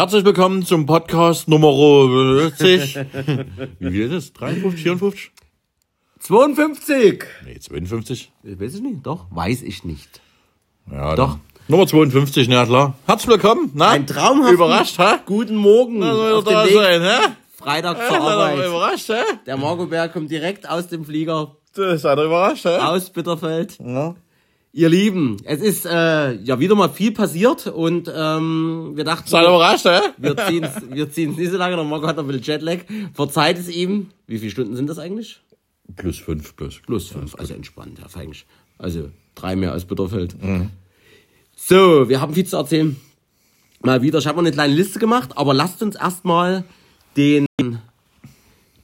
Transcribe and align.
Herzlich 0.00 0.24
willkommen 0.24 0.64
zum 0.64 0.86
Podcast 0.86 1.46
Nummer 1.46 1.74
50. 1.74 2.96
Wie 3.80 3.90
viel 3.90 4.06
ist 4.06 4.12
es? 4.12 4.32
53, 4.32 4.82
54? 4.82 5.30
52! 6.20 7.24
Nee, 7.44 7.58
52. 7.58 8.32
Weiß 8.42 8.74
ich 8.76 8.80
nicht, 8.80 9.04
doch, 9.04 9.26
weiß 9.30 9.60
ich 9.60 9.84
nicht. 9.84 10.22
Ja, 10.90 11.14
Doch. 11.16 11.32
dann. 11.32 11.40
Nummer 11.68 11.86
52, 11.86 12.48
na 12.48 12.64
klar. 12.64 12.94
Herzlich 13.04 13.28
willkommen. 13.28 13.72
Na? 13.74 13.90
Ein 13.90 14.06
traumhaften 14.06 14.54
Überrascht, 14.54 14.98
hä? 14.98 15.18
Guten 15.26 15.56
Morgen 15.56 15.98
Na, 15.98 16.14
soll 16.14 16.32
auf 16.32 16.44
da 16.44 16.64
Weg 16.64 16.72
sein, 16.72 17.02
hä? 17.02 17.18
Freitag 17.58 17.98
Ja, 17.98 18.08
zur 18.08 18.16
ihr 18.16 18.22
Arbeit. 18.22 18.66
überrascht, 18.68 19.08
hä? 19.10 19.22
Der 19.44 19.58
Marco 19.58 19.86
kommt 20.14 20.30
direkt 20.30 20.66
aus 20.66 20.88
dem 20.88 21.04
Flieger 21.04 21.58
Seid 21.74 22.18
ihr 22.18 22.24
überrascht, 22.24 22.64
hä? 22.64 22.78
aus 22.78 23.10
Bitterfeld. 23.10 23.76
Ja. 23.78 24.14
Ihr 24.72 24.88
Lieben, 24.88 25.38
es 25.44 25.60
ist 25.60 25.84
äh, 25.84 26.34
ja 26.42 26.60
wieder 26.60 26.76
mal 26.76 26.90
viel 26.90 27.10
passiert 27.10 27.66
und 27.66 28.08
ähm, 28.14 28.92
wir 28.94 29.02
dachten, 29.02 29.28
Seid 29.28 29.44
überrascht, 29.44 29.84
hä? 29.84 29.98
wir 30.16 30.36
ziehen 30.36 30.62
es 30.62 30.74
wir 30.88 31.10
ziehen's 31.10 31.36
nicht 31.36 31.50
so 31.50 31.56
lange. 31.56 31.74
Der 31.74 31.84
Marco 31.84 32.06
hat 32.06 32.16
noch 32.16 32.22
ein 32.22 32.28
bisschen 32.28 32.44
Jetlag. 32.44 32.78
Verzeiht 33.12 33.58
es 33.58 33.68
ihm. 33.68 34.10
Wie 34.28 34.38
viele 34.38 34.52
Stunden 34.52 34.76
sind 34.76 34.88
das 34.88 35.00
eigentlich? 35.00 35.40
Plus 35.96 36.18
5, 36.18 36.54
plus. 36.54 36.80
Plus 36.86 37.08
fünf, 37.08 37.34
also 37.34 37.52
entspannt, 37.52 37.98
ja, 37.98 38.06
feinisch. 38.06 38.46
Also 38.78 39.10
drei 39.34 39.56
mehr 39.56 39.72
als 39.72 39.84
Bitterfeld. 39.86 40.36
So, 41.56 42.08
wir 42.08 42.20
haben 42.20 42.32
viel 42.34 42.46
zu 42.46 42.56
erzählen. 42.56 42.96
Mal 43.82 44.02
wieder, 44.02 44.20
ich 44.20 44.26
habe 44.28 44.36
noch 44.36 44.44
eine 44.44 44.52
kleine 44.52 44.74
Liste 44.74 45.00
gemacht, 45.00 45.30
aber 45.36 45.52
lasst 45.52 45.82
uns 45.82 45.96
erstmal 45.96 46.62
den, 47.16 47.46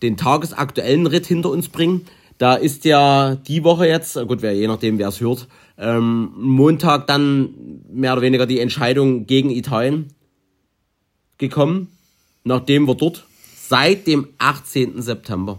den 0.03 0.16
tagesaktuellen 0.16 1.06
Ritt 1.06 1.27
hinter 1.27 1.50
uns 1.50 1.69
bringen. 1.69 2.06
Da 2.39 2.55
ist 2.56 2.84
ja 2.84 3.37
die 3.37 3.62
Woche 3.62 3.87
jetzt, 3.87 4.14
gut, 4.27 4.42
wer, 4.42 4.55
je 4.55 4.66
nachdem, 4.66 4.98
wer 4.98 5.09
es 5.09 5.20
hört, 5.20 5.47
ähm, 5.79 6.33
Montag 6.37 7.07
dann 7.07 7.83
mehr 7.91 8.12
oder 8.12 8.23
weniger 8.23 8.47
die 8.47 8.61
Entscheidung 8.61 9.27
gegen 9.27 9.51
Italien 9.51 10.09
gekommen, 11.39 11.89
nachdem 12.45 12.87
wir 12.87 12.95
dort 12.95 13.27
seit 13.55 14.07
dem 14.07 14.28
18. 14.39 15.03
September 15.03 15.59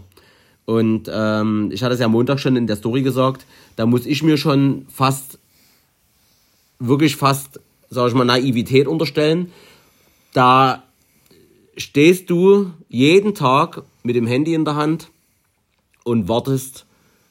und 0.68 1.10
ähm, 1.10 1.70
ich 1.72 1.82
hatte 1.82 1.94
es 1.94 2.00
ja 2.00 2.08
Montag 2.08 2.40
schon 2.40 2.54
in 2.54 2.66
der 2.66 2.76
Story 2.76 3.00
gesagt, 3.00 3.46
da 3.76 3.86
muss 3.86 4.04
ich 4.04 4.22
mir 4.22 4.36
schon 4.36 4.84
fast, 4.92 5.38
wirklich 6.78 7.16
fast, 7.16 7.58
sag 7.88 8.08
ich 8.08 8.14
mal, 8.14 8.26
Naivität 8.26 8.86
unterstellen. 8.86 9.50
Da 10.34 10.82
stehst 11.78 12.28
du 12.28 12.70
jeden 12.90 13.34
Tag 13.34 13.82
mit 14.02 14.14
dem 14.14 14.26
Handy 14.26 14.52
in 14.52 14.66
der 14.66 14.76
Hand 14.76 15.08
und 16.04 16.28
wartest 16.28 16.84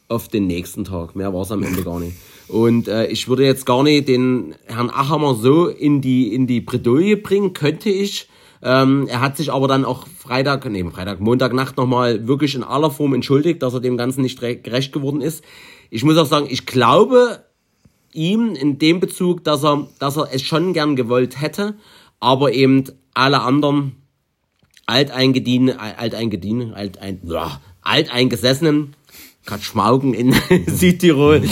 auf 0.08 0.30
den 0.30 0.48
nächsten 0.48 0.83
Tag. 0.83 1.16
Mehr 1.16 1.31
war 1.31 1.44
es 1.44 1.52
am 1.52 1.61
Ende 1.61 1.83
gar 1.83 2.00
nicht. 2.00 2.17
Und 2.48 2.88
äh, 2.88 3.08
ich 3.08 3.28
würde 3.28 3.44
jetzt 3.45 3.66
gar 3.66 3.84
nicht 3.84 4.08
den 4.08 4.56
Herrn 4.66 4.90
Achammer 4.90 5.36
so 5.36 5.67
in 5.67 6.02
die, 6.02 6.34
in 6.34 6.48
die 6.48 6.62
Bredouille 6.62 7.17
bringen, 7.17 7.54
könnte 7.54 7.89
ich. 7.89 8.30
Ähm, 8.64 9.08
er 9.08 9.22
hat 9.22 9.38
sich 9.38 9.52
aber 9.52 9.67
dann 9.67 9.86
auch 9.86 10.08
Freitag, 10.08 10.66
nee, 10.70 10.84
Freitag, 10.89 11.20
Montagnacht 11.20 11.78
nochmal 11.78 12.28
wirklich 12.28 12.56
in 12.56 12.64
aller 12.64 12.89
Form 12.89 13.14
entschuldigt, 13.14 13.62
dass 13.62 13.73
er 13.73 13.81
dem 13.81 13.98
Ganzen 13.98 14.22
nicht 14.22 14.42
re- 14.42 14.56
gerecht 14.56 14.94
geworden 14.94 15.22
ist. 15.22 15.44
Ich 15.89 16.04
muss 16.04 16.17
auch 16.17 16.26
sagen, 16.26 16.48
ich 16.50 16.66
glaube 16.66 17.44
ihm 18.14 18.56
in 18.56 18.80
dem 18.80 19.00
Bezug, 19.00 19.44
dass 19.44 19.64
er, 19.64 19.88
dass 20.00 20.17
er 20.17 20.30
es 20.34 20.42
schon 20.42 20.73
gern 20.73 20.95
gewollt 20.95 21.39
hätte, 21.39 21.76
aber 22.20 22.54
eben 22.54 22.86
alle 23.14 23.42
anderen 23.42 23.95
Alteingediene, 24.88 25.80
Alteingediene, 25.80 26.73
Alteingesessenen, 27.82 28.95
gerade 29.45 29.61
Schmaugen 29.64 30.14
in 30.14 30.34
Südtirol, 30.67 31.44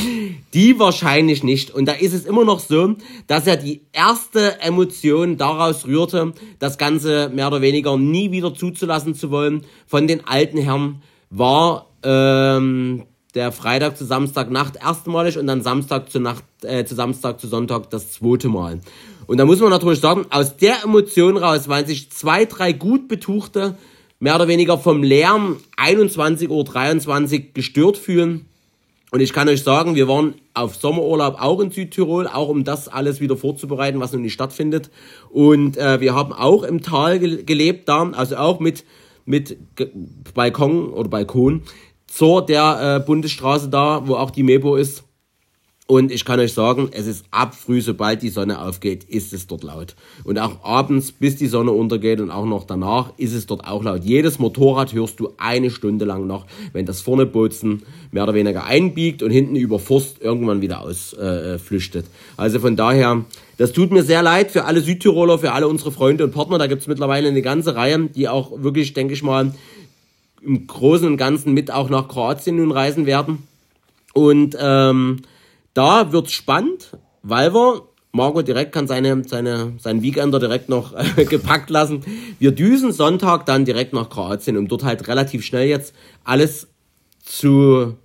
die 0.56 0.80
wahrscheinlich 0.80 1.44
nicht. 1.44 1.70
Und 1.70 1.86
da 1.86 1.92
ist 1.92 2.14
es 2.14 2.26
immer 2.26 2.46
noch 2.46 2.62
so, 2.62 2.96
dass 3.28 3.46
er 3.46 3.58
die 3.58 3.82
erste 3.92 4.62
Emotion 4.62 5.36
daraus 5.38 5.86
rührte, 5.86 6.34
das 6.60 6.78
Ganze 6.78 7.30
mehr 7.30 7.48
oder 7.48 7.62
weniger 7.62 7.98
nie 7.98 8.32
wieder 8.32 8.54
zuzulassen 8.54 9.14
zu 9.14 9.30
wollen 9.30 9.66
von 9.86 10.08
den 10.08 10.26
alten 10.26 10.58
Herren, 10.58 11.02
war 11.30 11.88
ähm, 12.04 13.04
der 13.36 13.52
Freitag 13.52 13.98
zu 13.98 14.06
Samstagnacht 14.06 14.78
erstmalig 14.78 15.38
und 15.38 15.46
dann 15.48 15.62
Samstag 15.62 16.10
zu 16.10 16.22
Nacht, 16.22 16.46
äh, 16.64 16.86
zu 16.86 16.96
Samstag 16.96 17.42
zu 17.42 17.48
Sonntag 17.48 17.90
das 17.90 18.14
zweite 18.14 18.48
Mal. 18.48 18.80
Und 19.28 19.38
da 19.38 19.46
muss 19.46 19.60
man 19.60 19.72
natürlich 19.72 20.00
sagen, 20.00 20.26
aus 20.30 20.56
der 20.56 20.84
Emotion 20.84 21.36
raus, 21.36 21.68
weil 21.68 21.86
sich 21.86 22.12
zwei, 22.12 22.46
drei 22.46 22.72
gut 22.72 23.10
betuchte, 23.10 23.76
mehr 24.20 24.36
oder 24.36 24.48
weniger 24.48 24.78
vom 24.78 25.04
Lärm 25.04 25.58
21.23 25.78 26.48
Uhr 26.50 27.46
gestört 27.54 27.98
fühlen. 27.98 28.46
Und 29.16 29.22
ich 29.22 29.32
kann 29.32 29.48
euch 29.48 29.64
sagen, 29.64 29.96
wir 29.96 30.10
waren 30.10 30.34
auf 30.54 30.76
Sommerurlaub 30.76 31.42
auch 31.42 31.62
in 31.62 31.72
Südtirol, 31.72 32.28
auch 32.28 32.50
um 32.50 32.66
das 32.66 32.90
alles 32.90 33.22
wieder 33.22 33.38
vorzubereiten, 33.38 34.02
was 34.02 34.12
nun 34.12 34.24
nicht 34.24 34.34
stattfindet. 34.34 34.92
Und 35.30 35.78
äh, 35.78 36.02
wir 36.02 36.14
haben 36.14 36.34
auch 36.34 36.64
im 36.64 36.82
Tal 36.82 37.20
ge 37.20 37.44
gelebt 37.44 37.88
da, 37.88 38.12
also 38.12 38.36
auch 38.36 38.60
mit, 38.60 38.84
mit 39.24 39.58
Balkon 40.34 40.90
oder 40.90 41.08
Balkon 41.08 41.62
zur 42.08 42.46
der 42.46 42.98
äh, 42.98 43.06
Bundesstraße 43.06 43.70
da, 43.70 44.06
wo 44.06 44.16
auch 44.16 44.32
die 44.32 44.44
Mepo 44.44 44.76
ist. 44.76 45.06
Und 45.88 46.12
ich 46.12 46.26
kann 46.26 46.40
euch 46.40 46.54
sagen, 46.54 46.90
es 46.94 47.06
ist 47.06 47.26
ab 47.30 47.54
früh, 47.54 47.80
sobald 47.80 48.24
die 48.24 48.30
Sonne 48.30 48.60
aufgeht, 48.60 49.04
ist 49.04 49.34
es 49.34 49.46
dort 49.46 49.64
laut. 49.64 49.96
Und 50.24 50.40
auch 50.40 50.64
abends, 50.64 51.12
bis 51.12 51.36
die 51.36 51.46
Sonne 51.46 51.72
untergeht 51.74 52.20
und 52.22 52.32
auch 52.32 52.46
noch 52.46 52.64
danach, 52.64 53.14
ist 53.18 53.36
es 53.36 53.46
dort 53.46 53.68
auch 53.68 53.84
laut. 53.84 54.04
Jedes 54.04 54.40
Motorrad 54.40 54.94
hörst 54.94 55.20
du 55.20 55.34
eine 55.38 55.70
Stunde 55.70 56.06
lang 56.06 56.26
noch, 56.26 56.48
wenn 56.74 56.88
das 56.88 57.02
vorne 57.02 57.28
Bozen 57.28 57.84
mehr 58.12 58.24
oder 58.24 58.34
weniger 58.34 58.66
einbiegt 58.66 59.22
und 59.22 59.30
hinten 59.30 59.56
über 59.56 59.78
Forst 59.78 60.22
irgendwann 60.22 60.62
wieder 60.62 60.82
ausflüchtet. 60.82 62.06
Äh, 62.06 62.10
also 62.42 62.60
von 62.60 62.76
daher, 62.76 63.24
das 63.58 63.72
tut 63.72 63.92
mir 63.92 64.02
sehr 64.02 64.24
leid 64.24 64.50
für 64.50 64.66
alle 64.66 64.82
Südtiroler, 64.82 65.38
für 65.38 65.52
alle 65.52 65.68
unsere 65.68 65.92
Freunde 65.92 66.24
und 66.24 66.32
Partner. 66.32 66.58
Da 66.58 66.66
gibt's 66.66 66.88
mittlerweile 66.88 67.28
eine 67.28 67.44
ganze 67.44 67.76
Reihe, 67.76 68.10
die 68.10 68.28
auch 68.28 68.64
wirklich, 68.64 68.94
denke 68.94 69.14
ich 69.14 69.22
mal, 69.22 69.54
im 70.42 70.66
Großen 70.66 71.08
und 71.08 71.18
Ganzen 71.18 71.54
mit 71.54 71.70
auch 71.70 71.92
nach 71.92 72.08
Kroatien 72.08 72.56
nun 72.56 72.72
reisen 72.72 73.06
werden. 73.06 73.44
Und 74.14 74.58
ähm, 74.60 75.22
da 75.76 76.12
wird's 76.12 76.32
spannend, 76.32 76.98
weil 77.22 77.54
wir, 77.54 77.84
Marco 78.12 78.42
direkt 78.42 78.72
kann 78.72 78.88
seine, 78.88 79.24
seine, 79.28 79.74
seinen 79.78 80.02
Weekender 80.02 80.40
direkt 80.40 80.70
noch 80.70 80.94
äh, 81.18 81.26
gepackt 81.26 81.70
lassen. 81.70 82.02
Wir 82.40 82.52
düsen 82.52 82.92
Sonntag 82.92 83.46
dann 83.46 83.66
direkt 83.66 83.94
nach 83.94 84.10
Kroatien, 84.10 84.58
um 84.58 84.68
dort 84.68 84.84
halt 84.84 85.08
relativ 85.08 85.46
schnell 85.46 85.68
jetzt 85.68 85.94
alles 86.24 86.68
zu, 87.24 87.96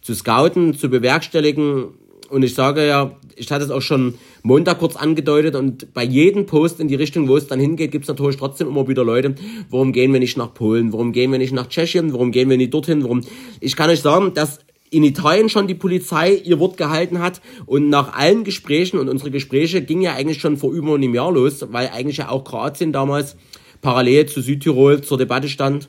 zu 0.00 0.14
scouten, 0.14 0.74
zu 0.74 0.88
bewerkstelligen. 0.88 1.88
Und 2.30 2.42
ich 2.44 2.54
sage 2.54 2.86
ja, 2.86 3.14
ich 3.36 3.52
hatte 3.52 3.64
es 3.64 3.70
auch 3.70 3.82
schon 3.82 4.14
Montag 4.42 4.78
kurz 4.78 4.96
angedeutet 4.96 5.54
und 5.54 5.92
bei 5.92 6.02
jedem 6.02 6.46
Post 6.46 6.80
in 6.80 6.88
die 6.88 6.94
Richtung, 6.94 7.28
wo 7.28 7.36
es 7.36 7.46
dann 7.46 7.60
hingeht, 7.60 7.92
gibt 7.92 8.04
es 8.04 8.08
natürlich 8.08 8.38
trotzdem 8.38 8.68
immer 8.68 8.88
wieder 8.88 9.04
Leute, 9.04 9.34
warum 9.68 9.92
gehen 9.92 10.14
wir 10.14 10.20
nicht 10.20 10.38
nach 10.38 10.54
Polen, 10.54 10.94
warum 10.94 11.12
gehen 11.12 11.30
wir 11.30 11.38
nicht 11.38 11.52
nach 11.52 11.68
Tschechien, 11.68 12.14
warum 12.14 12.32
gehen 12.32 12.48
wir 12.48 12.56
nicht 12.56 12.72
dorthin, 12.72 13.02
warum. 13.02 13.20
Ich 13.60 13.76
kann 13.76 13.90
euch 13.90 14.00
sagen, 14.00 14.32
dass 14.32 14.60
in 14.92 15.04
Italien 15.04 15.48
schon 15.48 15.66
die 15.66 15.74
Polizei 15.74 16.34
ihr 16.34 16.58
Wort 16.58 16.76
gehalten 16.76 17.18
hat 17.20 17.40
und 17.66 17.88
nach 17.88 18.12
allen 18.14 18.44
Gesprächen 18.44 18.98
und 18.98 19.08
unsere 19.08 19.30
Gespräche 19.30 19.82
gingen 19.82 20.02
ja 20.02 20.12
eigentlich 20.12 20.40
schon 20.40 20.58
vor 20.58 20.70
über 20.72 20.94
einem 20.94 21.14
Jahr 21.14 21.32
los, 21.32 21.66
weil 21.70 21.88
eigentlich 21.88 22.18
ja 22.18 22.28
auch 22.28 22.44
Kroatien 22.44 22.92
damals 22.92 23.36
parallel 23.80 24.26
zu 24.26 24.42
Südtirol 24.42 25.00
zur 25.00 25.16
Debatte 25.16 25.48
stand 25.48 25.88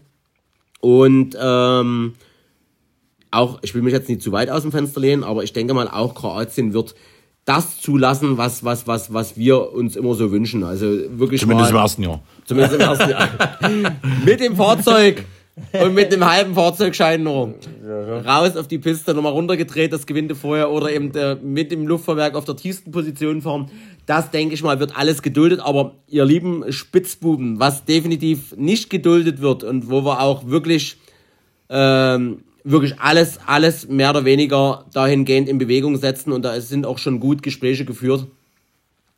und 0.80 1.38
ähm, 1.40 2.14
auch, 3.30 3.60
ich 3.62 3.76
will 3.76 3.82
mich 3.82 3.94
jetzt 3.94 4.08
nicht 4.08 4.22
zu 4.22 4.32
weit 4.32 4.50
aus 4.50 4.62
dem 4.62 4.72
Fenster 4.72 5.02
lehnen, 5.02 5.24
aber 5.24 5.44
ich 5.44 5.52
denke 5.52 5.74
mal, 5.74 5.90
auch 5.90 6.16
Kroatien 6.16 6.74
wird 6.74 6.96
das 7.46 7.82
zulassen, 7.82 8.38
was, 8.38 8.64
was, 8.64 8.88
was, 8.88 9.14
was 9.14 9.36
wir 9.36 9.74
uns 9.74 9.98
immer 9.98 10.14
so 10.14 10.32
wünschen. 10.32 10.64
Also 10.64 10.86
wirklich 11.20 11.42
Zumindest 11.42 11.72
im 11.72 11.76
mal, 11.76 11.82
ersten 11.82 12.04
Jahr. 12.04 12.24
zumindest 12.46 12.76
im 12.76 12.82
ersten 12.82 13.10
Jahr. 13.10 13.30
mit 14.26 14.40
dem 14.40 14.56
Fahrzeug 14.56 15.26
und 15.74 15.94
mit 15.94 16.12
dem 16.12 16.26
halben 16.26 16.56
Fahrzeugschein 16.56 17.24
nur. 17.24 17.56
Raus 18.26 18.58
auf 18.58 18.68
die 18.68 18.80
Piste, 18.80 19.14
nochmal 19.14 19.34
runtergedreht, 19.34 19.94
das 19.94 20.06
gewinnte 20.06 20.36
vorher 20.36 20.72
oder 20.72 20.92
eben 20.92 21.14
äh, 21.16 21.36
mit 21.36 21.72
dem 21.72 21.88
Luftfahrwerk 21.88 22.36
auf 22.36 22.46
der 22.46 22.56
tiefsten 22.56 22.92
Position 22.92 23.42
fahren. 23.42 23.70
Das, 24.06 24.32
denke 24.32 24.56
ich 24.56 24.64
mal, 24.64 24.80
wird 24.80 24.98
alles 24.98 25.22
geduldet. 25.22 25.60
Aber 25.60 25.96
ihr 26.08 26.26
lieben 26.26 26.72
Spitzbuben, 26.72 27.60
was 27.60 27.86
definitiv 27.86 28.56
nicht 28.58 28.90
geduldet 28.90 29.42
wird 29.42 29.64
und 29.64 29.90
wo 29.90 30.04
wir 30.04 30.22
auch 30.22 30.48
wirklich 30.48 30.98
ähm, 31.70 32.44
wirklich 32.64 33.00
alles, 33.00 33.40
alles 33.46 33.88
mehr 33.88 34.10
oder 34.12 34.26
weniger 34.26 34.86
dahingehend 34.94 35.50
in 35.50 35.58
Bewegung 35.58 35.98
setzen 35.98 36.32
und 36.32 36.44
da 36.44 36.60
sind 36.62 36.86
auch 36.86 36.98
schon 36.98 37.20
gut 37.20 37.44
Gespräche 37.44 37.86
geführt. 37.86 38.28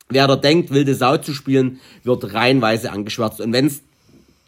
Wer 0.08 0.26
da 0.26 0.36
denkt, 0.36 0.70
wilde 0.70 0.94
Sau 0.94 1.16
zu 1.16 1.32
spielen, 1.32 1.80
wird 2.04 2.32
reihenweise 2.32 2.92
angeschwärzt. 2.92 3.40
Und 3.40 3.52
wenn 3.52 3.66
es 3.66 3.82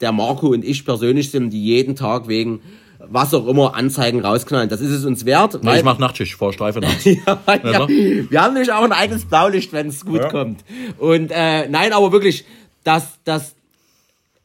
der 0.00 0.12
Marco 0.12 0.48
und 0.48 0.64
ich 0.64 0.84
persönlich 0.84 1.30
sind, 1.30 1.50
die 1.50 1.62
jeden 1.64 1.96
Tag 1.96 2.28
wegen 2.28 2.60
was 3.00 3.32
auch 3.32 3.46
immer 3.46 3.74
Anzeigen 3.76 4.20
rausknallen, 4.24 4.68
das 4.68 4.80
ist 4.80 4.90
es 4.90 5.04
uns 5.04 5.24
wert. 5.24 5.62
Nee, 5.62 5.78
ich 5.78 5.84
mach 5.84 5.98
Nachtschicht, 5.98 6.34
vor 6.34 6.52
Streife 6.52 6.80
nachts. 6.82 7.04
ja, 7.04 7.16
ja. 7.46 7.88
Wir 7.88 8.42
haben 8.42 8.54
nämlich 8.54 8.72
auch 8.72 8.82
ein 8.82 8.92
eigenes 8.92 9.24
Blaulicht, 9.24 9.72
wenn 9.72 9.86
es 9.88 10.04
gut 10.04 10.20
Ja. 10.20 10.28
kommt. 10.28 10.64
Und 10.98 11.30
äh, 11.30 11.68
nein, 11.68 11.92
aber 11.92 12.10
wirklich, 12.12 12.44
das, 12.84 13.18
das, 13.24 13.54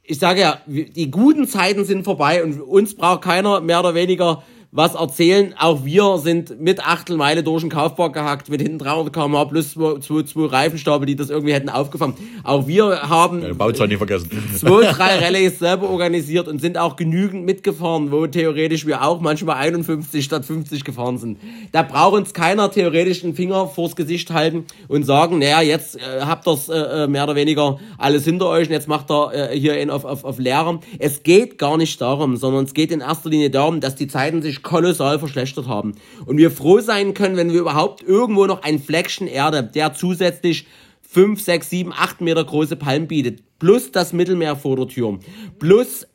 ich 0.03 0.19
sage 0.19 0.41
ja, 0.41 0.59
die 0.67 1.09
guten 1.09 1.47
Zeiten 1.47 1.83
sind 1.83 2.03
vorbei 2.03 2.43
und 2.43 2.61
uns 2.61 2.93
braucht 2.95 3.21
keiner 3.23 3.59
mehr 3.59 3.79
oder 3.79 3.95
weniger 3.95 4.43
was 4.75 4.95
erzählen. 4.95 5.53
Auch 5.59 5.85
wir 5.85 6.17
sind 6.17 6.59
mit 6.59 6.85
Achtelmeile 6.85 7.43
durch 7.43 7.61
den 7.61 7.69
Kaufpark 7.69 8.13
gehackt, 8.13 8.49
mit 8.49 8.59
hinten 8.59 8.79
300 8.79 9.13
km 9.13 9.47
plus 9.49 9.73
zwei, 9.73 9.99
zwei, 9.99 10.23
zwei 10.23 10.45
Reifenstapel, 10.47 11.05
die 11.05 11.15
das 11.15 11.29
irgendwie 11.29 11.53
hätten 11.53 11.69
aufgefangen. 11.69 12.15
Auch 12.43 12.65
wir 12.67 13.03
haben 13.07 13.43
Ja, 13.43 13.53
Bauzeit 13.53 13.89
nicht 13.89 13.99
vergessen. 13.99 14.29
zwei, 14.57 14.85
drei 14.91 15.19
Rallyes 15.19 15.59
selber 15.59 15.89
organisiert 15.89 16.47
und 16.47 16.59
sind 16.59 16.79
auch 16.79 16.95
genügend 16.95 17.45
mitgefahren, 17.45 18.11
wo 18.11 18.25
theoretisch 18.25 18.87
wir 18.87 19.03
auch 19.03 19.21
manchmal 19.21 19.57
51 19.57 20.25
statt 20.25 20.43
50 20.43 20.83
gefahren 20.83 21.19
sind. 21.19 21.37
Da 21.71 21.83
braucht 21.83 22.15
uns 22.15 22.33
keiner 22.33 22.71
theoretisch 22.71 23.23
einen 23.23 23.35
Finger 23.35 23.67
vors 23.67 23.95
Gesicht 23.95 24.31
halten 24.31 24.65
und 24.87 25.03
sagen, 25.03 25.37
naja, 25.37 25.61
jetzt 25.61 25.97
äh, 25.97 26.21
habt 26.21 26.47
ihr 26.47 26.57
äh, 26.73 27.07
mehr 27.07 27.25
oder 27.25 27.35
weniger 27.35 27.77
alles 27.99 28.23
hinter 28.23 28.47
euch 28.47 28.67
und 28.67 28.73
jetzt 28.73 28.87
macht 28.87 29.11
ihr 29.11 29.51
äh, 29.51 29.59
hier 29.59 29.73
einen 29.73 29.91
auf, 29.91 30.03
auf, 30.03 30.23
auf 30.23 30.39
Lehrer. 30.39 30.79
Es 30.97 31.21
geht 31.21 31.59
gar 31.59 31.77
nicht 31.77 32.01
darum, 32.01 32.37
sondern 32.37 32.65
es 32.65 32.73
geht 32.73 32.91
in 32.91 33.01
erster 33.01 33.29
Linie 33.29 33.51
darum, 33.51 33.79
dass 33.79 33.93
die 33.95 34.07
Zeiten 34.07 34.41
sich 34.41 34.62
kolossal 34.63 35.19
verschlechtert 35.19 35.67
haben. 35.67 35.93
Und 36.25 36.37
wir 36.37 36.51
froh 36.51 36.79
sein 36.79 37.13
können, 37.13 37.37
wenn 37.37 37.51
wir 37.51 37.59
überhaupt 37.61 38.01
irgendwo 38.01 38.45
noch 38.45 38.63
ein 38.63 38.79
Fleckchen 38.79 39.27
Erde, 39.27 39.63
der 39.63 39.93
zusätzlich 39.93 40.65
5, 41.01 41.41
6, 41.41 41.69
7, 41.69 41.93
8 41.93 42.21
Meter 42.21 42.43
große 42.43 42.75
Palmen 42.75 43.07
bietet, 43.07 43.43
plus 43.59 43.91
das 43.91 44.13
Mittelmeer 44.13 44.55
vor 44.55 44.75
der 44.77 44.87
Tür, 44.87 45.19
plus 45.59 46.07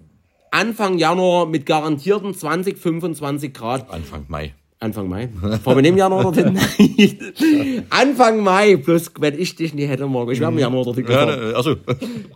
Anfang 0.51 0.99
Januar 0.99 1.47
mit 1.47 1.67
garantierten 1.67 2.35
20, 2.35 2.79
25 2.79 3.53
Grad. 3.55 3.91
Anfang 3.91 4.25
Mai. 4.29 4.55
Anfang 4.81 5.09
Mai. 5.09 5.29
Fahren 5.63 5.77
wir 5.83 5.85
im 5.85 5.97
Januar 5.97 6.23
dorthin? 6.23 6.59
Anfang 7.91 8.43
Mai, 8.43 8.77
plus 8.77 9.11
wenn 9.19 9.39
ich 9.39 9.57
dich 9.57 9.75
nie 9.75 9.87
hätte 9.87 10.07
morgen. 10.07 10.31
Ich 10.33 10.41
wäre 10.41 10.53
im 10.53 10.59
Januar 10.59 10.85
dorthin 10.85 11.05
Ja, 11.09 11.25
gefahren 11.25 11.49
ne, 11.51 11.57
achso. 11.57 11.77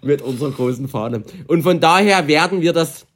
mit 0.03 0.23
unserer 0.23 0.51
großen 0.51 0.89
Fahne. 0.89 1.23
Und 1.47 1.63
von 1.63 1.81
daher 1.81 2.27
werden 2.27 2.61
wir 2.61 2.73
das 2.73 3.07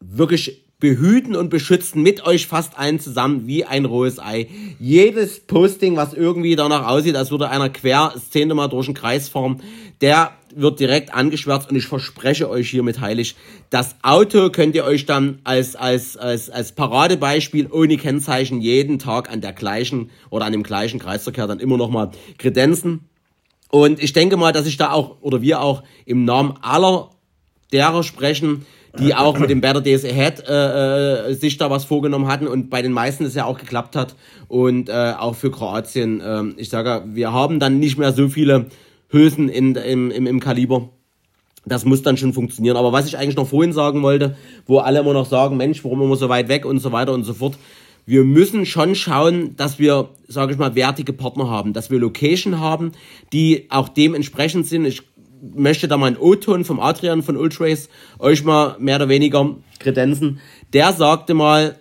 wirklich 0.00 0.65
behüten 0.86 1.34
und 1.34 1.50
beschützen 1.50 2.00
mit 2.00 2.24
euch 2.24 2.46
fast 2.46 2.78
allen 2.78 3.00
zusammen 3.00 3.48
wie 3.48 3.64
ein 3.64 3.86
rohes 3.86 4.20
Ei. 4.20 4.46
Jedes 4.78 5.40
Posting, 5.40 5.96
was 5.96 6.14
irgendwie 6.14 6.54
danach 6.54 6.86
aussieht, 6.86 7.16
als 7.16 7.32
würde 7.32 7.48
einer 7.48 7.70
quer 7.70 8.12
das 8.14 8.30
zehnte 8.30 8.54
Mal 8.54 8.68
durch 8.68 8.86
den 8.86 8.94
Kreis 8.94 9.28
fahren, 9.28 9.60
der 10.00 10.30
wird 10.54 10.78
direkt 10.78 11.12
angeschwärzt 11.12 11.68
und 11.68 11.76
ich 11.76 11.86
verspreche 11.86 12.48
euch 12.48 12.70
hiermit 12.70 13.00
heilig, 13.00 13.34
das 13.68 13.96
Auto 14.02 14.50
könnt 14.50 14.76
ihr 14.76 14.84
euch 14.84 15.06
dann 15.06 15.40
als, 15.42 15.74
als, 15.74 16.16
als, 16.16 16.50
als 16.50 16.70
Paradebeispiel 16.70 17.66
ohne 17.72 17.96
Kennzeichen 17.96 18.60
jeden 18.60 19.00
Tag 19.00 19.28
an 19.28 19.40
der 19.40 19.54
gleichen 19.54 20.10
oder 20.30 20.44
an 20.44 20.52
dem 20.52 20.62
gleichen 20.62 21.00
Kreisverkehr 21.00 21.48
dann 21.48 21.58
immer 21.58 21.76
nochmal 21.76 22.12
kredenzen. 22.38 23.00
Und 23.72 24.00
ich 24.00 24.12
denke 24.12 24.36
mal, 24.36 24.52
dass 24.52 24.68
ich 24.68 24.76
da 24.76 24.92
auch, 24.92 25.16
oder 25.20 25.42
wir 25.42 25.62
auch 25.62 25.82
im 26.04 26.24
Namen 26.24 26.54
aller 26.62 27.10
derer 27.72 28.04
sprechen, 28.04 28.64
die 28.98 29.14
auch 29.14 29.38
mit 29.38 29.50
dem 29.50 29.60
Better 29.60 29.80
Days 29.80 30.04
Ahead 30.04 30.42
äh, 30.48 31.30
äh, 31.30 31.34
sich 31.34 31.56
da 31.56 31.70
was 31.70 31.84
vorgenommen 31.84 32.28
hatten 32.28 32.46
und 32.46 32.70
bei 32.70 32.82
den 32.82 32.92
meisten 32.92 33.24
es 33.24 33.34
ja 33.34 33.44
auch 33.44 33.58
geklappt 33.58 33.96
hat. 33.96 34.14
Und 34.48 34.88
äh, 34.88 35.14
auch 35.18 35.34
für 35.34 35.50
Kroatien, 35.50 36.20
äh, 36.20 36.44
ich 36.56 36.68
sage, 36.68 37.04
wir 37.14 37.32
haben 37.32 37.60
dann 37.60 37.78
nicht 37.78 37.98
mehr 37.98 38.12
so 38.12 38.28
viele 38.28 38.66
Hülsen 39.08 39.48
in, 39.48 39.74
im, 39.74 40.10
im, 40.10 40.26
im 40.26 40.40
Kaliber. 40.40 40.90
Das 41.64 41.84
muss 41.84 42.02
dann 42.02 42.16
schon 42.16 42.32
funktionieren. 42.32 42.76
Aber 42.76 42.92
was 42.92 43.06
ich 43.06 43.18
eigentlich 43.18 43.36
noch 43.36 43.48
vorhin 43.48 43.72
sagen 43.72 44.02
wollte, 44.02 44.36
wo 44.66 44.78
alle 44.78 45.00
immer 45.00 45.12
noch 45.12 45.26
sagen, 45.26 45.56
Mensch, 45.56 45.82
warum 45.84 46.02
immer 46.02 46.16
so 46.16 46.28
weit 46.28 46.48
weg 46.48 46.64
und 46.64 46.78
so 46.78 46.92
weiter 46.92 47.12
und 47.12 47.24
so 47.24 47.34
fort. 47.34 47.58
Wir 48.08 48.22
müssen 48.22 48.66
schon 48.66 48.94
schauen, 48.94 49.56
dass 49.56 49.80
wir, 49.80 50.10
sage 50.28 50.52
ich 50.52 50.58
mal, 50.58 50.76
wertige 50.76 51.12
Partner 51.12 51.50
haben, 51.50 51.72
dass 51.72 51.90
wir 51.90 51.98
Location 51.98 52.60
haben, 52.60 52.92
die 53.32 53.66
auch 53.68 53.88
dementsprechend 53.88 54.68
sind. 54.68 54.84
Ich 54.84 55.02
möchte 55.40 55.88
da 55.88 55.96
mal 55.96 56.06
einen 56.06 56.16
O-Ton 56.16 56.64
vom 56.64 56.80
Adrian 56.80 57.22
von 57.22 57.36
Ultrace 57.36 57.88
euch 58.18 58.44
mal 58.44 58.76
mehr 58.78 58.96
oder 58.96 59.08
weniger 59.08 59.56
kredenzen. 59.78 60.40
Der 60.72 60.92
sagte 60.92 61.34
mal, 61.34 61.76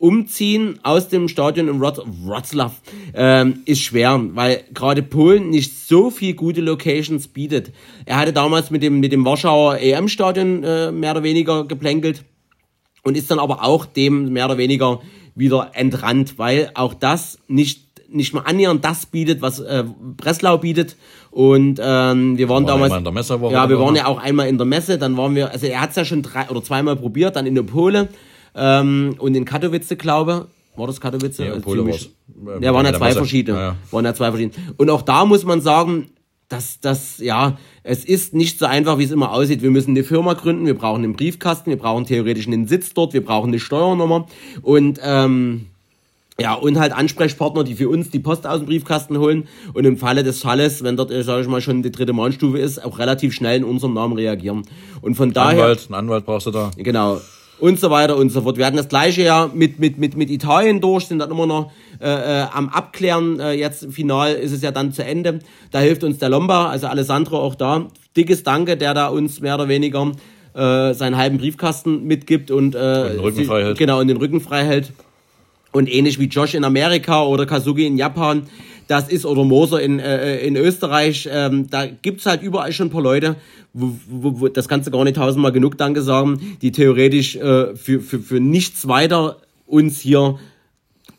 umziehen 0.00 0.80
aus 0.82 1.08
dem 1.08 1.28
Stadion 1.28 1.68
in 1.68 1.78
Wroclaw 1.78 2.72
ähm, 3.14 3.60
ist 3.66 3.82
schwer, 3.82 4.18
weil 4.32 4.64
gerade 4.72 5.02
Polen 5.02 5.50
nicht 5.50 5.86
so 5.86 6.10
viel 6.10 6.32
gute 6.34 6.62
Locations 6.62 7.28
bietet. 7.28 7.70
Er 8.06 8.16
hatte 8.16 8.32
damals 8.32 8.70
mit 8.70 8.82
dem 8.82 9.00
mit 9.00 9.12
dem 9.12 9.26
Warschauer 9.26 9.76
EM-Stadion 9.78 10.64
äh, 10.64 10.90
mehr 10.90 11.12
oder 11.12 11.22
weniger 11.22 11.66
geplänkelt 11.66 12.24
und 13.02 13.16
ist 13.16 13.30
dann 13.30 13.38
aber 13.38 13.62
auch 13.62 13.84
dem 13.84 14.32
mehr 14.32 14.46
oder 14.46 14.56
weniger 14.56 15.02
wieder 15.34 15.72
entrannt, 15.74 16.38
weil 16.38 16.70
auch 16.74 16.94
das 16.94 17.38
nicht 17.46 17.90
nicht 18.08 18.32
mal 18.32 18.42
annähernd 18.42 18.84
das 18.84 19.04
bietet, 19.06 19.42
was 19.42 19.60
äh, 19.60 19.84
Breslau 20.16 20.58
bietet. 20.58 20.96
Und 21.30 21.80
ähm, 21.82 22.36
wir 22.38 22.48
waren 22.48 22.64
War 22.64 22.72
damals. 23.00 23.28
ja, 23.28 23.68
wir 23.68 23.78
waren 23.78 23.92
was? 23.94 23.98
ja 23.98 24.06
auch 24.06 24.18
einmal 24.18 24.48
in 24.48 24.58
der 24.58 24.66
Messe. 24.66 24.98
Dann 24.98 25.16
waren 25.16 25.34
wir, 25.34 25.50
also 25.52 25.66
er 25.66 25.80
hat 25.80 25.90
es 25.90 25.96
ja 25.96 26.04
schon 26.04 26.22
drei 26.22 26.48
oder 26.48 26.62
zweimal 26.62 26.96
probiert, 26.96 27.36
dann 27.36 27.46
in 27.46 27.54
der 27.54 27.62
Pole 27.62 28.08
ähm, 28.54 29.14
und 29.18 29.34
in 29.36 29.44
Katowice, 29.44 29.96
glaube 29.98 30.48
war 30.76 30.86
das 30.86 31.00
Katowice? 31.00 31.38
Ja, 31.38 31.54
Äh, 31.56 31.60
Pole 31.60 31.78
ziemlich- 31.82 32.10
war's. 32.46 32.62
Ja, 32.62 32.72
waren 32.72 32.86
ja 32.86 32.92
der 32.92 32.98
zwei 33.00 33.06
Messe. 33.08 33.18
verschiedene. 33.18 33.58
Ja, 33.58 33.64
ja. 33.64 33.76
Waren 33.90 34.04
ja 34.06 34.14
zwei 34.14 34.30
verschiedene. 34.30 34.54
Und 34.78 34.88
auch 34.90 35.02
da 35.02 35.24
muss 35.26 35.44
man 35.44 35.60
sagen, 35.60 36.08
dass 36.48 36.80
das, 36.80 37.18
ja, 37.18 37.58
es 37.84 38.04
ist 38.04 38.34
nicht 38.34 38.58
so 38.58 38.66
einfach, 38.66 38.98
wie 38.98 39.04
es 39.04 39.10
immer 39.10 39.30
aussieht. 39.32 39.62
Wir 39.62 39.70
müssen 39.70 39.90
eine 39.90 40.02
Firma 40.04 40.32
gründen, 40.32 40.66
wir 40.66 40.74
brauchen 40.76 41.04
einen 41.04 41.12
Briefkasten, 41.12 41.70
wir 41.70 41.76
brauchen 41.78 42.06
theoretisch 42.06 42.46
einen 42.46 42.66
Sitz 42.66 42.92
dort, 42.94 43.12
wir 43.12 43.24
brauchen 43.24 43.48
eine 43.50 43.60
Steuernummer 43.60 44.26
und 44.62 44.98
ähm, 45.04 45.66
ja, 46.40 46.54
und 46.54 46.78
halt 46.78 46.92
Ansprechpartner, 46.92 47.64
die 47.64 47.74
für 47.74 47.88
uns 47.88 48.10
die 48.10 48.18
Post 48.18 48.46
aus 48.46 48.58
dem 48.58 48.66
Briefkasten 48.66 49.18
holen 49.18 49.48
und 49.74 49.84
im 49.84 49.96
Falle 49.96 50.22
des 50.22 50.40
Falles, 50.40 50.82
wenn 50.82 50.96
dort, 50.96 51.10
sage 51.10 51.42
ich 51.42 51.48
mal, 51.48 51.60
schon 51.60 51.82
die 51.82 51.92
dritte 51.92 52.12
Mahnstufe 52.12 52.58
ist, 52.58 52.84
auch 52.84 52.98
relativ 52.98 53.34
schnell 53.34 53.58
in 53.58 53.64
unserem 53.64 53.94
Namen 53.94 54.16
reagieren. 54.16 54.62
Und 55.00 55.14
von 55.14 55.32
daher, 55.32 55.62
Anwalt, 55.64 55.86
einen 55.86 55.94
Anwalt 55.94 56.24
brauchst 56.24 56.46
du 56.46 56.50
da. 56.50 56.70
genau, 56.76 57.20
und 57.60 57.78
so 57.78 57.90
weiter 57.90 58.16
und 58.16 58.30
so 58.30 58.42
fort. 58.42 58.56
Wir 58.56 58.66
hatten 58.66 58.76
das 58.76 58.88
gleiche 58.88 59.22
ja 59.22 59.50
mit, 59.52 59.78
mit, 59.78 59.98
mit, 59.98 60.16
mit 60.16 60.30
Italien 60.30 60.80
durch, 60.80 61.06
sind 61.06 61.18
dann 61.18 61.30
immer 61.30 61.46
noch 61.46 61.70
äh, 62.00 62.08
äh, 62.08 62.46
am 62.52 62.68
Abklären. 62.70 63.38
Äh, 63.38 63.52
jetzt 63.52 63.92
final 63.92 64.32
ist 64.32 64.52
es 64.52 64.62
ja 64.62 64.70
dann 64.70 64.92
zu 64.92 65.04
Ende. 65.04 65.40
Da 65.70 65.80
hilft 65.80 66.02
uns 66.02 66.18
der 66.18 66.30
Lomba, 66.30 66.68
also 66.68 66.86
Alessandro 66.86 67.38
auch 67.38 67.54
da. 67.54 67.86
Dickes 68.16 68.42
Danke, 68.42 68.76
der 68.76 68.94
da 68.94 69.08
uns 69.08 69.40
mehr 69.40 69.54
oder 69.54 69.68
weniger 69.68 70.12
äh, 70.54 70.94
seinen 70.94 71.16
halben 71.16 71.38
Briefkasten 71.38 72.04
mitgibt 72.04 72.50
und, 72.50 72.74
äh, 72.74 72.78
Und 72.78 73.12
den 73.12 73.20
Rücken 73.20 73.44
frei 73.44 73.62
hält. 73.62 73.78
Genau, 73.78 74.00
und 74.00 74.08
den 74.08 74.16
Rücken 74.16 74.40
frei 74.40 74.64
hält. 74.64 74.92
Und 75.72 75.88
ähnlich 75.88 76.18
wie 76.18 76.24
Josh 76.24 76.54
in 76.54 76.64
Amerika 76.64 77.24
oder 77.24 77.46
Kazuki 77.46 77.86
in 77.86 77.96
Japan, 77.96 78.42
das 78.88 79.08
ist, 79.08 79.24
oder 79.24 79.44
Moser 79.44 79.80
in, 79.80 80.00
äh, 80.00 80.38
in 80.40 80.56
Österreich, 80.56 81.28
ähm, 81.30 81.70
da 81.70 81.86
gibt's 81.86 82.26
halt 82.26 82.42
überall 82.42 82.72
schon 82.72 82.88
ein 82.88 82.90
paar 82.90 83.02
Leute, 83.02 83.36
wo, 83.72 83.94
wo, 84.08 84.40
wo, 84.40 84.48
das 84.48 84.66
kannst 84.66 84.88
du 84.88 84.90
gar 84.90 85.04
nicht 85.04 85.16
tausendmal 85.16 85.52
genug 85.52 85.78
Danke 85.78 86.02
sagen, 86.02 86.56
die 86.60 86.72
theoretisch 86.72 87.36
äh, 87.36 87.76
für, 87.76 88.00
für, 88.00 88.18
für 88.18 88.40
nichts 88.40 88.88
weiter 88.88 89.36
uns 89.66 90.00
hier 90.00 90.40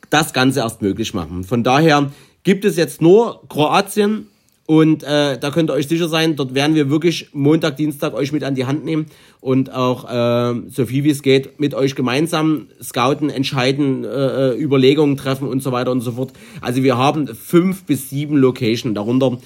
das 0.10 0.34
Ganze 0.34 0.60
erst 0.60 0.82
möglich 0.82 1.14
machen. 1.14 1.46
Von 1.46 1.64
daher 1.64 2.12
gibt 2.44 2.66
es 2.66 2.76
jetzt 2.76 3.02
nur 3.02 3.42
Kroatien 3.48 4.28
und 4.72 5.04
äh, 5.04 5.38
da 5.38 5.52
könnt 5.52 5.70
ihr 5.70 5.74
euch 5.74 5.90
sicher 5.90 6.08
sein, 6.08 6.38
dort 6.38 6.54
werden 6.54 6.78
wir 6.78 6.90
wirklich 6.90 7.28
Montag, 7.34 7.76
Dienstag 7.76 8.14
euch 8.14 8.32
mit 8.32 8.46
an 8.46 8.56
die 8.56 8.64
Hand 8.64 8.86
nehmen 8.86 9.08
und 9.42 9.74
auch 9.74 10.06
äh, 10.06 10.62
so 10.70 10.86
viel 10.86 11.04
wie 11.04 11.10
es 11.10 11.24
geht 11.24 11.60
mit 11.60 11.74
euch 11.74 11.94
gemeinsam 11.94 12.68
scouten, 12.82 13.30
entscheiden, 13.30 14.06
äh, 14.06 14.54
Überlegungen 14.54 15.18
treffen 15.18 15.50
und 15.50 15.62
so 15.62 15.74
weiter 15.74 15.92
und 15.92 16.00
so 16.00 16.14
fort. 16.14 16.32
Also 16.62 16.84
wir 16.84 16.98
haben 16.98 17.28
fünf 17.28 17.84
bis 17.84 18.10
sieben 18.10 18.38
Locations, 18.38 18.96
darunter 18.96 19.40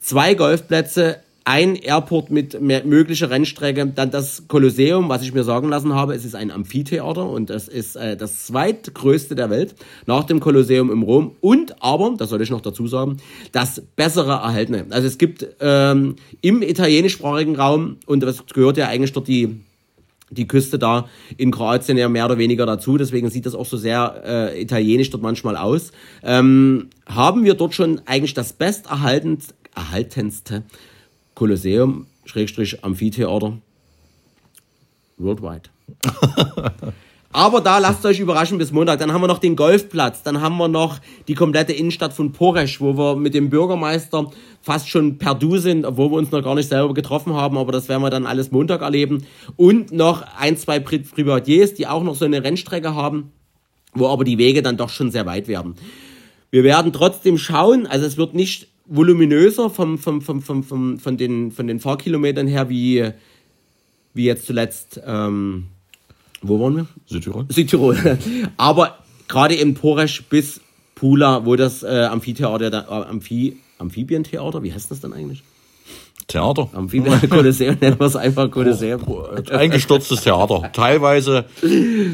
zwei 0.00 0.34
Golfplätze, 0.34 1.18
ein 1.44 1.74
Airport 1.76 2.30
mit 2.30 2.60
möglicher 2.60 3.30
Rennstrecke, 3.30 3.86
dann 3.86 4.10
das 4.10 4.44
Kolosseum, 4.48 5.08
was 5.08 5.22
ich 5.22 5.34
mir 5.34 5.44
sagen 5.44 5.68
lassen 5.68 5.94
habe, 5.94 6.14
es 6.14 6.24
ist 6.24 6.34
ein 6.34 6.50
Amphitheater 6.50 7.28
und 7.28 7.50
das 7.50 7.68
ist 7.68 7.96
äh, 7.96 8.16
das 8.16 8.46
zweitgrößte 8.46 9.34
der 9.34 9.50
Welt 9.50 9.74
nach 10.06 10.24
dem 10.24 10.40
Kolosseum 10.40 10.90
im 10.90 11.02
Rom 11.02 11.36
und 11.40 11.82
aber, 11.82 12.14
das 12.16 12.30
soll 12.30 12.42
ich 12.42 12.50
noch 12.50 12.60
dazu 12.60 12.86
sagen, 12.86 13.16
das 13.50 13.82
bessere 13.96 14.32
erhaltene. 14.32 14.86
Also 14.90 15.08
es 15.08 15.18
gibt 15.18 15.46
ähm, 15.60 16.16
im 16.40 16.62
italienischsprachigen 16.62 17.56
Raum 17.56 17.96
und 18.06 18.22
das 18.22 18.46
gehört 18.46 18.76
ja 18.76 18.88
eigentlich 18.88 19.12
dort 19.12 19.28
die 19.28 19.60
die 20.30 20.48
Küste 20.48 20.78
da 20.78 21.08
in 21.36 21.50
Kroatien 21.50 21.98
ja 21.98 22.08
mehr 22.08 22.24
oder 22.24 22.38
weniger 22.38 22.64
dazu, 22.64 22.96
deswegen 22.96 23.28
sieht 23.28 23.44
das 23.44 23.54
auch 23.54 23.66
so 23.66 23.76
sehr 23.76 24.22
äh, 24.24 24.62
italienisch 24.62 25.10
dort 25.10 25.22
manchmal 25.22 25.58
aus. 25.58 25.92
Ähm, 26.22 26.88
haben 27.04 27.44
wir 27.44 27.52
dort 27.52 27.74
schon 27.74 28.00
eigentlich 28.06 28.32
das 28.32 28.54
besterhaltenste 28.54 29.54
erhaltenste 29.74 30.62
Kolosseum, 31.42 32.06
Schrägstrich 32.24 32.84
Amphitheater, 32.84 33.58
worldwide. 35.18 35.70
Aber 37.32 37.60
da 37.60 37.78
lasst 37.78 38.06
euch 38.06 38.20
überraschen 38.20 38.58
bis 38.58 38.70
Montag. 38.70 39.00
Dann 39.00 39.12
haben 39.12 39.22
wir 39.22 39.26
noch 39.26 39.40
den 39.40 39.56
Golfplatz. 39.56 40.22
Dann 40.22 40.40
haben 40.40 40.56
wir 40.58 40.68
noch 40.68 41.00
die 41.26 41.34
komplette 41.34 41.72
Innenstadt 41.72 42.12
von 42.12 42.30
Poresch, 42.30 42.80
wo 42.80 42.96
wir 42.96 43.16
mit 43.16 43.34
dem 43.34 43.50
Bürgermeister 43.50 44.30
fast 44.60 44.88
schon 44.88 45.18
per 45.18 45.34
Du 45.34 45.56
sind, 45.56 45.84
obwohl 45.84 46.12
wir 46.12 46.18
uns 46.18 46.30
noch 46.30 46.44
gar 46.44 46.54
nicht 46.54 46.68
selber 46.68 46.94
getroffen 46.94 47.34
haben. 47.34 47.58
Aber 47.58 47.72
das 47.72 47.88
werden 47.88 48.02
wir 48.02 48.10
dann 48.10 48.26
alles 48.26 48.52
Montag 48.52 48.80
erleben. 48.80 49.26
Und 49.56 49.90
noch 49.90 50.22
ein, 50.38 50.56
zwei 50.56 50.78
Pri 50.78 51.00
Privatiers, 51.00 51.74
die 51.74 51.88
auch 51.88 52.04
noch 52.04 52.14
so 52.14 52.24
eine 52.24 52.44
Rennstrecke 52.44 52.94
haben, 52.94 53.32
wo 53.94 54.06
aber 54.06 54.22
die 54.22 54.38
Wege 54.38 54.62
dann 54.62 54.76
doch 54.76 54.90
schon 54.90 55.10
sehr 55.10 55.26
weit 55.26 55.48
werden. 55.48 55.74
Wir 56.52 56.62
werden 56.62 56.92
trotzdem 56.92 57.36
schauen, 57.36 57.88
also 57.88 58.06
es 58.06 58.16
wird 58.16 58.32
nicht 58.34 58.68
voluminöser 58.86 59.70
vom, 59.70 59.98
vom, 59.98 60.20
vom, 60.22 60.42
vom, 60.42 60.62
vom, 60.62 60.98
von, 60.98 61.16
den, 61.16 61.52
von 61.52 61.66
den 61.66 61.80
Fahrkilometern 61.80 62.46
her 62.46 62.68
wie, 62.68 63.10
wie 64.14 64.24
jetzt 64.24 64.46
zuletzt 64.46 65.00
ähm, 65.06 65.68
Wo 66.42 66.60
waren 66.60 66.76
wir? 66.76 66.86
Südtirol. 67.06 67.46
Südtirol. 67.48 68.18
Aber 68.56 68.98
gerade 69.28 69.54
in 69.54 69.74
Poresch 69.74 70.22
bis 70.24 70.60
Pula, 70.94 71.46
wo 71.46 71.56
das 71.56 71.82
äh, 71.82 72.08
Amphitheater, 72.10 72.72
äh, 72.72 72.92
Amphi, 73.10 73.56
Amphibientheater, 73.78 74.62
wie 74.62 74.72
heißt 74.72 74.90
das 74.90 75.00
denn 75.00 75.12
eigentlich? 75.12 75.42
Theater. 76.28 76.70
Amphibien 76.72 77.20
Kolosseum, 77.30 77.76
nennen 77.80 77.98
wir 77.98 78.06
es 78.06 78.16
einfach 78.16 78.50
Kolosseum. 78.50 79.02
Eingestürztes 79.50 80.22
Theater. 80.22 80.70
Teilweise 80.72 81.44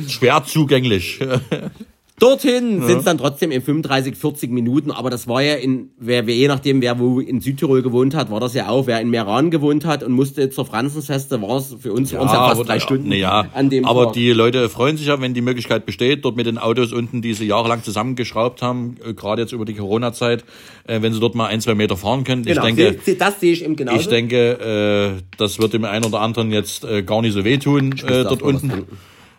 schwer 0.09 0.43
zugänglich. 0.45 1.21
Dorthin 2.19 2.85
sind 2.87 2.99
es 2.99 3.05
dann 3.05 3.19
trotzdem 3.19 3.51
in 3.51 3.63
35, 3.63 4.17
40 4.17 4.51
Minuten, 4.51 4.91
aber 4.91 5.09
das 5.11 5.29
war 5.29 5.43
ja 5.43 5.55
in, 5.55 5.91
wer, 5.99 6.27
wer, 6.27 6.35
je 6.35 6.49
nachdem, 6.49 6.81
wer 6.83 6.99
wo 6.99 7.21
in 7.21 7.41
Südtirol 7.41 7.83
gewohnt 7.83 8.15
hat, 8.15 8.31
war 8.31 8.41
das 8.41 8.55
ja 8.55 8.69
auch. 8.69 8.87
Wer 8.87 9.01
in 9.01 9.09
Meran 9.11 9.51
gewohnt 9.51 9.85
hat 9.85 10.03
und 10.03 10.13
musste 10.13 10.51
zur 10.51 10.67
Franzensfeste, 10.67 11.41
war 11.41 11.59
es 11.59 11.77
für 11.81 11.93
uns, 11.93 12.11
für 12.11 12.19
uns 12.21 12.33
ja 12.33 12.49
fast 12.49 12.69
drei 12.69 12.81
Stunden 12.81 13.13
ja, 13.13 13.47
an 13.55 13.71
dem 13.71 13.85
aber 13.85 14.07
Tag. 14.07 14.13
die 14.15 14.31
Leute 14.33 14.69
freuen 14.69 14.97
sich 14.97 15.07
ja, 15.07 15.21
wenn 15.21 15.35
die 15.35 15.41
Möglichkeit 15.43 15.87
besteht, 15.87 16.25
dort 16.25 16.37
mit 16.37 16.47
den 16.47 16.59
Autos 16.59 16.93
unten, 16.93 17.23
die 17.23 17.35
sie 17.35 17.47
jahrelang 17.47 17.83
zusammengeschraubt 17.83 18.63
haben, 18.63 18.97
äh, 19.05 19.15
gerade 19.15 19.43
jetzt 19.43 19.53
über 19.53 19.65
die 19.65 19.75
Corona-Zeit, 19.75 20.45
äh, 20.87 21.01
wenn 21.03 21.13
sie 21.13 21.21
dort 21.21 21.35
mal 21.35 21.47
ein, 21.47 21.61
zwei 21.61 21.75
Meter 21.75 21.97
fahren 21.97 22.25
können. 22.25 22.43
genau, 22.45 22.67
ich 22.67 22.75
denke, 22.75 22.99
se- 23.05 23.15
das 23.15 23.41
sehe 23.41 23.53
ich 23.53 23.65
eben 23.65 23.77
genauso. 23.77 23.99
ich 24.01 24.09
denke, 24.09 25.15
äh, 25.19 25.23
das 25.37 25.59
wird 25.59 25.73
dem 25.73 25.85
einen 25.85 26.05
oder 26.05 26.21
anderen 26.21 26.53
jetzt 26.53 26.87
gar 27.07 27.23
nicht 27.23 27.33
so 27.35 27.45
wehtun, 27.45 27.95
dort 28.07 28.43
unten, 28.43 28.85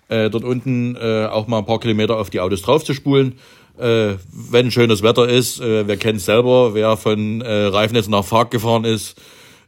äh, 0.10 0.30
dort 0.30 0.44
unten 0.44 0.96
äh, 0.96 1.26
auch 1.26 1.48
mal 1.48 1.60
ein 1.60 1.66
paar 1.66 1.80
Kilometer 1.80 2.18
auf 2.18 2.30
die 2.30 2.40
Autos 2.40 2.62
drauf 2.62 2.84
zu 2.84 2.94
spulen. 2.94 3.36
Äh, 3.78 4.16
wenn 4.32 4.72
schönes 4.72 5.04
Wetter 5.04 5.30
ist, 5.30 5.62
äh, 5.62 5.88
wer 5.88 5.96
kennt 5.96 6.20
selber, 6.20 6.74
wer 6.74 6.98
von 6.98 7.42
äh, 7.42 7.66
Reifnitz 7.68 8.10
nach 8.10 8.26
Fark 8.26 8.52
gefahren 8.52 8.84
ist, 8.84 9.16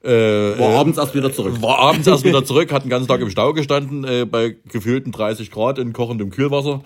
äh, 0.03 0.60
war 0.60 0.79
abends 0.79 0.98
erst 0.98 1.13
wieder 1.13 1.31
zurück. 1.31 1.62
war 1.62 1.79
abends 1.79 2.07
erst 2.07 2.25
wieder 2.25 2.43
zurück, 2.45 2.74
hat 2.74 2.83
den 2.83 2.89
ganzen 2.89 3.07
Tag 3.07 3.21
im 3.21 3.29
Stau 3.29 3.53
gestanden, 3.53 4.03
äh, 4.03 4.25
bei 4.25 4.55
gefühlten 4.69 5.12
30 5.12 5.51
Grad 5.51 5.77
in 5.77 5.93
kochendem 5.93 6.31
Kühlwasser. 6.31 6.81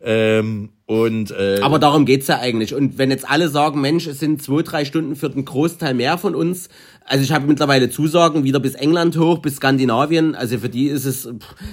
Ähm, 0.00 0.68
und 0.86 1.32
äh, 1.32 1.58
Aber 1.60 1.78
darum 1.78 2.04
geht's 2.04 2.28
ja 2.28 2.38
eigentlich. 2.38 2.74
Und 2.74 2.98
wenn 2.98 3.10
jetzt 3.10 3.28
alle 3.28 3.48
sagen, 3.48 3.80
Mensch, 3.80 4.06
es 4.06 4.20
sind 4.20 4.42
zwei, 4.42 4.62
drei 4.62 4.84
Stunden 4.84 5.16
für 5.16 5.28
den 5.28 5.44
Großteil 5.44 5.94
mehr 5.94 6.18
von 6.18 6.34
uns. 6.34 6.68
Also 7.08 7.24
ich 7.24 7.32
habe 7.32 7.46
mittlerweile 7.46 7.88
Zusagen 7.88 8.44
wieder 8.44 8.60
bis 8.60 8.74
England 8.74 9.16
hoch, 9.16 9.38
bis 9.38 9.56
Skandinavien. 9.56 10.34
Also 10.34 10.58
für 10.58 10.68
die 10.68 10.88
ist 10.88 11.06
es 11.06 11.28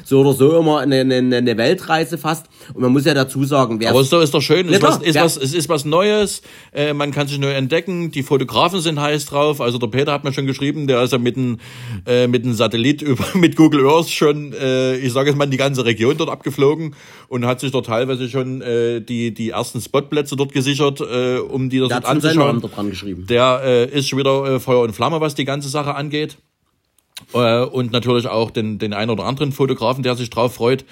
so 0.06 0.22
oder 0.22 0.32
so 0.32 0.58
immer 0.58 0.80
eine, 0.80 1.02
eine, 1.02 1.36
eine 1.36 1.58
Weltreise 1.58 2.18
fast. 2.18 2.46
Und 2.74 2.82
man 2.82 2.94
muss 2.94 3.04
ja 3.04 3.14
dazu 3.14 3.44
sagen, 3.44 3.82
wer 3.82 3.90
Aber 3.90 4.00
es 4.00 4.06
ist 4.06 4.14
doch, 4.14 4.22
ist 4.22 4.34
doch 4.34 4.42
schön, 4.42 4.70
Ja, 4.70 4.76
ist 4.76 4.82
was, 4.82 4.98
ist 5.02 5.16
was, 5.16 5.38
es 5.38 5.54
ist 5.54 5.68
was 5.68 5.84
Neues, 5.84 6.42
äh, 6.74 6.94
man 6.94 7.12
kann 7.12 7.28
sich 7.28 7.38
neu 7.38 7.52
entdecken, 7.52 8.12
die 8.12 8.24
Fotografen 8.24 8.80
sind 8.80 9.00
heiß 9.00 9.26
drauf, 9.26 9.60
also 9.60 9.78
der 9.78 9.88
Peter 9.88 10.14
hat 10.14 10.24
mir 10.24 10.32
schon 10.32 10.46
geschrieben, 10.46 10.88
der 10.88 11.04
ist 11.04 11.12
ja 11.12 11.18
mit 11.18 11.36
einem 11.36 11.58
äh, 12.06 12.28
mit 12.28 12.44
einem 12.44 12.54
Satellit 12.54 13.02
über, 13.02 13.26
mit 13.34 13.56
Google 13.56 13.86
Earth 13.88 14.10
schon, 14.10 14.54
äh, 14.54 14.96
ich 14.98 15.12
sage 15.12 15.30
jetzt 15.30 15.38
mal, 15.38 15.48
die 15.48 15.58
ganze 15.58 15.84
Region 15.86 16.16
dort 16.18 16.30
abgeflogen 16.30 16.96
und 17.28 17.46
hat 17.46 17.60
sich 17.60 17.72
dort 17.72 17.88
teilweise 17.88 18.30
schon 18.30 18.62
äh, 18.62 19.02
die, 19.02 19.34
die 19.34 19.50
ersten 19.50 19.82
Spotplätze 19.82 20.36
dort 20.36 20.54
gesichert, 20.54 21.02
äh, 21.02 21.38
um 21.40 21.70
die 21.70 21.80
das 21.80 21.90
dort 21.90 22.06
anzuschauen. 22.06 22.62
dran 22.62 22.90
geschrieben. 22.90 23.26
Der 23.28 23.62
äh, 23.64 23.98
ist 23.98 24.08
schon 24.08 24.20
wieder 24.20 24.46
äh, 24.46 24.60
Feuer 24.60 24.82
und 24.82 24.94
Flamme, 24.94 25.22
was 25.22 25.36
die 25.36 25.46
ganze 25.46 25.70
Sache 25.70 25.96
angeht. 25.96 26.38
Äh, 27.34 27.64
und 27.64 27.92
natürlich 27.92 28.28
auch 28.28 28.52
den, 28.52 28.78
den 28.78 28.94
einen 28.94 29.12
oder 29.12 29.26
anderen 29.26 29.52
Fotografen, 29.52 30.04
der 30.04 30.16
sich 30.16 30.30
drauf 30.30 30.56
freut. 30.56 30.86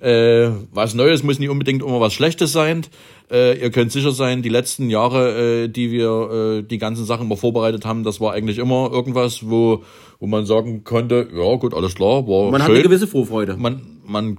Äh, 0.00 0.50
was 0.72 0.94
Neues 0.94 1.22
muss 1.22 1.38
nicht 1.38 1.48
unbedingt 1.48 1.82
immer 1.82 2.00
was 2.00 2.14
Schlechtes 2.14 2.52
sein. 2.52 2.86
Äh, 3.30 3.60
ihr 3.60 3.70
könnt 3.70 3.92
sicher 3.92 4.12
sein, 4.12 4.42
die 4.42 4.48
letzten 4.48 4.88
Jahre, 4.88 5.64
äh, 5.64 5.68
die 5.68 5.90
wir 5.90 6.60
äh, 6.60 6.62
die 6.62 6.78
ganzen 6.78 7.04
Sachen 7.04 7.28
mal 7.28 7.36
vorbereitet 7.36 7.84
haben, 7.84 8.02
das 8.02 8.20
war 8.20 8.32
eigentlich 8.32 8.58
immer 8.58 8.90
irgendwas, 8.90 9.48
wo, 9.48 9.84
wo 10.18 10.26
man 10.26 10.46
sagen 10.46 10.82
konnte, 10.84 11.28
ja 11.34 11.56
gut, 11.56 11.74
alles 11.74 11.94
klar, 11.94 12.26
war 12.26 12.50
Man 12.50 12.62
hat 12.62 12.68
schön 12.68 12.76
eine 12.76 12.84
gewisse 12.84 13.06
Vorfreude. 13.06 13.56
man, 13.58 14.00
man 14.06 14.38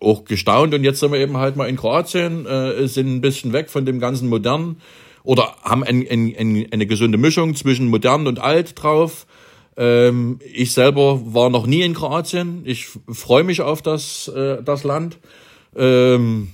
auch 0.00 0.24
gestaunt 0.24 0.74
und 0.74 0.84
jetzt 0.84 1.00
sind 1.00 1.12
wir 1.12 1.18
eben 1.18 1.38
halt 1.38 1.56
mal 1.56 1.68
in 1.68 1.76
Kroatien, 1.76 2.44
äh, 2.44 2.86
sind 2.86 3.08
ein 3.08 3.20
bisschen 3.22 3.54
weg 3.54 3.70
von 3.70 3.86
dem 3.86 3.98
ganzen 3.98 4.28
modernen 4.28 4.76
oder 5.24 5.56
haben 5.62 5.82
ein, 5.82 6.06
ein, 6.08 6.34
ein, 6.38 6.66
eine 6.70 6.86
gesunde 6.86 7.18
Mischung 7.18 7.54
zwischen 7.54 7.88
modern 7.88 8.26
und 8.26 8.38
alt 8.40 8.82
drauf. 8.82 9.26
Ähm, 9.76 10.38
ich 10.52 10.72
selber 10.72 11.20
war 11.34 11.50
noch 11.50 11.66
nie 11.66 11.82
in 11.82 11.94
Kroatien. 11.94 12.62
Ich 12.64 12.88
freue 13.08 13.44
mich 13.44 13.60
auf 13.62 13.80
das, 13.80 14.28
äh, 14.28 14.62
das 14.62 14.84
Land. 14.84 15.18
Ähm, 15.76 16.48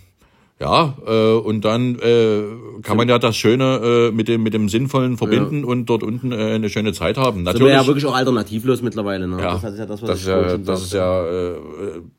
ja, 0.61 0.97
äh, 1.05 1.33
und 1.33 1.65
dann 1.65 1.99
äh, 1.99 2.43
kann 2.83 2.97
man 2.97 3.09
ja 3.09 3.19
das 3.19 3.37
Schöne 3.37 4.11
äh, 4.11 4.11
mit 4.13 4.29
dem 4.29 4.43
mit 4.45 4.55
dem 4.55 4.69
Sinnvollen 4.69 5.17
verbinden 5.17 5.65
und 5.65 5.87
dort 5.87 6.05
unten 6.05 6.31
äh, 6.31 6.55
eine 6.55 6.71
schöne 6.71 6.93
Zeit 6.93 7.17
haben. 7.17 7.45
Sind 7.45 7.59
wir 7.59 7.69
ja 7.69 7.87
wirklich 7.87 8.07
auch 8.07 8.15
alternativlos 8.15 8.81
mittlerweile. 8.81 9.27
Ne? 9.27 9.39
Ja, 9.41 9.59
das 9.59 9.73
ist 9.73 9.79
ja 9.79 9.87
das, 9.87 10.03
was 10.03 10.11
das 10.11 10.21
ich 10.21 10.27
ja, 10.27 10.49
schon 10.51 10.65
das 10.65 10.83
ist 10.83 10.93
ja, 10.93 11.27
äh, 11.27 11.55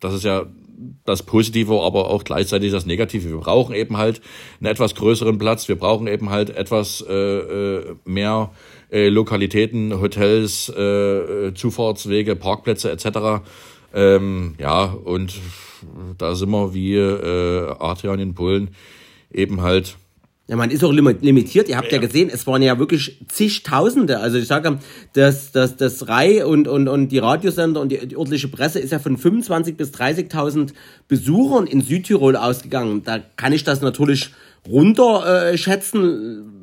das 0.02 0.14
ist 0.16 0.26
ja 0.26 0.46
das 1.06 1.24
Positive, 1.24 1.82
aber 1.82 2.10
auch 2.10 2.24
gleichzeitig 2.24 2.72
das 2.72 2.86
Negative. 2.86 3.30
Wir 3.30 3.38
brauchen 3.38 3.74
eben 3.74 3.98
halt 3.98 4.22
einen 4.60 4.70
etwas 4.70 4.96
größeren 4.96 5.38
Platz. 5.38 5.68
Wir 5.68 5.78
brauchen 5.78 6.08
eben 6.08 6.30
halt 6.30 6.50
etwas 6.50 7.06
äh, 7.08 7.14
äh, 7.14 7.96
mehr 8.04 8.52
äh, 8.92 9.10
Lokalitäten, 9.10 10.02
Hotels, 10.02 10.72
äh, 10.76 10.82
äh, 10.82 11.54
Zufahrtswege, 11.54 12.36
Parkplätze 12.36 12.92
etc. 12.92 13.44
Ähm, 13.94 14.56
ja, 14.60 14.84
und 14.86 15.34
da 16.18 16.36
sind 16.36 16.50
wir 16.50 16.74
wie 16.74 16.96
äh, 16.96 17.76
Adrian 17.80 18.20
in 18.20 18.34
Polen 18.34 18.70
eben 19.34 19.62
halt 19.62 19.96
Ja, 20.48 20.56
man 20.56 20.70
ist 20.70 20.84
auch 20.84 20.92
limi- 20.94 21.18
limitiert. 21.22 21.68
Ihr 21.70 21.78
habt 21.78 21.92
ja. 21.92 21.98
gesehen, 22.00 22.30
es 22.32 22.46
waren 22.46 22.62
ja 22.62 22.78
wirklich 22.78 23.20
zigtausende. 23.28 24.20
Also 24.20 24.38
ich 24.38 24.48
sage, 24.48 24.78
das, 25.14 25.52
das, 25.52 25.76
das 25.76 26.08
Rai 26.08 26.46
und, 26.46 26.68
und, 26.68 26.88
und 26.88 27.08
die 27.10 27.18
Radiosender 27.18 27.82
und 27.82 27.92
die, 27.92 28.08
die 28.08 28.16
örtliche 28.18 28.48
Presse 28.48 28.80
ist 28.80 28.92
ja 28.92 29.00
von 29.00 29.18
25.000 29.18 29.74
bis 29.76 29.92
30.000 29.92 30.74
Besuchern 31.08 31.66
in 31.68 31.82
Südtirol 31.82 32.36
ausgegangen. 32.36 33.02
Da 33.04 33.20
kann 33.36 33.54
ich 33.54 33.64
das 33.64 33.82
natürlich 33.82 34.30
runter 34.68 35.52
äh, 35.52 35.58
schätzen. 35.58 36.55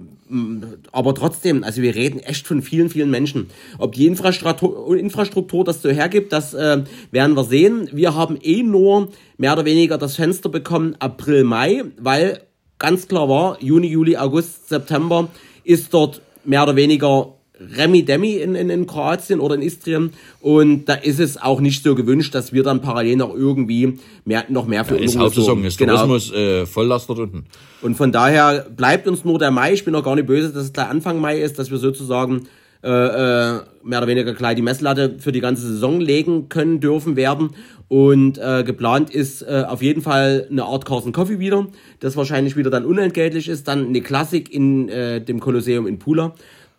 Aber 0.92 1.14
trotzdem, 1.14 1.62
also 1.62 1.82
wir 1.82 1.94
reden 1.94 2.20
echt 2.20 2.46
von 2.46 2.62
vielen, 2.62 2.88
vielen 2.88 3.10
Menschen. 3.10 3.48
Ob 3.78 3.92
die 3.92 4.06
Infrastruktur, 4.06 4.96
Infrastruktur 4.96 5.64
das 5.64 5.82
so 5.82 5.90
hergibt, 5.90 6.32
das 6.32 6.54
äh, 6.54 6.82
werden 7.10 7.36
wir 7.36 7.44
sehen. 7.44 7.88
Wir 7.92 8.14
haben 8.14 8.38
eh 8.42 8.62
nur 8.62 9.08
mehr 9.36 9.52
oder 9.52 9.64
weniger 9.64 9.98
das 9.98 10.16
Fenster 10.16 10.48
bekommen 10.48 10.96
April, 10.98 11.44
Mai, 11.44 11.84
weil 11.98 12.42
ganz 12.78 13.08
klar 13.08 13.28
war, 13.28 13.62
Juni, 13.62 13.88
Juli, 13.88 14.16
August, 14.16 14.68
September 14.68 15.28
ist 15.64 15.92
dort 15.92 16.22
mehr 16.44 16.62
oder 16.62 16.76
weniger 16.76 17.34
Remi-Demi 17.76 18.34
in, 18.36 18.54
in, 18.54 18.70
in 18.70 18.86
Kroatien 18.86 19.40
oder 19.40 19.54
in 19.54 19.62
Istrien. 19.62 20.12
Und 20.40 20.86
da 20.86 20.94
ist 20.94 21.20
es 21.20 21.40
auch 21.40 21.60
nicht 21.60 21.82
so 21.82 21.94
gewünscht, 21.94 22.34
dass 22.34 22.52
wir 22.52 22.62
dann 22.62 22.80
parallel 22.80 23.16
noch 23.16 23.34
irgendwie 23.34 23.98
mehr, 24.24 24.44
noch 24.48 24.66
mehr 24.66 24.84
für 24.84 24.96
ist 24.96 25.14
Unruhe 25.14 25.26
Hauptsaison, 25.26 25.46
sorgen. 25.46 25.64
ist 25.64 25.78
Genau. 25.78 25.96
Tourismus 25.96 26.32
äh, 26.32 26.66
Volllast 26.66 27.08
dort 27.08 27.20
unten. 27.20 27.44
Und 27.82 27.96
von 27.96 28.12
daher 28.12 28.66
bleibt 28.76 29.08
uns 29.08 29.24
nur 29.24 29.38
der 29.38 29.50
Mai. 29.50 29.72
Ich 29.72 29.84
bin 29.84 29.94
auch 29.94 30.04
gar 30.04 30.14
nicht 30.14 30.26
böse, 30.26 30.52
dass 30.52 30.64
es 30.64 30.72
gleich 30.72 30.88
Anfang 30.88 31.20
Mai 31.20 31.40
ist, 31.40 31.58
dass 31.58 31.70
wir 31.70 31.78
sozusagen 31.78 32.48
äh, 32.84 32.88
äh, 32.88 33.60
mehr 33.84 33.98
oder 33.98 34.08
weniger 34.08 34.34
gleich 34.34 34.56
die 34.56 34.62
Messlatte 34.62 35.16
für 35.18 35.30
die 35.30 35.40
ganze 35.40 35.62
Saison 35.62 36.00
legen 36.00 36.48
können, 36.48 36.80
dürfen, 36.80 37.14
werden. 37.14 37.50
Und 37.86 38.38
äh, 38.38 38.64
geplant 38.64 39.10
ist 39.10 39.42
äh, 39.42 39.64
auf 39.68 39.82
jeden 39.82 40.02
Fall 40.02 40.48
eine 40.50 40.64
Art 40.64 40.84
Carson 40.84 41.12
Coffee 41.12 41.38
wieder, 41.38 41.68
das 42.00 42.16
wahrscheinlich 42.16 42.56
wieder 42.56 42.70
dann 42.70 42.84
unentgeltlich 42.84 43.48
ist. 43.48 43.68
Dann 43.68 43.86
eine 43.86 44.00
Klassik 44.00 44.52
in 44.52 44.88
äh, 44.88 45.20
dem 45.20 45.38
Kolosseum 45.38 45.86
in 45.86 45.98
Pula. 45.98 46.34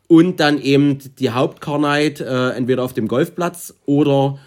Und 0.08 0.40
dann 0.40 0.62
eben 0.62 1.00
die 1.18 1.30
Hauptcarnight, 1.30 2.22
äh, 2.22 2.50
entweder 2.52 2.84
auf 2.84 2.94
dem 2.94 3.08
Golfplatz 3.08 3.74
oder 3.86 4.38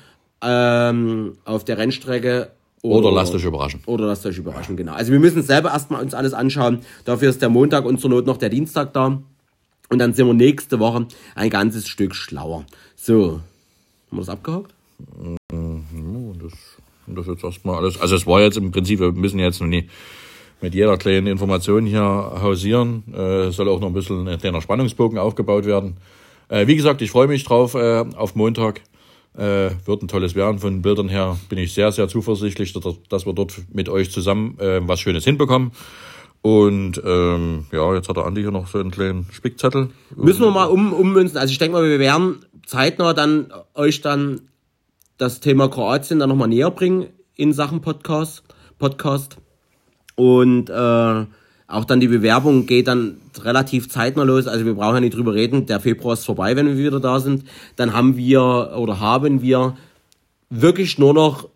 ähm, 0.43 1.39
auf 1.45 1.65
der 1.65 1.79
Rennstrecke. 1.79 2.51
Oder 2.83 3.11
lasst 3.11 3.35
euch 3.35 3.45
überraschen. 3.45 3.81
Oder 3.87 4.07
lasst 4.07 4.25
euch 4.27 4.39
überraschen, 4.39 4.77
genau. 4.77 4.93
Also 4.93 5.11
wir 5.11 5.19
müssen 5.19 5.41
es 5.41 5.47
selber 5.47 5.71
erstmal 5.71 6.03
uns 6.03 6.15
alles 6.15 6.35
anschauen. 6.35 6.81
Dafür 7.05 7.31
ist 7.31 7.43
der 7.43 7.49
Montag 7.49 7.85
und 7.85 8.01
zur 8.01 8.11
Not 8.11 8.27
noch 8.27 8.37
der 8.37 8.49
Dienstag 8.49 8.93
da. 8.93 9.21
Und 9.89 9.99
dann 9.99 10.15
sind 10.15 10.27
wir 10.27 10.35
nächste 10.35 10.79
Woche 10.79 11.07
ein 11.35 11.51
ganzes 11.51 11.89
Stück 11.89 12.15
schlauer. 12.15 12.65
So, 12.97 13.33
haben 13.33 13.43
wir 14.11 14.19
das 14.19 14.29
abgehakt? 14.29 14.73
Und 15.51 16.39
das, 16.41 16.53
und 17.07 17.17
das 17.17 17.27
jetzt 17.27 17.45
erstmal 17.45 17.77
alles. 17.77 18.01
Also 18.01 18.17
es 18.17 18.27
war 18.27 18.41
jetzt 18.41 18.57
im 18.57 18.71
Prinzip, 18.73 19.01
wir 19.01 19.13
müssen 19.13 19.39
jetzt 19.39 19.61
noch 19.61 19.69
nicht 19.69 19.89
mit 20.61 20.75
jeder 20.75 20.97
kleinen 20.97 21.27
Information 21.27 21.87
hier 21.87 22.03
hausieren. 22.03 23.05
Äh, 23.13 23.51
soll 23.51 23.69
auch 23.69 23.81
noch 23.81 23.89
ein 23.89 23.95
bisschen 23.95 24.27
ein 24.27 24.39
kleiner 24.39 24.61
Spannungsbogen 24.61 25.19
aufgebaut 25.19 25.67
werden. 25.67 25.97
Äh, 26.49 26.67
wie 26.67 26.77
gesagt, 26.77 27.03
ich 27.03 27.11
freue 27.11 27.29
mich 27.29 27.45
drauf 27.45 27.75
äh, 27.75 28.05
auf 28.17 28.35
Montag. 28.35 28.81
Äh, 29.37 29.71
wird 29.85 30.03
ein 30.03 30.09
tolles 30.09 30.35
werden. 30.35 30.59
Von 30.59 30.81
Bildern 30.81 31.11
her 31.11 31.37
bin 31.51 31.59
ich 31.59 31.75
sehr, 31.75 31.93
sehr 31.93 32.09
zuversichtlich, 32.09 32.73
dass, 32.73 32.85
dass 33.11 33.27
wir 33.27 33.35
dort 33.35 33.55
mit 33.73 33.89
euch 33.91 34.11
zusammen 34.11 34.59
äh, 34.59 34.81
was 34.87 35.01
Schönes 35.01 35.25
hinbekommen. 35.25 35.73
Und 36.41 37.03
ähm, 37.05 37.67
ja, 37.73 37.95
jetzt 37.95 38.09
hat 38.09 38.17
der 38.17 38.25
Andi 38.25 38.41
hier 38.41 38.51
noch 38.51 38.69
so 38.69 38.79
einen 38.79 38.91
kleinen 38.91 39.27
Spickzettel. 39.33 39.91
Müssen 40.15 40.43
wir 40.43 40.51
mal 40.51 40.67
um, 40.67 40.93
ummünzen. 40.93 41.39
Also 41.39 41.51
ich 41.51 41.59
denke 41.59 41.77
mal, 41.77 41.89
wir 41.89 41.99
werden 41.99 42.47
zeitnah 42.65 43.13
dann 43.13 43.53
euch 43.75 44.01
dann 44.01 44.43
das 45.19 45.41
Thema 45.41 45.69
Kroatien 45.69 46.19
dann 46.19 46.29
nochmal 46.29 46.49
näher 46.49 46.71
bringen 46.71 47.09
in 47.35 47.53
Sachen 47.53 47.81
Podcast. 47.81 48.45
Podcast. 48.79 49.39
Und 50.17 50.69
äh, 50.71 51.25
auch 51.69 51.85
dann 51.85 52.01
die 52.01 52.09
Bewerbung 52.09 52.67
geht 52.67 52.89
dann 52.89 53.19
relativ 53.41 53.89
zeitnah 53.89 54.23
los. 54.25 54.47
Also 54.47 54.65
wir 54.65 54.75
brauchen 54.75 54.95
ja 54.95 55.01
nicht 55.01 55.15
drüber 55.15 55.35
reden. 55.35 55.67
Der 55.67 55.81
Februar 55.81 56.15
ist 56.15 56.25
vorbei, 56.25 56.57
wenn 56.57 56.67
wir 56.67 56.79
wieder 56.79 57.01
da 57.01 57.21
sind. 57.21 57.45
Dann 57.77 57.93
haben 57.93 58.17
wir 58.17 58.73
oder 58.77 59.01
haben 59.01 59.43
wir 59.43 59.77
wirklich 60.51 60.99
nur 60.99 61.13
noch 61.15 61.49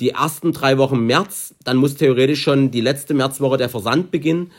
die 0.00 0.10
ersten 0.10 0.52
drei 0.52 0.76
Wochen 0.78 1.06
März, 1.06 1.54
dann 1.64 1.76
muss 1.76 1.94
theoretisch 1.94 2.42
schon 2.42 2.70
die 2.72 2.80
letzte 2.80 3.14
Märzwoche 3.14 3.56
der 3.56 3.68
Versand 3.68 4.10
beginnen, 4.10 4.50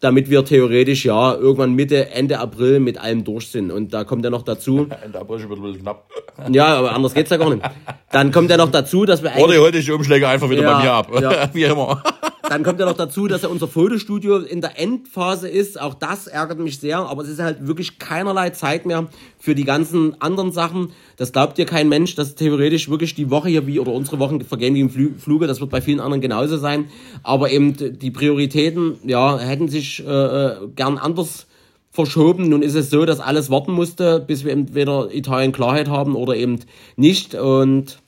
damit 0.00 0.30
wir 0.30 0.44
theoretisch 0.44 1.04
ja 1.04 1.34
irgendwann 1.34 1.74
Mitte, 1.74 2.10
Ende 2.10 2.38
April 2.38 2.78
mit 2.78 2.96
allem 2.98 3.24
durch 3.24 3.48
sind. 3.48 3.72
Und 3.72 3.92
da 3.92 4.04
kommt 4.04 4.24
ja 4.24 4.30
noch 4.30 4.42
dazu. 4.42 4.86
Ende 5.04 5.20
April 5.20 5.48
wird 5.48 5.58
ein 5.58 5.62
bisschen 5.62 5.82
knapp. 5.82 6.08
Ja, 6.52 6.66
aber 6.78 6.94
anders 6.94 7.14
geht's 7.14 7.30
ja 7.30 7.36
gar 7.36 7.50
nicht. 7.52 7.68
Dann 8.12 8.30
kommt 8.30 8.48
ja 8.48 8.56
noch 8.56 8.70
dazu, 8.70 9.04
dass 9.04 9.24
wir 9.24 9.32
Oder 9.38 9.58
heute 9.60 9.80
die 9.80 9.90
Umschläge 9.90 10.28
einfach 10.28 10.48
wieder 10.48 10.62
Ja, 10.62 10.76
bei 10.78 10.82
mir 10.84 10.92
ab. 10.92 11.08
ja. 11.20 11.50
Wie 11.52 11.64
immer. 11.64 12.00
Dann 12.42 12.62
kommt 12.62 12.78
ja 12.78 12.86
noch 12.86 12.96
dazu, 12.96 13.26
dass 13.26 13.42
ja 13.42 13.48
unser 13.48 13.68
Fotostudio 13.68 14.38
in 14.38 14.60
der 14.60 14.78
Endphase 14.78 15.48
ist. 15.48 15.80
Auch 15.80 15.94
das 15.94 16.26
ärgert 16.26 16.58
mich 16.58 16.78
sehr, 16.78 16.98
aber 16.98 17.22
es 17.22 17.28
ist 17.28 17.40
halt 17.40 17.66
wirklich 17.66 17.98
keinerlei 17.98 18.50
Zeit 18.50 18.86
mehr 18.86 19.08
für 19.38 19.54
die 19.54 19.64
ganzen 19.64 20.20
anderen 20.20 20.52
Sachen. 20.52 20.92
Das 21.16 21.32
glaubt 21.32 21.58
dir 21.58 21.66
kein 21.66 21.88
Mensch, 21.88 22.14
dass 22.14 22.34
theoretisch 22.34 22.88
wirklich 22.88 23.14
die 23.14 23.30
Woche 23.30 23.48
hier 23.48 23.66
wie 23.66 23.80
oder 23.80 23.92
unsere 23.92 24.18
Wochen 24.18 24.40
vergehen 24.42 24.74
wie 24.74 24.80
im 24.80 24.90
Flü- 24.90 25.18
Fluge. 25.18 25.46
Das 25.46 25.60
wird 25.60 25.70
bei 25.70 25.80
vielen 25.80 26.00
anderen 26.00 26.20
genauso 26.20 26.56
sein. 26.58 26.86
Aber 27.22 27.50
eben 27.50 27.98
die 27.98 28.10
Prioritäten, 28.10 28.98
ja, 29.04 29.38
hätten 29.38 29.68
sich 29.68 30.04
äh, 30.06 30.10
äh, 30.10 30.68
gern 30.76 30.98
anders 30.98 31.46
verschoben. 31.90 32.48
Nun 32.48 32.62
ist 32.62 32.74
es 32.74 32.90
so, 32.90 33.04
dass 33.04 33.20
alles 33.20 33.50
warten 33.50 33.72
musste, 33.72 34.20
bis 34.20 34.44
wir 34.44 34.52
entweder 34.52 35.12
Italien 35.12 35.52
Klarheit 35.52 35.88
haben 35.88 36.14
oder 36.14 36.36
eben 36.36 36.60
nicht. 36.96 37.34
Und 37.34 37.98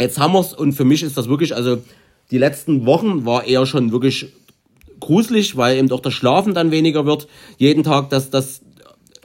Jetzt 0.00 0.18
haben 0.18 0.32
wir's 0.32 0.54
und 0.54 0.72
für 0.72 0.84
mich 0.84 1.02
ist 1.02 1.16
das 1.16 1.28
wirklich, 1.28 1.54
also 1.54 1.78
die 2.32 2.38
letzten 2.38 2.86
Wochen 2.86 3.24
war 3.24 3.44
eher 3.44 3.66
schon 3.66 3.92
wirklich 3.92 4.32
gruselig, 4.98 5.56
weil 5.56 5.76
eben 5.76 5.90
auch 5.92 6.00
das 6.00 6.14
Schlafen 6.14 6.54
dann 6.54 6.70
weniger 6.70 7.04
wird. 7.04 7.28
Jeden 7.58 7.82
Tag 7.82 8.08
das, 8.08 8.30
das 8.30 8.62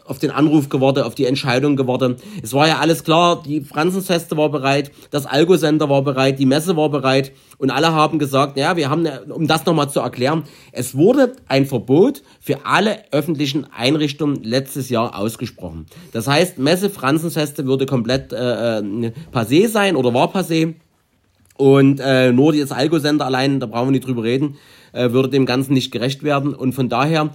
auf 0.04 0.20
den 0.20 0.32
Anruf 0.32 0.70
gewartet, 0.70 1.04
auf 1.04 1.16
die 1.16 1.26
Entscheidung 1.26 1.76
gewartet. 1.76 2.22
Es 2.42 2.54
war 2.54 2.68
ja 2.68 2.80
alles 2.80 3.04
klar, 3.04 3.44
die 3.44 3.62
Franzensfeste 3.62 4.38
war 4.38 4.50
bereit, 4.50 4.92
das 5.12 5.26
Algo-Sender 5.26 5.90
war 5.90 6.02
bereit, 6.02 6.40
die 6.40 6.46
Messe 6.46 6.76
war 6.78 6.90
bereit 6.90 7.32
und 7.58 7.72
alle 7.72 7.94
haben 7.94 8.20
gesagt, 8.20 8.58
ja, 8.58 8.78
wir 8.78 8.90
haben, 8.90 9.08
um 9.30 9.48
das 9.48 9.66
nochmal 9.66 9.90
zu 9.90 10.00
erklären, 10.00 10.44
es 10.72 10.96
wurde 10.96 11.34
ein 11.48 11.66
Verbot 11.66 12.24
für 12.40 12.66
alle 12.66 13.00
öffentlichen 13.12 13.68
Einrichtungen 13.76 14.44
letztes 14.44 14.90
Jahr 14.90 15.18
ausgesprochen. 15.18 15.86
Das 16.14 16.28
heißt, 16.28 16.58
Messe, 16.58 16.90
Franzensfeste 16.90 17.66
würde 17.66 17.86
komplett 17.86 18.32
äh, 18.32 18.80
äh, 18.80 19.12
passé 19.34 19.68
sein 19.68 19.96
oder 19.96 20.14
war 20.14 20.34
passé. 20.34 20.76
Und 21.58 22.00
äh, 22.00 22.32
nur 22.32 22.54
das 22.54 22.72
Algo-Sender 22.72 23.26
allein, 23.26 23.60
da 23.60 23.66
brauchen 23.66 23.88
wir 23.88 23.92
nicht 23.92 24.08
drüber 24.08 24.24
reden, 24.24 24.58
äh, 24.94 25.12
würde 25.12 25.30
dem 25.30 25.46
Ganzen 25.46 25.74
nicht 25.74 25.92
gerecht 25.92 26.24
werden. 26.24 26.54
Und 26.54 26.74
von 26.74 26.90
daher 26.90 27.32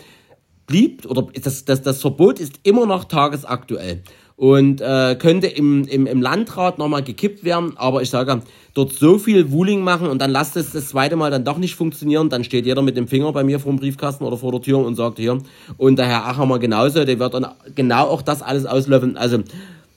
blieb, 0.66 1.06
oder 1.06 1.26
das, 1.42 1.64
das, 1.64 1.82
das 1.82 2.00
Verbot 2.00 2.40
ist 2.40 2.60
immer 2.62 2.86
noch 2.86 3.04
tagesaktuell 3.04 4.02
und 4.36 4.80
äh, 4.80 5.16
könnte 5.18 5.46
im, 5.46 5.84
im, 5.84 6.06
im 6.06 6.20
Landrat 6.20 6.78
nochmal 6.78 7.02
gekippt 7.02 7.44
werden. 7.44 7.74
Aber 7.76 8.02
ich 8.02 8.10
sage, 8.10 8.42
dort 8.74 8.92
so 8.92 9.18
viel 9.18 9.50
Wuling 9.52 9.82
machen 9.82 10.08
und 10.08 10.20
dann 10.20 10.30
lasst 10.30 10.56
es 10.56 10.72
das 10.72 10.88
zweite 10.88 11.16
Mal 11.16 11.30
dann 11.30 11.44
doch 11.44 11.58
nicht 11.58 11.74
funktionieren, 11.74 12.28
dann 12.28 12.42
steht 12.44 12.66
jeder 12.66 12.82
mit 12.82 12.96
dem 12.96 13.08
Finger 13.08 13.32
bei 13.32 13.44
mir 13.44 13.60
vor 13.60 13.72
dem 13.72 13.78
Briefkasten 13.78 14.24
oder 14.24 14.36
vor 14.36 14.52
der 14.52 14.60
Tür 14.60 14.78
und 14.78 14.94
sagt 14.94 15.18
hier. 15.18 15.38
Und 15.76 15.96
der 15.96 16.06
Herr 16.06 16.28
Achammer 16.28 16.58
genauso, 16.58 17.04
der 17.04 17.18
wird 17.18 17.34
dann 17.34 17.46
genau 17.74 18.08
auch 18.08 18.22
das 18.22 18.42
alles 18.42 18.66
auslöffeln. 18.66 19.16
Also, 19.16 19.38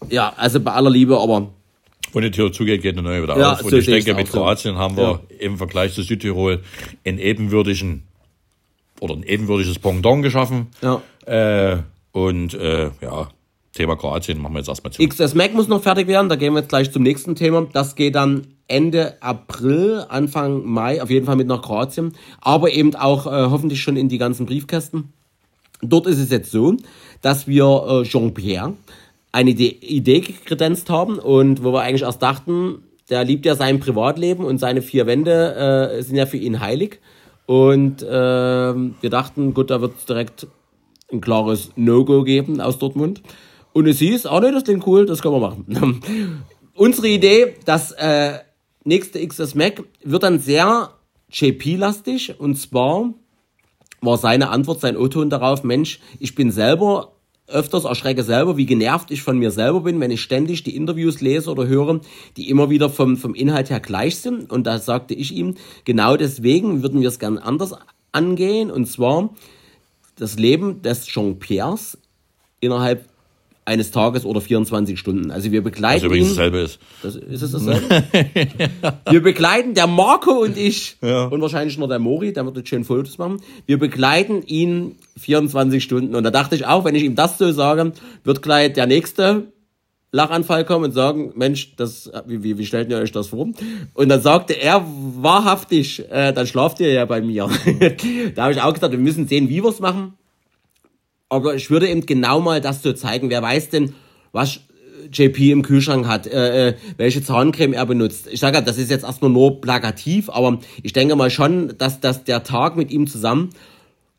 ja, 0.10 0.34
also 0.38 0.60
bei 0.60 0.74
aller 0.74 0.89
Liebe, 0.91 1.17
aber 1.17 1.50
Wo 2.16 2.22
die 2.22 2.32
Tür 2.32 2.50
zugeht, 2.50 2.82
geht 2.82 2.94
eine 2.98 3.02
neue 3.02 3.24
wieder 3.24 3.38
Ja, 3.38 3.54
auf. 3.54 3.64
Und 3.64 3.72
so 3.72 3.78
ich 3.78 3.88
denke, 3.88 4.14
mit 4.14 4.28
auch 4.28 4.32
so. 4.32 4.38
Kroatien 4.40 4.78
haben 4.78 4.96
wir 4.96 5.20
im 5.38 5.58
Vergleich 5.58 5.94
zu 5.94 6.02
Südtirol 6.02 6.62
einen 7.06 7.20
ebenwürdigen 7.20 8.04
oder 9.02 9.16
ein 9.16 9.24
ebenwürdiges 9.24 9.80
Pendant 9.80 10.24
geschaffen. 10.24 10.68
Ja. 10.82 11.02
Äh, 11.26 11.80
und 12.14 12.54
äh, 12.54 12.92
ja, 13.02 13.28
Thema 13.74 13.98
Kroatien 13.98 14.42
machen 14.42 14.54
wir 14.54 14.60
jetzt 14.60 14.70
erstmal 14.70 14.94
zu. 14.94 15.06
XS 15.06 15.36
Mac 15.36 15.54
muss 15.54 15.68
noch 15.68 15.84
fertig 15.84 16.08
werden, 16.08 16.30
da 16.30 16.38
gehen 16.38 16.54
wir 16.54 16.60
jetzt 16.62 16.70
gleich 16.70 16.90
zum 16.90 17.04
nächsten 17.04 17.36
Thema. 17.36 17.68
Das 17.74 17.96
geht 17.96 18.16
dann 18.16 18.48
Ende 18.70 19.22
April, 19.22 20.06
Anfang 20.08 20.64
Mai, 20.64 21.04
auf 21.04 21.10
jeden 21.10 21.26
Fall 21.26 21.36
mit 21.36 21.48
nach 21.48 21.62
Kroatien, 21.62 22.14
aber 22.40 22.72
eben 22.72 22.96
auch 22.96 23.28
äh, 23.28 23.50
hoffentlich 23.50 23.82
schon 23.82 23.98
in 23.98 24.08
die 24.08 24.20
ganzen 24.20 24.46
Briefkästen. 24.46 25.12
Dort 25.82 26.08
ist 26.08 26.20
es 26.20 26.32
jetzt 26.32 26.50
so, 26.50 26.78
dass 27.22 27.46
wir 27.46 27.66
äh, 27.66 28.08
Jean-Pierre 28.08 28.76
eine 29.36 29.50
Idee, 29.50 29.77
Idee 29.82 30.22
kredenzt 30.22 30.89
haben 30.89 31.20
und 31.20 31.63
wo 31.63 31.74
wir 31.74 31.82
eigentlich 31.82 32.04
erst 32.04 32.22
dachten, 32.22 32.84
der 33.10 33.25
liebt 33.25 33.46
ja 33.46 33.56
sein 33.56 33.82
Privatleben 33.82 34.46
und 34.46 34.60
seine 34.60 34.82
vier 34.82 35.05
Wände 35.05 35.92
äh, 35.98 36.01
sind 36.01 36.16
ja 36.16 36.25
für 36.25 36.38
ihn 36.38 36.62
heilig. 36.62 37.01
Und 37.46 38.01
äh, 38.01 38.07
wir 38.07 39.10
dachten, 39.10 39.53
gut, 39.53 39.70
da 39.70 39.81
wird 39.81 39.98
es 39.98 40.05
direkt 40.05 40.48
ein 41.12 41.22
klares 41.22 41.72
No-Go 41.75 42.24
geben 42.24 42.62
aus 42.62 42.79
Dortmund. 42.79 43.22
Und 43.74 43.88
es 43.88 44.00
hieß, 44.00 44.25
oh 44.25 44.40
ne, 44.40 44.53
das 44.53 44.64
klingt 44.64 44.88
cool, 44.88 45.05
das 45.05 45.22
können 45.22 45.36
wir 45.36 45.42
machen. 45.42 46.01
Unsere 46.74 47.10
Idee, 47.10 47.55
das 47.66 47.92
äh, 47.92 48.40
nächste 48.86 49.25
XS 49.25 49.53
Mac 49.53 49.83
wird 50.03 50.24
dann 50.24 50.40
sehr 50.40 50.92
JP-lastig 51.29 52.40
und 52.40 52.55
zwar 52.55 53.14
war 54.01 54.18
seine 54.18 54.50
Antwort, 54.50 54.79
sein 54.79 54.98
O-Ton 54.98 55.29
darauf, 55.29 55.64
Mensch, 55.64 56.00
ich 56.20 56.36
bin 56.36 56.51
selber 56.51 57.15
öfters 57.48 57.86
erschrecke 57.86 58.24
selber, 58.24 58.58
wie 58.58 58.66
genervt 58.66 59.12
ich 59.12 59.22
von 59.22 59.38
mir 59.38 59.51
selber 59.51 59.81
bin, 59.81 60.00
wenn 60.00 60.12
ich 60.12 60.22
ständig 60.22 60.64
die 60.64 60.75
Interviews 60.75 61.22
lese 61.22 61.51
oder 61.51 61.68
höre, 61.68 62.01
die 62.38 62.50
immer 62.50 62.70
wieder 62.70 62.90
vom, 62.90 63.18
vom 63.18 63.36
Inhalt 63.36 63.70
her 63.70 63.79
gleich 63.79 64.18
sind. 64.18 64.51
Und 64.51 64.66
da 64.66 64.79
sagte 64.79 65.14
ich 65.14 65.31
ihm, 65.34 65.55
genau 65.84 66.18
deswegen 66.18 66.81
würden 66.81 67.01
wir 67.01 67.08
es 67.08 67.20
gern 67.20 67.38
anders 67.38 67.75
angehen. 68.12 68.72
Und 68.72 68.88
zwar 68.88 69.29
das 70.16 70.38
Leben 70.38 70.81
des 70.81 71.05
Jean-Pierres 71.05 71.98
innerhalb 72.62 73.08
eines 73.66 73.90
Tages 73.92 74.25
oder 74.25 74.42
24 74.42 75.00
Stunden. 75.00 75.32
Also 75.32 75.51
wir 75.51 75.66
Was 75.66 75.72
begleiten 75.72 76.06
übrigens 76.06 76.30
ihn. 76.30 76.36
dasselbe 76.36 76.60
ist. 76.60 76.80
Das, 77.01 77.16
ist 77.16 77.42
es 77.42 77.51
dasselbe? 77.51 78.04
Wir 79.10 79.24
begleiten, 79.24 79.74
der 79.74 79.88
Marco 79.88 80.44
und 80.44 80.58
ich, 80.58 80.98
und 81.01 81.42
wahrscheinlich 81.42 81.78
noch 81.78 81.88
der 81.88 82.00
Mori, 82.00 82.32
der 82.32 82.46
wird 82.46 82.58
jetzt 82.58 82.70
schön 82.70 82.84
Fotos 82.84 83.18
machen. 83.18 83.42
Wir 83.66 83.80
begleiten 83.80 84.44
ihn 84.44 84.98
24 85.18 85.84
Stunden. 85.84 86.16
Und 86.16 86.24
da 86.24 86.32
dachte 86.32 86.56
ich 86.56 86.66
auch, 86.66 86.86
wenn 86.86 86.96
ich 86.96 87.04
ihm 87.04 87.16
das 87.16 87.38
so 87.38 87.51
sage, 87.51 87.94
wird 88.24 88.42
gleich 88.42 88.74
der 88.74 88.86
nächste 88.86 89.48
Lachanfall 90.12 90.64
kommen 90.64 90.86
und 90.86 90.92
sagen, 90.92 91.34
Mensch, 91.36 91.75
das, 91.75 92.10
wie, 92.25 92.42
wie, 92.44 92.58
wie 92.58 92.66
stellt 92.66 92.90
ihr 92.90 92.98
euch 92.98 93.12
das 93.12 93.28
vor? 93.28 93.50
Und 93.94 94.10
dann 94.10 94.22
sagte 94.22 94.54
er 94.54 94.86
wahrhaftig, 94.86 96.10
äh, 96.10 96.32
dann 96.32 96.48
schlaft 96.48 96.80
ihr 96.80 96.92
ja 96.92 97.06
bei 97.06 97.22
mir. 97.22 97.50
da 98.36 98.44
habe 98.44 98.54
ich 98.54 98.62
auch 98.62 98.74
gesagt, 98.74 98.92
wir 98.94 99.00
müssen 99.00 99.28
sehen, 99.28 99.50
wie 99.50 99.62
wir 99.62 99.70
es 99.70 99.80
machen. 99.80 100.14
Aber 101.29 101.55
ich 101.55 101.70
würde 101.70 101.90
eben 101.90 102.05
genau 102.05 102.40
mal 102.40 102.61
das 102.61 102.81
so 102.81 102.94
zeigen. 102.94 103.29
Wer 103.29 103.42
weiß 103.42 103.70
denn, 103.70 103.94
was 104.31 104.59
JP 105.11 105.51
im 105.51 105.61
Kühlschrank 105.61 106.07
hat, 106.07 106.27
äh, 106.27 106.70
äh, 106.70 106.74
welche 106.98 107.24
Zahncreme 107.24 107.74
er 107.74 107.85
benutzt. 107.85 108.27
Ich 108.31 108.40
sage, 108.40 108.61
das 108.61 108.77
ist 108.77 108.90
jetzt 108.90 109.03
erstmal 109.03 109.31
nur 109.31 109.61
plakativ, 109.61 110.29
aber 110.29 110.59
ich 110.81 110.94
denke 110.94 111.16
mal 111.16 111.29
schon, 111.29 111.77
dass, 111.77 112.00
dass 112.00 112.24
der 112.24 112.44
Tag 112.44 112.75
mit 112.75 112.92
ihm 112.92 113.07
zusammen, 113.07 113.50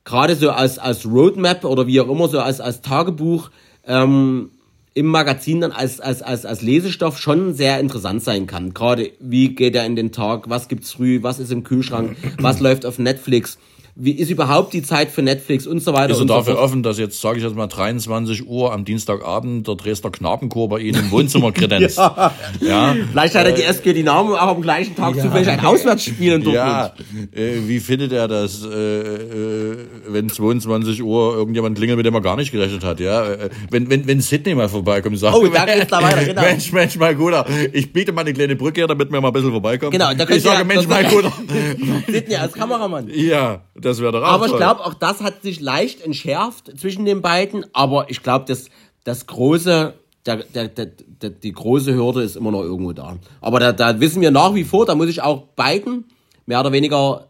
gerade 0.05 0.37
so 0.37 0.51
als, 0.51 0.79
als 0.79 1.05
Roadmap 1.07 1.65
oder 1.65 1.87
wie 1.87 2.01
auch 2.01 2.09
immer, 2.09 2.29
so 2.29 2.41
als, 2.41 2.61
als 2.61 2.83
Tagebuch, 2.83 3.51
ähm, 3.87 4.51
im 4.95 5.07
Magazin 5.07 5.61
dann 5.61 5.73
als, 5.73 6.01
als, 6.01 6.23
als, 6.23 6.47
als 6.47 6.63
Lesestoff 6.63 7.19
schon 7.19 7.53
sehr 7.53 7.79
interessant 7.81 8.23
sein 8.23 8.47
kann. 8.47 8.73
Gerade 8.73 9.11
wie 9.21 9.55
geht 9.55 9.75
er 9.75 9.85
in 9.85 9.95
den 9.95 10.11
Tag, 10.11 10.49
was 10.49 10.69
gibt's 10.69 10.93
früh, 10.93 11.23
was 11.23 11.39
ist 11.39 11.53
im 11.53 11.65
Kühlschrank, 11.65 12.17
was 12.39 12.61
läuft 12.61 12.87
auf 12.87 12.99
Netflix, 12.99 13.59
wie 13.99 14.13
ist 14.13 14.29
überhaupt 14.31 14.75
die 14.75 14.83
Zeit 14.83 15.11
für 15.11 15.23
Netflix 15.23 15.67
und 15.67 15.81
so 15.83 15.95
weiter 15.95 16.11
Ist 16.11 16.19
er 16.19 16.23
und 16.23 16.29
so 16.29 16.35
dafür 16.35 16.55
fort. 16.57 16.65
offen, 16.65 16.83
dass 16.83 16.99
jetzt, 16.99 17.19
sage 17.21 17.39
ich 17.39 17.45
jetzt 17.45 17.57
mal, 17.57 17.67
23 17.67 18.47
Uhr 18.47 18.73
am 18.73 18.85
Dienstagabend 18.85 19.67
der 19.67 19.75
Dresdner 19.75 20.11
Knabenchor 20.11 20.69
bei 20.69 20.81
Ihnen 20.81 21.01
im 21.05 21.11
Wohnzimmer 21.11 21.51
kredenzt? 21.51 21.97
ja. 22.61 22.95
Vielleicht 23.11 23.35
hat 23.35 23.47
er 23.47 23.53
die 23.53 23.63
SG 23.63 23.95
Dynamo 23.95 24.35
auch 24.35 24.49
am 24.49 24.61
gleichen 24.61 24.95
Tag 24.95 25.19
zufällig 25.19 25.49
ein 25.49 25.65
Auswärtsspiel 25.65 26.35
in 26.35 26.43
Dortmund. 26.45 26.55
Ja, 26.55 26.93
äh, 27.35 27.67
wie 27.67 27.81
findet 27.81 28.13
er 28.13 28.29
das, 28.29 28.63
äh, 28.65 28.69
äh, 28.71 29.77
wenn 30.09 30.29
22 30.29 31.03
Uhr 31.03 31.35
irgendjemand 31.35 31.77
klingelt, 31.79 31.97
mit 31.97 32.05
dem 32.07 32.15
er 32.15 32.21
gar 32.21 32.37
nicht 32.37 32.53
gerechnet 32.53 32.85
hat? 32.85 33.01
Ja, 33.01 33.25
äh, 33.33 33.49
wenn 33.71 33.89
wenn 33.89 34.07
wenn 34.07 34.21
Sydney 34.21 34.55
mal 34.55 34.69
vorbeikommt 34.69 35.15
und 35.15 35.19
sagt, 35.21 35.35
Oh, 35.37 35.47
da 35.47 35.65
geht's 35.65 35.87
da 35.89 36.03
weiter, 36.03 36.25
genau. 36.27 36.43
Mensch, 36.43 36.71
Mensch, 36.73 36.97
mein 36.97 37.17
Guter, 37.17 37.47
ich 37.73 37.93
biete 37.93 38.13
mal 38.13 38.21
eine 38.23 38.33
kleine 38.35 38.57
Brücke 38.57 38.83
her, 38.83 38.89
damit 38.89 39.11
wir 39.11 39.21
mal 39.21 39.29
ein 39.29 39.33
bisschen 39.33 39.51
vorbeikommen. 39.53 39.93
Genau, 39.93 40.13
da 40.13 40.29
ich 40.29 40.43
sage, 40.43 40.59
ihr- 40.61 40.65
Mensch, 40.67 40.87
mein 40.87 41.09
Guter. 41.09 41.33
Sydney 42.07 42.37
als 42.37 42.53
Kameramann. 42.53 43.09
ja, 43.15 43.63
das 43.87 44.01
wäre 44.01 44.13
doch 44.13 44.23
auch 44.23 44.33
Aber 44.33 44.47
ich 44.47 44.57
glaube, 44.57 44.85
auch 44.85 44.95
das 44.95 45.23
hat 45.23 45.43
sich 45.43 45.61
leicht 45.61 46.01
entschärft 46.01 46.79
zwischen 46.79 47.05
den 47.05 47.23
beiden. 47.23 47.65
Aber 47.73 48.11
ich 48.11 48.23
glaube, 48.23 48.45
das, 48.49 48.69
das 49.05 49.27
große, 49.27 49.95
der, 50.27 50.37
der, 50.37 50.69
der, 50.69 50.87
der, 50.87 51.31
die 51.31 51.53
große 51.53 51.95
Hürde 51.95 52.23
ist 52.23 52.37
immer 52.37 52.51
noch 52.51 52.63
irgendwo 52.63 52.93
da. 52.93 53.17
Aber 53.41 53.61
da, 53.61 53.73
da 53.73 54.01
wissen 54.01 54.21
wir 54.21 54.33
nach 54.33 54.55
wie 54.55 54.65
vor, 54.65 54.87
da 54.87 54.97
muss 54.97 55.09
ich 55.09 55.23
auch 55.23 55.43
beiden 55.55 56.05
mehr 56.47 56.61
oder 56.61 56.73
weniger 56.73 57.29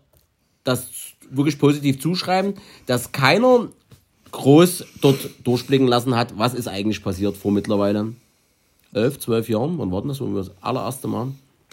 das 0.65 0.89
wirklich 1.29 1.59
positiv 1.59 2.01
zuschreiben, 2.01 2.55
dass 2.87 3.13
keiner 3.13 3.69
groß 4.33 4.85
dort 5.03 5.19
durchblicken 5.45 5.87
lassen 5.87 6.17
hat, 6.17 6.39
was 6.39 6.55
ist 6.55 6.69
eigentlich 6.69 7.03
passiert 7.03 7.37
vor 7.37 7.53
mittlerweile 7.53 8.15
elf, 8.95 9.19
zwölf 9.19 9.49
Jahren. 9.49 9.79
Wann 9.79 9.93
war 9.93 10.01
denn 10.01 10.09
das, 10.09 10.21
wo 10.21 10.27
wir 10.27 10.39
das 10.39 10.51
allererste 10.63 11.07
Mal? 11.07 11.29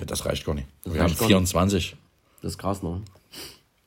Das 0.06 0.26
reicht 0.26 0.46
gar 0.46 0.56
nicht. 0.56 0.68
Wir 0.84 1.00
reicht 1.00 1.02
haben 1.02 1.30
gar 1.30 1.42
nicht. 1.42 1.52
24. 1.54 1.96
Das 2.42 2.52
ist 2.52 2.58
krass, 2.58 2.84
ne? 2.84 3.02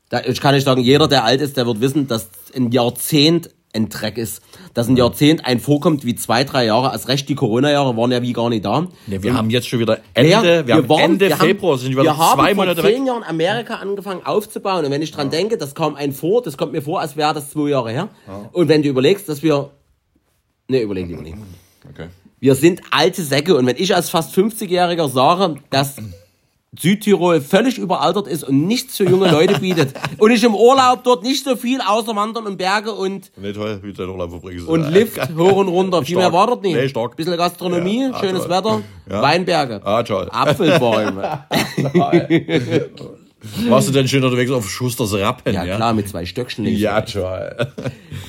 Da, 0.08 0.20
ich 0.24 0.40
kann 0.40 0.54
nicht 0.54 0.64
sagen, 0.64 0.80
jeder, 0.80 1.08
der 1.08 1.24
alt 1.24 1.40
ist, 1.40 1.56
der 1.56 1.66
wird 1.66 1.80
wissen, 1.80 2.06
dass 2.06 2.28
ein 2.54 2.70
Jahrzehnt 2.70 3.50
ein 3.74 3.88
Dreck 3.90 4.16
ist. 4.16 4.40
Dass 4.72 4.88
ein 4.88 4.96
Jahrzehnt 4.96 5.44
ein 5.44 5.60
vorkommt 5.60 6.04
wie 6.06 6.14
zwei, 6.14 6.44
drei 6.44 6.64
Jahre. 6.64 6.90
Als 6.90 7.08
recht 7.08 7.28
die 7.28 7.34
Corona-Jahre 7.34 7.94
waren 7.96 8.10
ja 8.12 8.22
wie 8.22 8.32
gar 8.32 8.48
nicht 8.48 8.64
da. 8.64 8.86
Ja, 9.06 9.22
wir 9.22 9.34
haben 9.34 9.50
jetzt 9.50 9.68
schon 9.68 9.80
wieder 9.80 9.98
Ende, 10.14 10.30
Ja, 10.30 10.66
wir, 10.66 10.74
haben 10.76 10.88
waren- 10.88 11.00
Ende 11.00 11.28
wir 11.28 11.36
Februar, 11.36 11.72
haben, 11.72 11.80
sind 11.82 11.94
wir, 11.96 12.04
wir 12.04 12.16
haben 12.16 12.38
zwei 12.40 12.54
vor 12.54 12.64
Monate 12.64 12.80
zehn 12.82 13.00
weg. 13.02 13.06
Jahren 13.06 13.22
Amerika 13.24 13.74
angefangen 13.74 14.24
aufzubauen. 14.24 14.84
Und 14.86 14.90
wenn 14.92 15.02
ich 15.02 15.10
dran 15.10 15.28
denke, 15.30 15.58
das 15.58 15.74
kam 15.74 15.94
ein 15.96 16.12
vor, 16.12 16.40
das 16.42 16.56
kommt 16.56 16.72
mir 16.72 16.80
vor, 16.82 17.00
als 17.00 17.16
wäre 17.16 17.34
das 17.34 17.50
zwei 17.50 17.68
Jahre 17.68 17.90
her. 17.90 18.08
Und 18.52 18.68
wenn 18.68 18.82
du 18.82 18.88
überlegst, 18.88 19.28
dass 19.28 19.42
wir, 19.42 19.70
ne, 20.68 20.80
überleg 20.80 21.08
lieber 21.08 21.22
nicht. 21.22 21.36
Okay. 21.90 22.06
Wir 22.40 22.54
sind 22.54 22.80
alte 22.92 23.22
Säcke. 23.22 23.56
Und 23.56 23.66
wenn 23.66 23.76
ich 23.76 23.94
als 23.94 24.08
fast 24.08 24.34
50-Jähriger 24.34 25.08
sage, 25.10 25.56
dass 25.70 25.96
Südtirol 26.78 27.40
völlig 27.40 27.78
überaltert 27.78 28.26
ist 28.26 28.44
und 28.44 28.66
nichts 28.66 28.96
für 28.98 29.04
junge 29.08 29.30
Leute 29.30 29.60
bietet 29.60 29.94
und 30.18 30.30
ich 30.30 30.44
im 30.44 30.54
Urlaub 30.54 31.04
dort 31.04 31.22
nicht 31.22 31.42
so 31.44 31.56
viel 31.56 31.80
außer 31.80 32.14
Wandern 32.14 32.44
und 32.46 32.58
Berge 32.58 32.92
und 32.92 33.30
Nee, 33.36 33.52
toll, 33.52 33.78
wie 33.82 33.92
du 33.92 34.02
deinen 34.02 34.10
Urlaub 34.10 34.30
verbringst. 34.30 34.66
und 34.68 34.90
Lift 34.90 35.18
hoch 35.36 35.56
und 35.56 35.68
runter. 35.68 36.04
Viel 36.04 36.16
mehr 36.16 36.32
war 36.32 36.46
dort 36.48 36.62
nicht. 36.62 36.74
Nee, 36.76 36.88
stark. 36.88 37.16
Bisschen 37.16 37.36
Gastronomie, 37.36 38.02
Ja, 38.02 38.10
ah, 38.12 38.20
schönes 38.20 38.42
toll. 38.42 38.50
Wetter, 38.50 38.82
Ja. 39.10 39.22
Weinberge, 39.22 39.80
Ah, 39.84 40.02
toll. 40.02 40.28
Apfelbäume. 40.30 41.44
Warst 43.68 43.88
du 43.88 43.92
denn 43.92 44.08
schön 44.08 44.24
unterwegs 44.24 44.50
auf 44.50 44.68
Schusters 44.68 45.12
Rappen? 45.14 45.54
Ja, 45.54 45.64
klar, 45.76 45.92
mit 45.94 46.08
zwei 46.08 46.26
Stöckchen 46.26 46.64
links. 46.64 46.80
Ja, 46.80 47.00
toll. 47.02 47.54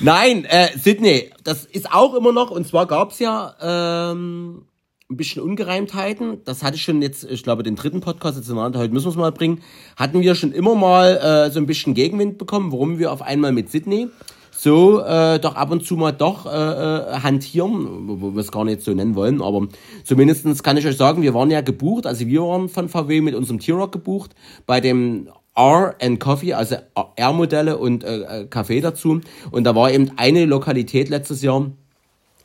Nein, 0.00 0.44
äh, 0.44 0.68
Sydney, 0.78 1.30
das 1.44 1.64
ist 1.64 1.92
auch 1.92 2.14
immer 2.14 2.32
noch, 2.32 2.50
und 2.50 2.66
zwar 2.68 2.86
gab's 2.86 3.18
ja 3.18 3.54
ähm, 3.60 4.66
ein 5.10 5.16
bisschen 5.16 5.42
Ungereimtheiten. 5.42 6.44
Das 6.44 6.62
hatte 6.62 6.76
ich 6.76 6.82
schon 6.82 7.00
jetzt, 7.00 7.24
ich 7.24 7.42
glaube, 7.42 7.62
den 7.62 7.76
dritten 7.76 8.00
Podcast 8.02 8.36
jetzt 8.36 8.50
in 8.50 8.58
heute 8.58 8.92
müssen 8.92 9.06
wir 9.06 9.10
es 9.10 9.16
mal 9.16 9.32
bringen. 9.32 9.62
Hatten 9.96 10.20
wir 10.20 10.34
schon 10.34 10.52
immer 10.52 10.74
mal 10.74 11.16
äh, 11.16 11.50
so 11.50 11.60
ein 11.60 11.66
bisschen 11.66 11.94
Gegenwind 11.94 12.36
bekommen, 12.36 12.72
warum 12.72 12.98
wir 12.98 13.10
auf 13.10 13.22
einmal 13.22 13.52
mit 13.52 13.70
Sydney 13.70 14.08
so 14.50 15.00
äh, 15.00 15.38
doch 15.38 15.54
ab 15.54 15.70
und 15.70 15.86
zu 15.86 15.96
mal 15.96 16.12
doch 16.12 16.44
äh, 16.44 16.50
äh, 16.50 17.20
hantieren, 17.20 18.08
wo 18.08 18.20
wo 18.20 18.34
wir 18.34 18.40
es 18.40 18.52
gar 18.52 18.64
nicht 18.64 18.82
so 18.82 18.92
nennen 18.92 19.14
wollen, 19.14 19.40
aber 19.40 19.68
zumindestens 20.04 20.64
kann 20.64 20.76
ich 20.76 20.86
euch 20.86 20.96
sagen, 20.96 21.22
wir 21.22 21.32
waren 21.32 21.50
ja 21.50 21.60
gebucht, 21.60 22.06
also 22.06 22.26
wir 22.26 22.42
waren 22.42 22.68
von 22.68 22.88
VW 22.88 23.20
mit 23.20 23.36
unserem 23.36 23.60
T-Rock 23.60 23.92
gebucht, 23.92 24.34
bei 24.66 24.80
dem 24.80 25.28
R 25.54 25.94
and 26.02 26.18
Coffee, 26.20 26.54
also 26.54 26.76
R-Modelle 27.16 27.78
und 27.78 28.04
äh, 28.04 28.42
äh, 28.42 28.44
Kaffee 28.46 28.80
dazu. 28.80 29.20
Und 29.50 29.64
da 29.64 29.74
war 29.74 29.90
eben 29.90 30.10
eine 30.16 30.44
Lokalität 30.44 31.08
letztes 31.08 31.40
Jahr, 31.42 31.70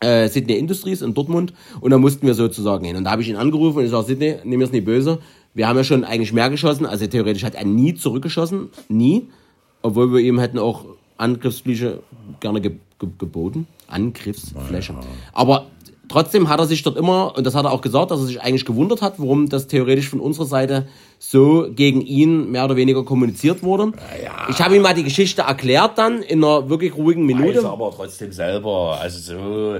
äh, 0.04 0.28
Sydney 0.28 0.58
Industries 0.58 1.02
in 1.02 1.14
Dortmund 1.14 1.54
und 1.82 1.92
da 1.92 1.98
mussten 1.98 2.28
wir 2.28 2.34
sozusagen 2.34 2.86
hin. 2.86 2.96
Und 2.96 3.06
da 3.06 3.12
habe 3.12 3.22
ich 3.22 3.30
ihn 3.30 3.36
angerufen 3.36 3.80
und 3.80 3.86
ich 3.86 3.92
sage, 3.92 4.08
Sydney, 4.08 4.36
nimm 4.44 4.60
mir's 4.60 4.72
nicht 4.72 4.86
böse. 4.86 5.20
Wir 5.54 5.68
haben 5.68 5.78
ja 5.78 5.84
schon 5.84 6.04
eigentlich 6.04 6.34
mehr 6.34 6.50
geschossen, 6.50 6.86
also 6.86 7.06
theoretisch 7.08 7.44
hat 7.44 7.56
er 7.56 7.66
nie 7.66 7.94
zurückgeschossen, 7.94 8.70
nie. 8.90 9.28
Obwohl 9.82 10.12
wir 10.14 10.20
ihm 10.20 10.40
hätten 10.40 10.60
auch 10.60 10.86
Angriffsfläche 11.18 12.00
gerne 12.40 12.62
ge 12.62 12.72
ge 13.00 13.10
geboten. 13.18 13.68
Angriffsfläche. 13.88 14.96
Aber 15.34 15.68
trotzdem 16.14 16.48
hat 16.50 16.60
er 16.60 16.66
sich 16.68 16.82
dort 16.84 16.96
immer, 16.98 17.36
und 17.36 17.46
das 17.46 17.56
hat 17.56 17.66
er 17.66 17.72
auch 17.72 17.82
gesagt, 17.82 18.12
dass 18.12 18.20
er 18.22 18.26
sich 18.28 18.42
eigentlich 18.42 18.66
gewundert 18.66 19.02
hat, 19.02 19.16
warum 19.18 19.50
das 19.50 19.68
theoretisch 19.68 20.08
von 20.10 20.20
unserer 20.22 20.46
Seite 20.46 20.88
so 21.20 21.68
gegen 21.70 22.02
ihn 22.02 22.52
mehr 22.52 22.64
oder 22.66 22.76
weniger 22.76 23.04
kommuniziert 23.04 23.64
wurde. 23.64 23.92
Ich 24.50 24.62
habe 24.62 24.76
ihm 24.76 24.82
mal 24.82 24.94
die 24.94 25.04
Geschichte 25.04 25.42
erklärt 25.42 25.98
dann 25.98 26.22
in 26.22 26.44
einer 26.44 26.70
wirklich 26.70 26.96
ruhigen 26.96 27.26
Minute. 27.26 27.58
Weiß 27.60 27.66
aber 27.66 27.92
trotzdem 27.96 28.32
selber, 28.32 28.98
also 29.02 29.20
so. 29.20 29.76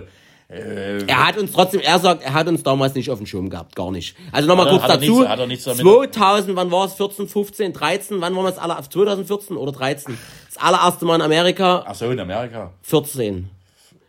Äh, 0.50 1.04
Er 1.08 1.28
hat 1.28 1.38
uns 1.38 1.52
trotzdem, 1.52 1.80
er 1.82 1.98
sagt, 2.00 2.24
er 2.24 2.34
hat 2.34 2.48
uns 2.48 2.62
damals 2.62 2.94
nicht 2.94 3.10
auf 3.10 3.18
dem 3.18 3.26
Schirm 3.26 3.50
gehabt, 3.50 3.76
gar 3.76 3.90
nicht. 3.92 4.16
Also 4.32 4.48
nochmal 4.48 4.68
er- 4.68 4.72
kurz 4.78 4.84
er 4.84 4.98
dazu. 4.98 5.20
nichts- 5.22 5.26
er 5.40 5.48
nichts 5.48 5.64
damit- 5.66 5.82
2000, 6.14 6.56
wann 6.56 6.70
war 6.70 6.86
es? 6.86 6.94
14, 6.94 7.28
15, 7.28 7.74
13? 7.74 8.22
Wann 8.22 8.36
waren 8.36 8.44
wir 8.46 8.50
das 8.52 8.60
alle? 8.60 8.76
2014 8.88 9.58
oder 9.58 9.72
13? 9.72 10.16
Das 10.54 10.62
allererste 10.64 11.06
Mal 11.06 11.16
in 11.16 11.22
Amerika, 11.22 11.84
ach 11.88 11.96
so, 11.96 12.10
in 12.12 12.20
Amerika. 12.20 12.72
14. 12.84 13.50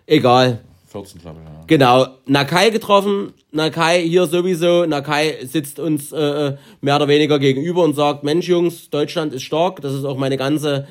Egal. 0.06 0.60
14, 0.94 1.20
glaube 1.20 1.40
ich, 1.40 1.52
ja. 1.52 1.64
Genau. 1.66 2.06
Nakai 2.26 2.70
getroffen. 2.70 3.32
Nakai 3.50 4.00
hier 4.06 4.26
sowieso. 4.26 4.86
Nakai 4.86 5.44
sitzt 5.44 5.80
uns 5.80 6.12
äh, 6.12 6.56
mehr 6.82 6.96
oder 6.96 7.08
weniger 7.08 7.40
gegenüber 7.40 7.82
und 7.82 7.96
sagt, 7.96 8.22
Mensch 8.22 8.46
Jungs, 8.46 8.90
Deutschland 8.90 9.34
ist 9.34 9.42
stark. 9.42 9.80
Das 9.80 9.92
ist 9.92 10.04
auch 10.04 10.16
meine 10.16 10.36
ganze 10.36 10.86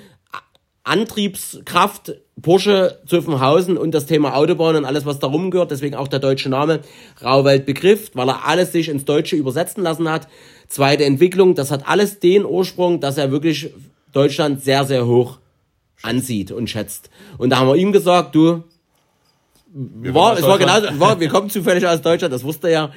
Antriebskraft. 0.84 2.16
Porsche 2.42 3.00
Zuffenhausen 3.06 3.78
und 3.78 3.94
das 3.94 4.06
Thema 4.06 4.36
Autobahn 4.36 4.76
und 4.76 4.84
alles, 4.84 5.06
was 5.06 5.20
da 5.20 5.28
rumgehört. 5.28 5.72
Deswegen 5.72 5.96
auch 5.96 6.10
der 6.10 6.20
deutsche 6.20 6.50
Name 6.50 6.82
Rauwelt 7.24 7.66
Begriff, 7.66 8.12
weil 8.14 8.28
er 8.28 8.46
alles 8.46 8.74
sich 8.74 8.90
ins 8.90 9.06
Deutsche 9.06 9.38
übersetzen 9.38 9.84
lassen 9.84 10.12
hat. 10.12 10.28
Zweite 10.68 11.06
Entwicklung, 11.06 11.56
das 11.56 11.72
hat 11.72 11.88
alles 11.88 12.20
den 12.20 12.44
Ursprung, 12.44 13.00
dass 13.00 13.18
er 13.18 13.32
wirklich 13.32 13.70
Deutschland 14.12 14.62
sehr, 14.62 14.84
sehr 14.84 15.06
hoch 15.08 15.38
ansieht 16.02 16.52
und 16.52 16.70
schätzt. 16.70 17.10
Und 17.38 17.52
da 17.52 17.60
haben 17.60 17.68
wir 17.68 17.78
ihm 17.78 17.94
gesagt, 17.94 18.36
du, 18.36 18.64
war, 19.74 20.36
kommen 20.36 20.38
es 20.38 20.48
war 20.48 20.58
genau, 20.60 21.00
war, 21.00 21.20
wir 21.20 21.30
kommen 21.30 21.50
zufällig 21.50 21.86
aus 21.88 22.02
Deutschland, 22.02 22.34
das 22.34 22.44
wusste 22.44 22.68
er 22.68 22.74
ja. 22.74 22.92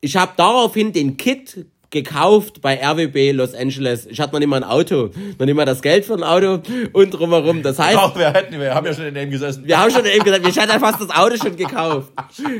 Ich 0.00 0.16
habe 0.16 0.32
daraufhin 0.36 0.92
den 0.92 1.16
Kit 1.16 1.66
gekauft 1.90 2.60
bei 2.60 2.78
RWB 2.82 3.32
Los 3.32 3.54
Angeles. 3.54 4.06
Ich 4.06 4.20
hatte 4.20 4.34
noch 4.34 4.40
nicht 4.40 4.48
mal 4.48 4.62
ein 4.62 4.68
Auto, 4.68 5.10
noch 5.38 5.46
nicht 5.46 5.54
mal 5.54 5.64
das 5.64 5.80
Geld 5.80 6.04
für 6.04 6.14
ein 6.14 6.22
Auto 6.22 6.60
und 6.92 7.10
drumherum. 7.10 7.62
Das 7.62 7.78
heißt, 7.78 7.96
Auch 7.96 8.16
wir 8.16 8.32
hätten, 8.32 8.60
wir 8.60 8.74
haben 8.74 8.86
ja 8.86 8.92
schon 8.92 9.06
in 9.06 9.14
dem 9.14 9.30
gesessen. 9.30 9.66
wir 9.66 9.78
haben 9.78 9.90
schon 9.90 10.04
eben 10.04 10.22
gesagt, 10.22 10.46
ich 10.46 10.58
hatte 10.58 10.78
fast 10.78 11.00
das 11.00 11.10
Auto 11.10 11.36
schon 11.36 11.56
gekauft. 11.56 12.12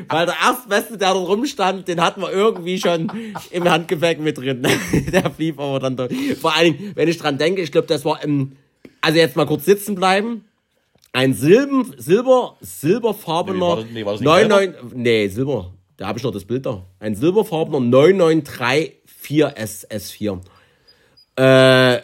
Weil 0.09 0.27
der 0.27 0.35
Erstbeste, 0.43 0.97
der 0.97 1.13
dort 1.13 1.29
rumstand, 1.29 1.89
den 1.89 2.01
hatten 2.01 2.23
wir 2.23 2.33
irgendwie 2.33 2.79
schon 2.79 3.13
im 3.51 3.71
Handgepäck 3.71 4.19
mit 4.21 4.39
drin. 4.39 4.67
Der 5.13 5.29
blieb 5.29 5.61
aber 5.61 5.79
dann 5.79 5.97
da. 5.97 6.09
Vor 6.41 6.55
allen 6.55 6.77
Dingen, 6.77 6.93
wenn 6.95 7.09
ich 7.09 7.19
dran 7.19 7.39
denke, 7.39 7.61
ich 7.63 7.71
glaube, 7.71 7.87
das 7.87 8.05
war 8.05 8.23
im, 8.23 8.53
also 9.01 9.19
jetzt 9.19 9.37
mal 9.37 9.47
kurz 9.47 9.65
sitzen 9.65 9.95
bleiben. 9.95 10.45
Ein 11.13 11.33
Silben, 11.35 11.95
Silber, 11.97 12.57
silberfarbener, 12.61 13.55
Nee, 13.57 13.61
war 13.71 13.77
das- 13.77 13.87
nee, 13.93 14.05
war 14.05 14.13
das 14.13 14.21
nicht 14.21 14.27
99, 14.29 14.75
nee, 14.95 15.29
Silber, 15.29 15.73
da 15.97 16.07
habe 16.07 16.19
ich 16.19 16.25
noch 16.25 16.33
das 16.33 16.45
Bild 16.45 16.67
da. 16.67 16.83
Ein 17.01 17.15
silberfarbener 17.15 17.81
9934 17.81 19.45
S, 19.57 19.87
S4 19.91 20.41
äh, 21.37 22.01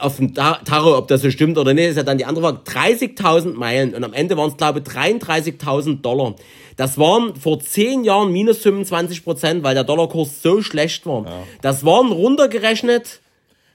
auf 0.00 0.16
dem 0.16 0.34
Ta- 0.34 0.60
Tarot, 0.64 0.96
ob 0.96 1.08
das 1.08 1.22
so 1.22 1.30
stimmt 1.30 1.58
oder 1.58 1.74
nicht, 1.74 1.86
ist 1.88 1.96
ja 1.96 2.02
dann 2.02 2.18
die 2.18 2.24
andere 2.24 2.44
Frage. 2.44 2.60
30.000 2.64 3.54
Meilen 3.54 3.94
und 3.94 4.02
am 4.04 4.12
Ende 4.12 4.36
waren 4.36 4.48
es, 4.50 4.56
glaube 4.56 4.78
ich, 4.80 4.84
33.000 4.86 6.00
Dollar. 6.02 6.34
Das 6.76 6.96
waren 6.98 7.36
vor 7.36 7.58
10 7.60 8.02
Jahren 8.04 8.32
minus 8.32 8.58
25 8.58 9.22
Prozent, 9.24 9.62
weil 9.62 9.74
der 9.74 9.84
Dollarkurs 9.84 10.40
so 10.42 10.62
schlecht 10.62 11.04
war. 11.06 11.44
Das 11.60 11.84
waren 11.84 12.10
runtergerechnet 12.10 13.20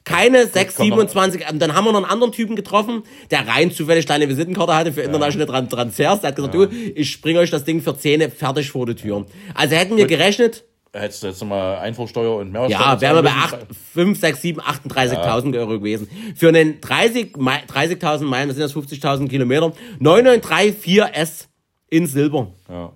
keine 0.08 0.48
6, 0.48 0.76
komm 0.76 0.90
noch- 0.90 0.98
27. 0.98 1.50
Und 1.52 1.60
dann 1.60 1.74
haben 1.76 1.86
wir 1.86 1.92
noch 1.92 2.02
einen 2.04 2.10
anderen 2.12 2.32
Typen 2.32 2.56
getroffen, 2.56 3.04
der 3.32 3.48
rein 3.48 3.72
zufällig 3.72 4.06
deine 4.06 4.28
Visitenkarte 4.30 4.74
hatte 4.76 4.94
für 4.94 5.02
internationale 5.02 5.50
Tran- 5.52 5.70
Transfers. 5.70 6.22
Der 6.22 6.30
hat 6.30 6.36
gesagt, 6.36 6.54
du, 6.54 6.64
ich 6.66 7.22
bringe 7.22 7.40
euch 7.40 7.52
das 7.52 7.64
Ding 7.66 7.82
für 7.82 7.98
10 7.98 8.32
fertig 8.32 8.72
vor 8.72 8.86
die 8.86 8.96
Tür. 8.96 9.26
Also 9.54 9.76
hätten 9.76 9.98
wir 9.98 10.08
gerechnet, 10.08 10.64
Hättest 10.94 11.22
du 11.22 11.28
jetzt 11.28 11.42
nochmal 11.42 11.78
Einfuhrsteuer 11.80 12.38
und 12.38 12.52
Mehrwertsteuer 12.52 12.80
ja, 12.94 13.02
wären 13.02 13.16
wir 13.18 13.24
bei 13.24 13.30
zahlen 13.30 13.62
8, 13.70 13.76
5, 13.94 14.20
6, 14.20 14.42
7, 14.42 14.62
38.000 14.62 15.58
Euro 15.60 15.78
gewesen. 15.80 16.10
Für 16.36 16.48
einen 16.48 16.80
30 16.82 17.36
Mei- 17.38 17.62
30.000 17.72 18.24
Meilen, 18.24 18.48
das 18.48 18.58
sind 18.58 18.64
das 18.64 18.74
50.000 18.74 19.28
Kilometer, 19.28 19.74
9934S 20.00 21.48
in 21.90 22.08
Silber. 22.08 22.48
Ja. 22.70 22.94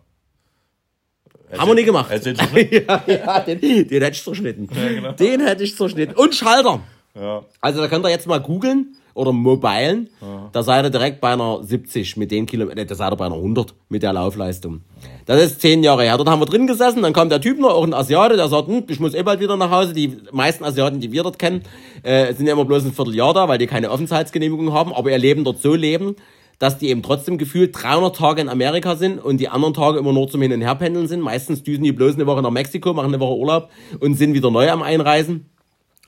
Haben 1.58 1.67
wir 1.69 1.76
nicht 1.76 1.86
gemacht. 1.86 2.10
Ja, 2.71 3.04
ja, 3.08 3.39
den, 3.41 3.60
den 3.60 4.02
hätte 4.02 4.12
ich 4.15 4.24
zerschnitten. 4.24 4.67
genau. 4.67 5.12
Den 5.12 5.41
hätte 5.45 5.63
ich 5.63 5.76
zerschnitten. 5.76 6.15
Und 6.15 6.34
Schalter. 6.34 6.80
Ja. 7.15 7.43
Also 7.60 7.82
da 7.82 7.88
könnt 7.88 8.06
ihr 8.06 8.10
jetzt 8.10 8.28
mal 8.28 8.39
googeln 8.39 8.95
oder 9.13 9.32
mobilen. 9.32 10.10
Da 10.52 10.63
seid 10.63 10.86
ihr 10.86 10.89
direkt 10.89 11.21
bei 11.21 11.34
einer 11.34 11.63
70 11.63 12.17
mit 12.17 12.32
den 12.32 12.45
Kilometern, 12.45 12.88
da 12.88 12.95
seid 12.95 13.12
ihr 13.12 13.15
bei 13.17 13.26
einer 13.26 13.36
100 13.36 13.74
mit 13.89 14.04
der 14.04 14.13
Laufleistung. 14.13 14.82
Das 15.26 15.41
ist 15.41 15.62
zehn 15.62 15.84
Jahre 15.84 16.04
her. 16.04 16.17
Dort 16.17 16.30
haben 16.30 16.41
wir 16.41 16.45
drin 16.45 16.67
gesessen, 16.67 17.02
dann 17.02 17.13
kam 17.13 17.30
der 17.30 17.41
Typ 17.41 17.60
noch, 17.60 17.71
auch 17.71 17.84
ein 17.84 17.93
Asiate, 17.93 18.38
der 18.38 18.47
sagt, 18.47 18.67
hm, 18.67 18.86
ich 18.88 19.00
muss 19.00 19.13
eh 19.13 19.24
bald 19.24 19.39
wieder 19.39 19.58
nach 19.58 19.71
Hause. 19.71 19.93
Die 19.93 20.17
meisten 20.32 20.63
Asiaten, 20.63 21.00
die 21.00 21.12
wir 21.12 21.24
dort 21.24 21.39
kennen, 21.39 21.63
äh, 22.04 22.34
sind 22.34 22.47
ja 22.47 22.54
immer 22.54 22.65
bloß 22.65 22.86
ein 22.86 22.93
Vierteljahr 22.93 23.34
da, 23.34 23.47
weil 23.47 23.58
die 23.58 23.67
keine 23.67 23.91
Aufenthaltsgenehmigung 23.91 24.74
haben, 24.74 24.93
aber 24.93 25.12
ihr 25.12 25.17
Leben 25.17 25.43
dort 25.43 25.60
so 25.60 25.76
leben, 25.76 26.15
dass 26.60 26.78
die 26.78 26.89
eben 26.89 27.02
trotzdem 27.02 27.38
gefühlt 27.38 27.76
300 27.82 28.15
Tage 28.15 28.41
in 28.41 28.47
Amerika 28.47 28.95
sind 28.95 29.19
und 29.19 29.38
die 29.38 29.50
anderen 29.50 29.74
Tage 29.74 29.97
immer 29.97 30.13
nur 30.13 30.30
zum 30.30 30.41
Hin- 30.41 30.54
und 30.54 30.62
Herpendeln 30.62 31.08
sind. 31.08 31.21
Meistens 31.21 31.63
düsen 31.63 31.84
die 31.84 31.91
bloß 31.91 32.15
eine 32.15 32.28
Woche 32.28 32.41
nach 32.43 32.52
Mexiko, 32.52 32.93
machen 32.93 33.08
eine 33.08 33.19
Woche 33.19 33.36
Urlaub 33.36 33.69
und 34.00 34.13
sind 34.13 34.36
wieder 34.36 34.52
neu 34.52 34.69
am 34.69 34.84
Einreisen. 34.84 35.50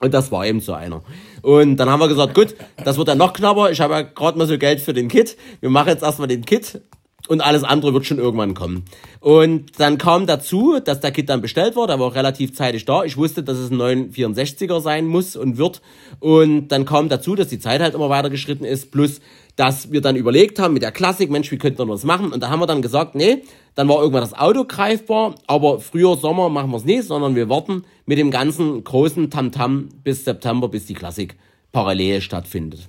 Und 0.00 0.12
das 0.12 0.32
war 0.32 0.46
eben 0.46 0.60
so 0.60 0.72
einer. 0.72 1.02
Und 1.42 1.76
dann 1.76 1.88
haben 1.88 2.00
wir 2.00 2.08
gesagt, 2.08 2.34
gut, 2.34 2.54
das 2.84 2.98
wird 2.98 3.08
dann 3.08 3.18
noch 3.18 3.32
knapper. 3.32 3.70
Ich 3.70 3.80
habe 3.80 3.94
ja 3.94 4.02
gerade 4.02 4.36
mal 4.36 4.46
so 4.46 4.58
Geld 4.58 4.80
für 4.80 4.92
den 4.92 5.08
Kit. 5.08 5.36
Wir 5.60 5.70
machen 5.70 5.88
jetzt 5.88 6.02
erstmal 6.02 6.28
den 6.28 6.44
Kit 6.44 6.80
und 7.28 7.40
alles 7.40 7.64
andere 7.64 7.94
wird 7.94 8.04
schon 8.04 8.18
irgendwann 8.18 8.54
kommen. 8.54 8.84
Und 9.20 9.80
dann 9.80 9.96
kam 9.96 10.26
dazu, 10.26 10.78
dass 10.84 11.00
der 11.00 11.10
Kit 11.10 11.28
dann 11.28 11.40
bestellt 11.40 11.76
war. 11.76 11.86
Der 11.86 11.98
war 11.98 12.08
auch 12.08 12.14
relativ 12.14 12.54
zeitig 12.54 12.84
da. 12.84 13.04
Ich 13.04 13.16
wusste, 13.16 13.42
dass 13.42 13.56
es 13.56 13.70
ein 13.70 13.80
964er 13.80 14.80
sein 14.80 15.06
muss 15.06 15.36
und 15.36 15.56
wird. 15.56 15.80
Und 16.20 16.68
dann 16.68 16.84
kam 16.84 17.08
dazu, 17.08 17.34
dass 17.34 17.48
die 17.48 17.58
Zeit 17.58 17.80
halt 17.80 17.94
immer 17.94 18.10
weiter 18.10 18.28
geschritten 18.28 18.64
ist. 18.64 18.90
Plus, 18.90 19.20
dass 19.56 19.92
wir 19.92 20.00
dann 20.00 20.16
überlegt 20.16 20.58
haben 20.58 20.74
mit 20.74 20.82
der 20.82 20.92
Klassik, 20.92 21.30
Mensch, 21.30 21.50
wie 21.50 21.58
könnten 21.58 21.78
wir 21.78 21.86
das 21.86 22.04
machen? 22.04 22.32
Und 22.32 22.42
da 22.42 22.50
haben 22.50 22.60
wir 22.60 22.66
dann 22.66 22.82
gesagt, 22.82 23.14
nee, 23.14 23.42
dann 23.74 23.88
war 23.88 23.98
irgendwann 23.98 24.22
das 24.22 24.34
Auto 24.34 24.64
greifbar, 24.64 25.34
aber 25.46 25.80
früher 25.80 26.16
Sommer 26.16 26.48
machen 26.48 26.70
wir 26.70 26.76
es 26.76 26.84
nicht, 26.84 27.04
sondern 27.04 27.34
wir 27.34 27.48
warten 27.48 27.84
mit 28.06 28.18
dem 28.18 28.30
ganzen 28.30 28.82
großen 28.82 29.30
Tamtam 29.30 29.88
bis 30.02 30.24
September, 30.24 30.68
bis 30.68 30.86
die 30.86 30.94
Klassik 30.94 31.36
parallel 31.72 32.20
stattfindet. 32.20 32.88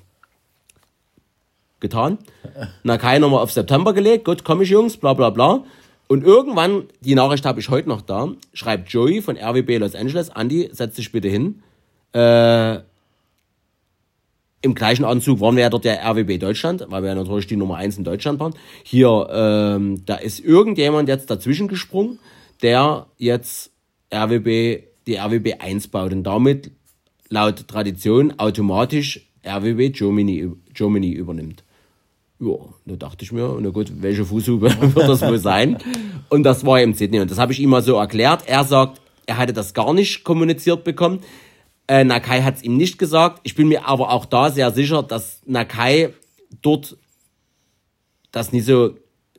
getan. 1.80 2.18
Nakai 2.84 3.20
nochmal 3.20 3.42
auf 3.42 3.52
September 3.52 3.94
gelegt, 3.94 4.26
gut, 4.26 4.44
komm 4.44 4.62
ich 4.62 4.70
Jungs, 4.70 4.98
bla 4.98 5.14
bla 5.14 5.30
bla. 5.30 5.64
Und 6.08 6.24
irgendwann, 6.24 6.84
die 7.02 7.16
Nachricht 7.16 7.46
habe 7.46 7.60
ich 7.60 7.70
heute 7.70 7.90
noch 7.90 8.02
da, 8.02 8.30
schreibt 8.54 8.90
Joey 8.90 9.22
von 9.22 9.38
RWB 9.38 9.80
Los 9.80 9.96
Angeles, 9.96 10.30
Andy, 10.30 10.70
setz 10.72 10.96
dich 10.96 11.12
bitte 11.12 11.28
hin. 11.28 11.64
Äh, 12.14 12.80
Im 14.66 14.74
gleichen 14.74 15.06
Anzug 15.06 15.42
waren 15.42 15.56
wir 15.56 15.62
ja 15.62 15.70
dort 15.70 15.86
der 15.86 16.04
RWB 16.04 16.40
Deutschland, 16.40 16.88
weil 16.90 17.04
wir 17.04 17.10
ja 17.10 17.16
natürlich 17.16 17.46
die 17.46 17.56
Nummer 17.56 17.76
eins 17.76 18.00
in 18.00 18.04
Deutschland 18.04 18.40
waren. 18.40 18.56
Hier, 18.82 19.28
ähm, 19.32 20.04
da 20.08 20.16
ist 20.16 20.40
irgendjemand 20.40 21.08
jetzt 21.08 21.30
dazwischen 21.30 21.68
gesprungen, 21.68 22.18
der 22.64 23.06
jetzt 23.20 23.70
RWB, 24.12 24.82
die 25.06 25.18
RWB 25.18 25.60
1 25.60 25.90
baut 25.90 26.14
und 26.14 26.24
damit 26.24 26.72
laut 27.30 27.68
Tradition 27.68 28.34
automatisch 28.40 29.30
RWB 29.46 29.92
Germany, 29.92 30.50
Germany 30.74 31.12
übernimmt. 31.12 31.64
Ja, 32.40 32.56
da 32.88 32.96
dachte 32.96 33.24
ich 33.24 33.32
mir, 33.32 33.56
na 33.62 33.70
gut, 33.70 33.92
welche 34.02 34.26
Fußhupe 34.26 34.64
wird 34.96 35.08
das 35.08 35.22
wohl 35.22 35.38
sein? 35.38 35.78
Und 36.30 36.42
das 36.42 36.66
war 36.66 36.82
eben 36.82 36.96
Sydney. 36.96 37.20
Und 37.20 37.30
das 37.30 37.38
habe 37.38 37.54
ich 37.54 37.60
ihm 37.60 37.70
mal 37.70 37.84
so 37.84 37.98
erklärt. 37.98 38.48
Er 38.48 38.64
sagt, 38.64 39.00
er 39.28 39.38
hatte 39.38 39.54
das 39.54 39.76
gar 39.76 39.94
nicht 39.94 40.24
kommuniziert 40.24 40.84
bekommen. 40.84 41.20
Äh, 41.88 42.04
Nakai 42.04 42.42
hat 42.42 42.56
es 42.56 42.64
ihm 42.64 42.78
nicht 42.78 42.98
gesagt. 42.98 43.42
Ich 43.44 43.56
bin 43.56 43.68
mir 43.68 43.88
aber 43.88 44.12
auch 44.12 44.26
da 44.26 44.50
sehr 44.50 44.72
sicher, 44.72 45.04
dass 45.04 45.42
Nakai 45.46 46.14
dort 46.62 46.98
das 48.32 48.52
nicht 48.52 48.66
so, 48.66 48.96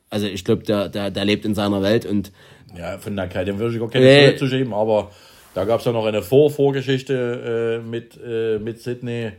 also 0.09 0.27
ich 0.27 0.43
glaube, 0.45 0.63
der, 0.63 0.89
der, 0.89 1.11
der 1.11 1.25
lebt 1.25 1.45
in 1.45 1.53
seiner 1.55 1.81
Welt 1.81 2.05
und 2.05 2.31
Ja, 2.77 2.97
von 2.99 3.15
Nakai, 3.15 3.43
dem 3.45 3.59
würde 3.59 3.75
ich 3.75 3.81
auch 3.81 3.91
keine 3.91 4.05
Nee. 4.05 4.25
Schuld 4.27 4.39
zu 4.39 4.47
schieben, 4.47 4.73
aber 4.73 5.11
da 5.53 5.65
gab 5.65 5.79
es 5.79 5.85
ja 5.85 5.91
noch 5.91 6.05
eine 6.05 6.21
Vor 6.21 6.49
Vorgeschichte 6.49 7.81
äh, 7.83 7.85
mit, 7.87 8.17
äh, 8.25 8.59
mit 8.59 8.81
Sydney. 8.81 9.31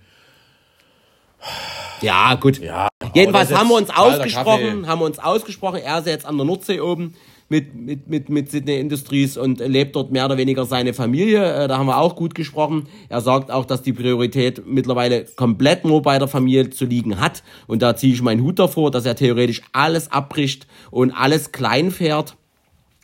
ja, 2.01 2.35
gut. 2.35 2.59
Ja, 2.61 2.89
Jedenfalls 3.15 3.53
haben 3.55 3.69
wir 3.69 3.77
uns 3.77 3.91
ausgesprochen, 3.91 4.87
haben 4.87 5.01
wir 5.01 5.07
uns 5.07 5.19
ausgesprochen. 5.19 5.81
Er 5.81 5.99
ist 5.99 6.07
jetzt 6.07 6.27
an 6.27 6.37
der 6.37 6.45
Nordsee 6.47 6.81
oben 6.81 7.15
mit, 7.49 7.75
mit, 7.75 8.09
mit, 8.09 8.29
mit 8.29 8.51
Sydney 8.51 8.79
Industries 8.79 9.37
und 9.37 9.61
lebt 9.61 9.97
dort 9.97 10.13
mehr 10.13 10.27
oder 10.27 10.37
weniger 10.37 10.65
seine 10.65 10.93
Familie. 10.95 11.45
Äh, 11.45 11.69
Da 11.69 11.79
haben 11.79 11.87
wir 11.87 11.99
auch 11.99 12.15
gut 12.15 12.35
gesprochen. 12.35 12.89
Er 13.09 13.21
sagt 13.21 13.51
auch, 13.51 13.65
dass 13.65 13.83
die 13.83 13.93
Priorität 13.93 14.63
mittlerweile 14.67 15.25
komplett 15.37 15.85
nur 15.85 16.03
bei 16.03 16.19
der 16.19 16.29
Familie 16.29 16.71
zu 16.71 16.85
liegen 16.85 17.21
hat. 17.21 17.43
Und 17.67 17.83
da 17.83 17.97
ziehe 17.97 18.13
ich 18.13 18.23
meinen 18.23 18.43
Hut 18.43 18.59
davor, 18.59 18.91
dass 18.91 19.07
er 19.07 19.17
theoretisch 19.17 19.63
alles 19.73 20.13
abbricht 20.13 20.67
und 20.91 21.13
alles 21.13 21.53
klein 21.53 21.91
fährt 21.91 22.37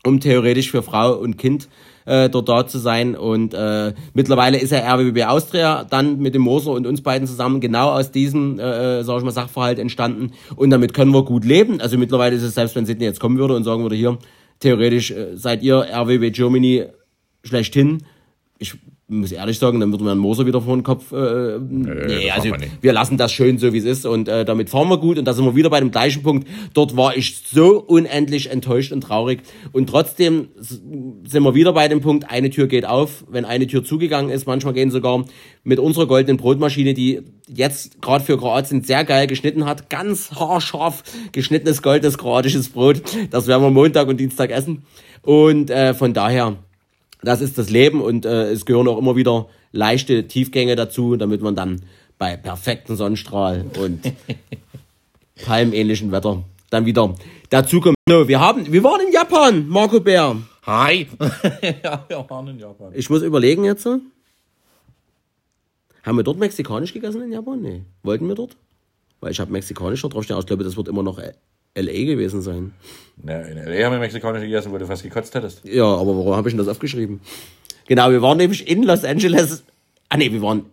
um 0.04 0.20
theoretisch 0.20 0.70
für 0.70 0.82
Frau 0.82 1.14
und 1.14 1.38
Kind 1.38 1.68
äh, 2.06 2.28
dort 2.28 2.48
da 2.48 2.66
zu 2.66 2.78
sein. 2.78 3.16
Und 3.16 3.54
äh, 3.54 3.94
mittlerweile 4.12 4.58
ist 4.58 4.72
er 4.72 4.86
RWB 4.86 5.24
Austria 5.24 5.84
dann 5.84 6.18
mit 6.18 6.34
dem 6.34 6.42
Moser 6.42 6.72
und 6.72 6.86
uns 6.86 7.02
beiden 7.02 7.26
zusammen 7.26 7.60
genau 7.60 7.90
aus 7.90 8.10
diesem, 8.10 8.58
äh, 8.58 9.02
sag 9.04 9.18
ich 9.18 9.24
mal, 9.24 9.30
Sachverhalt 9.30 9.78
entstanden. 9.78 10.32
Und 10.56 10.70
damit 10.70 10.94
können 10.94 11.12
wir 11.12 11.24
gut 11.24 11.44
leben. 11.44 11.80
Also 11.80 11.98
mittlerweile 11.98 12.36
ist 12.36 12.42
es, 12.42 12.54
selbst 12.54 12.76
wenn 12.76 12.86
Sydney 12.86 13.04
jetzt 13.04 13.20
kommen 13.20 13.38
würde 13.38 13.54
und 13.54 13.64
sagen 13.64 13.82
würde, 13.82 13.96
hier, 13.96 14.18
theoretisch 14.60 15.10
äh, 15.10 15.36
seid 15.36 15.62
ihr 15.62 15.76
RWB 15.76 16.32
Germany 16.32 16.86
schlechthin. 17.42 18.02
Ich 19.06 19.14
muss 19.14 19.32
ehrlich 19.32 19.58
sagen, 19.58 19.80
dann 19.80 19.92
würde 19.92 20.10
ein 20.10 20.16
Moser 20.16 20.46
wieder 20.46 20.62
vor 20.62 20.74
den 20.74 20.82
Kopf. 20.82 21.12
Äh, 21.12 21.58
nee, 21.60 22.28
das 22.28 22.36
also 22.36 22.48
man 22.48 22.60
nicht. 22.60 22.82
wir 22.82 22.92
lassen 22.94 23.18
das 23.18 23.32
schön 23.32 23.58
so 23.58 23.74
wie 23.74 23.78
es 23.78 23.84
ist 23.84 24.06
und 24.06 24.28
äh, 24.28 24.46
damit 24.46 24.70
fahren 24.70 24.88
wir 24.88 24.96
gut 24.96 25.18
und 25.18 25.26
da 25.26 25.34
sind 25.34 25.44
wir 25.44 25.54
wieder 25.54 25.68
bei 25.68 25.78
dem 25.78 25.90
gleichen 25.90 26.22
Punkt. 26.22 26.48
Dort 26.72 26.96
war 26.96 27.14
ich 27.14 27.42
so 27.52 27.82
unendlich 27.82 28.50
enttäuscht 28.50 28.92
und 28.92 29.02
traurig 29.02 29.42
und 29.72 29.90
trotzdem 29.90 30.48
sind 30.58 31.42
wir 31.42 31.54
wieder 31.54 31.74
bei 31.74 31.86
dem 31.88 32.00
Punkt, 32.00 32.30
eine 32.30 32.48
Tür 32.48 32.66
geht 32.66 32.86
auf, 32.86 33.24
wenn 33.28 33.44
eine 33.44 33.66
Tür 33.66 33.84
zugegangen 33.84 34.30
ist. 34.30 34.46
Manchmal 34.46 34.72
gehen 34.72 34.90
sogar 34.90 35.26
mit 35.64 35.78
unserer 35.78 36.06
goldenen 36.06 36.38
Brotmaschine, 36.38 36.94
die 36.94 37.20
jetzt 37.46 38.00
gerade 38.00 38.24
für 38.24 38.38
Kroatien 38.38 38.84
sehr 38.84 39.04
geil 39.04 39.26
geschnitten 39.26 39.66
hat, 39.66 39.90
ganz 39.90 40.30
haarscharf 40.30 41.02
geschnittenes 41.32 41.82
goldenes 41.82 42.16
kroatisches 42.16 42.70
Brot. 42.70 43.02
Das 43.30 43.48
werden 43.48 43.62
wir 43.62 43.70
Montag 43.70 44.08
und 44.08 44.18
Dienstag 44.18 44.50
essen 44.50 44.84
und 45.20 45.68
äh, 45.68 45.92
von 45.92 46.14
daher 46.14 46.56
das 47.24 47.40
ist 47.40 47.58
das 47.58 47.70
Leben 47.70 48.00
und 48.00 48.24
äh, 48.24 48.50
es 48.50 48.66
gehören 48.66 48.88
auch 48.88 48.98
immer 48.98 49.16
wieder 49.16 49.48
leichte 49.72 50.26
Tiefgänge 50.26 50.76
dazu, 50.76 51.16
damit 51.16 51.42
man 51.42 51.54
dann 51.54 51.82
bei 52.18 52.36
perfektem 52.36 52.96
Sonnenstrahl 52.96 53.64
und 53.78 54.00
palmähnlichen 55.44 56.12
Wetter 56.12 56.44
dann 56.70 56.86
wieder 56.86 57.14
dazu 57.50 57.80
kommt. 57.80 57.96
So, 58.08 58.28
wir 58.28 58.40
haben, 58.40 58.72
wir 58.72 58.84
waren 58.84 59.06
in 59.06 59.12
Japan, 59.12 59.68
Marco 59.68 60.00
Bär. 60.00 60.36
Hi! 60.66 61.06
ja, 61.82 62.04
wir 62.08 62.24
waren 62.28 62.48
in 62.48 62.58
Japan. 62.58 62.92
Ich 62.94 63.10
muss 63.10 63.22
überlegen 63.22 63.64
jetzt. 63.64 63.82
so. 63.82 64.00
Haben 66.02 66.18
wir 66.18 66.22
dort 66.22 66.38
mexikanisch 66.38 66.92
gegessen 66.92 67.22
in 67.22 67.32
Japan? 67.32 67.60
Nee. 67.62 67.82
Wollten 68.02 68.28
wir 68.28 68.34
dort? 68.34 68.56
Weil 69.20 69.32
ich 69.32 69.40
habe 69.40 69.52
mexikanisch 69.52 70.02
dort 70.02 70.14
draufstehen. 70.14 70.36
aber 70.36 70.42
Ich 70.42 70.46
glaube, 70.46 70.64
das 70.64 70.76
wird 70.76 70.88
immer 70.88 71.02
noch 71.02 71.18
LA 71.74 72.04
gewesen 72.04 72.42
sein. 72.42 72.72
Ja, 73.26 73.40
in 73.40 73.56
L.A. 73.58 73.84
haben 73.84 73.92
wir 73.92 73.98
mexikanisch 73.98 74.42
gegessen, 74.42 74.72
wo 74.72 74.78
du 74.78 74.86
fast 74.86 75.02
gekotzt 75.02 75.34
hättest. 75.34 75.64
Ja, 75.64 75.84
aber 75.84 76.16
warum 76.16 76.34
habe 76.34 76.48
ich 76.48 76.54
denn 76.54 76.64
das 76.64 76.68
aufgeschrieben? 76.68 77.20
Genau, 77.86 78.10
wir 78.10 78.22
waren 78.22 78.38
nämlich 78.38 78.68
in 78.68 78.82
Los 78.82 79.04
Angeles. 79.04 79.62
Ah 80.08 80.16
nee, 80.16 80.32
wir 80.32 80.42
waren 80.42 80.66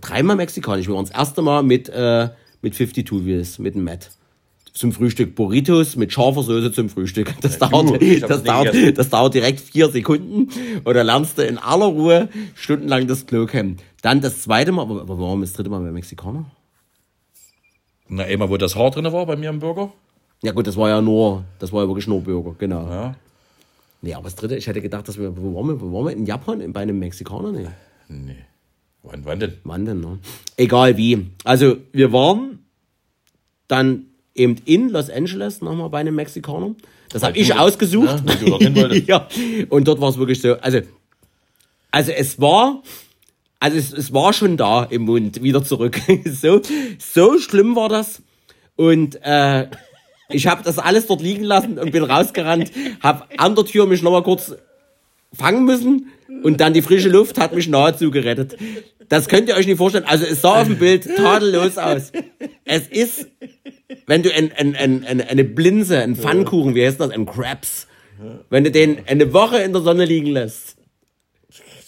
dreimal 0.00 0.36
mexikanisch. 0.36 0.86
Wir 0.86 0.94
waren 0.94 1.06
das 1.06 1.14
erste 1.14 1.42
Mal 1.42 1.62
mit, 1.62 1.88
äh, 1.88 2.28
mit 2.62 2.74
52 2.74 3.24
Wheels, 3.24 3.58
mit 3.58 3.74
dem 3.74 3.84
Matt. 3.84 4.10
Zum 4.72 4.92
Frühstück 4.92 5.34
Burritos 5.34 5.96
mit 5.96 6.12
scharfer 6.12 6.42
Soße 6.42 6.70
zum 6.70 6.90
Frühstück. 6.90 7.32
Das, 7.40 7.58
dauert, 7.58 8.02
ich 8.02 8.22
hab 8.22 8.28
das, 8.28 8.42
dauert, 8.42 8.98
das 8.98 9.08
dauert 9.08 9.32
direkt 9.32 9.60
vier 9.60 9.88
Sekunden 9.88 10.50
und 10.84 10.94
dann 10.94 11.06
lernst 11.06 11.38
du 11.38 11.46
in 11.46 11.56
aller 11.56 11.86
Ruhe 11.86 12.28
stundenlang 12.54 13.06
das 13.06 13.26
Klo 13.26 13.46
kennen. 13.46 13.78
Dann 14.02 14.20
das 14.20 14.42
zweite 14.42 14.72
Mal, 14.72 14.82
aber 14.82 15.00
aber 15.00 15.18
warum 15.18 15.40
das 15.40 15.54
dritte 15.54 15.70
Mal 15.70 15.80
bei 15.80 15.90
Mexikaner? 15.92 16.44
Na, 18.08 18.24
immer 18.24 18.48
wo 18.48 18.56
das 18.56 18.76
Haar 18.76 18.90
drin 18.90 19.10
war 19.12 19.26
bei 19.26 19.36
mir 19.36 19.50
im 19.50 19.58
Burger. 19.58 19.92
Ja 20.42 20.52
gut, 20.52 20.66
das 20.66 20.76
war 20.76 20.88
ja 20.88 21.00
nur, 21.00 21.44
das 21.58 21.72
war 21.72 21.82
ja 21.82 21.88
wirklich 21.88 22.06
nur 22.06 22.20
Burger, 22.20 22.54
genau. 22.58 22.88
Ja. 22.88 23.14
Nee, 24.02 24.14
aber 24.14 24.24
das 24.24 24.36
dritte, 24.36 24.56
ich 24.56 24.66
hätte 24.66 24.80
gedacht, 24.80 25.08
dass 25.08 25.18
wir, 25.18 25.36
wo 25.36 25.54
waren 25.54 25.68
wir, 25.68 25.80
wo 25.80 25.92
waren 25.92 26.06
wir? 26.06 26.12
In 26.12 26.26
Japan, 26.26 26.72
bei 26.72 26.80
einem 26.80 26.98
Mexikaner? 26.98 27.52
Nee. 27.52 27.66
Nee. 28.08 28.36
Wann, 29.02 29.24
wann 29.24 29.40
denn? 29.40 29.54
Wann 29.64 29.84
denn, 29.84 30.00
ne? 30.00 30.18
Egal 30.56 30.96
wie. 30.96 31.26
Also, 31.44 31.76
wir 31.92 32.12
waren 32.12 32.60
dann 33.68 34.06
eben 34.34 34.56
in 34.64 34.90
Los 34.90 35.10
Angeles 35.10 35.60
nochmal 35.60 35.88
bei 35.90 35.98
einem 35.98 36.14
Mexikaner. 36.14 36.74
Das 37.08 37.22
habe 37.22 37.38
ich 37.38 37.54
ausgesucht. 37.54 38.22
Wolltest. 38.26 39.06
ja. 39.08 39.28
Und 39.70 39.88
dort 39.88 40.00
war 40.00 40.10
es 40.10 40.18
wirklich 40.18 40.40
so, 40.40 40.54
also, 40.54 40.80
also 41.90 42.12
es 42.12 42.40
war, 42.40 42.82
also 43.60 43.76
es, 43.76 43.92
es 43.92 44.12
war 44.12 44.32
schon 44.32 44.56
da 44.56 44.84
im 44.84 45.02
Mund, 45.02 45.42
wieder 45.42 45.64
zurück. 45.64 46.00
so, 46.24 46.60
so 46.98 47.38
schlimm 47.38 47.76
war 47.76 47.88
das. 47.88 48.22
Und 48.76 49.18
äh, 49.22 49.68
ich 50.28 50.46
habe 50.46 50.62
das 50.62 50.78
alles 50.78 51.06
dort 51.06 51.22
liegen 51.22 51.44
lassen 51.44 51.78
und 51.78 51.92
bin 51.92 52.04
rausgerannt, 52.04 52.72
habe 53.00 53.24
an 53.38 53.54
der 53.54 53.64
Tür 53.64 53.86
mich 53.86 54.02
nochmal 54.02 54.22
kurz 54.22 54.54
fangen 55.32 55.64
müssen 55.64 56.12
und 56.42 56.60
dann 56.60 56.74
die 56.74 56.82
frische 56.82 57.08
Luft 57.08 57.38
hat 57.38 57.54
mich 57.54 57.68
nahezu 57.68 58.10
gerettet. 58.10 58.56
Das 59.08 59.28
könnt 59.28 59.48
ihr 59.48 59.56
euch 59.56 59.66
nicht 59.66 59.78
vorstellen. 59.78 60.04
Also 60.06 60.24
es 60.24 60.42
sah 60.42 60.60
auf 60.60 60.66
dem 60.66 60.78
Bild 60.78 61.08
tadellos 61.16 61.78
aus. 61.78 62.10
Es 62.64 62.88
ist, 62.88 63.28
wenn 64.06 64.22
du 64.22 64.34
ein, 64.34 64.50
ein, 64.56 64.74
ein, 64.74 65.20
eine, 65.20 65.44
Blinze, 65.44 66.00
einen 66.00 66.16
Pfannkuchen, 66.16 66.74
wie 66.74 66.84
heißt 66.84 66.98
das, 66.98 67.10
ein 67.10 67.26
Crabs, 67.26 67.86
wenn 68.50 68.64
du 68.64 68.70
den 68.70 68.98
eine 69.06 69.32
Woche 69.32 69.58
in 69.58 69.72
der 69.72 69.82
Sonne 69.82 70.04
liegen 70.04 70.26
lässt, 70.26 70.75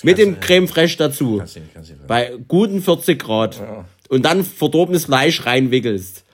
mit 0.02 0.18
dem 0.18 0.40
Creme 0.40 0.68
Fraiche 0.68 0.96
dazu, 0.96 1.38
Kannst 1.38 1.56
du 1.56 1.61
nicht, 1.61 1.74
kannst 1.74 1.90
du 1.90 1.94
nicht. 1.94 2.06
bei 2.06 2.37
guten 2.48 2.82
40 2.82 3.18
Grad 3.18 3.61
und 4.08 4.24
dann 4.24 4.44
verdorbenes 4.44 5.06
Fleisch 5.06 5.44
reinwickelst 5.44 6.24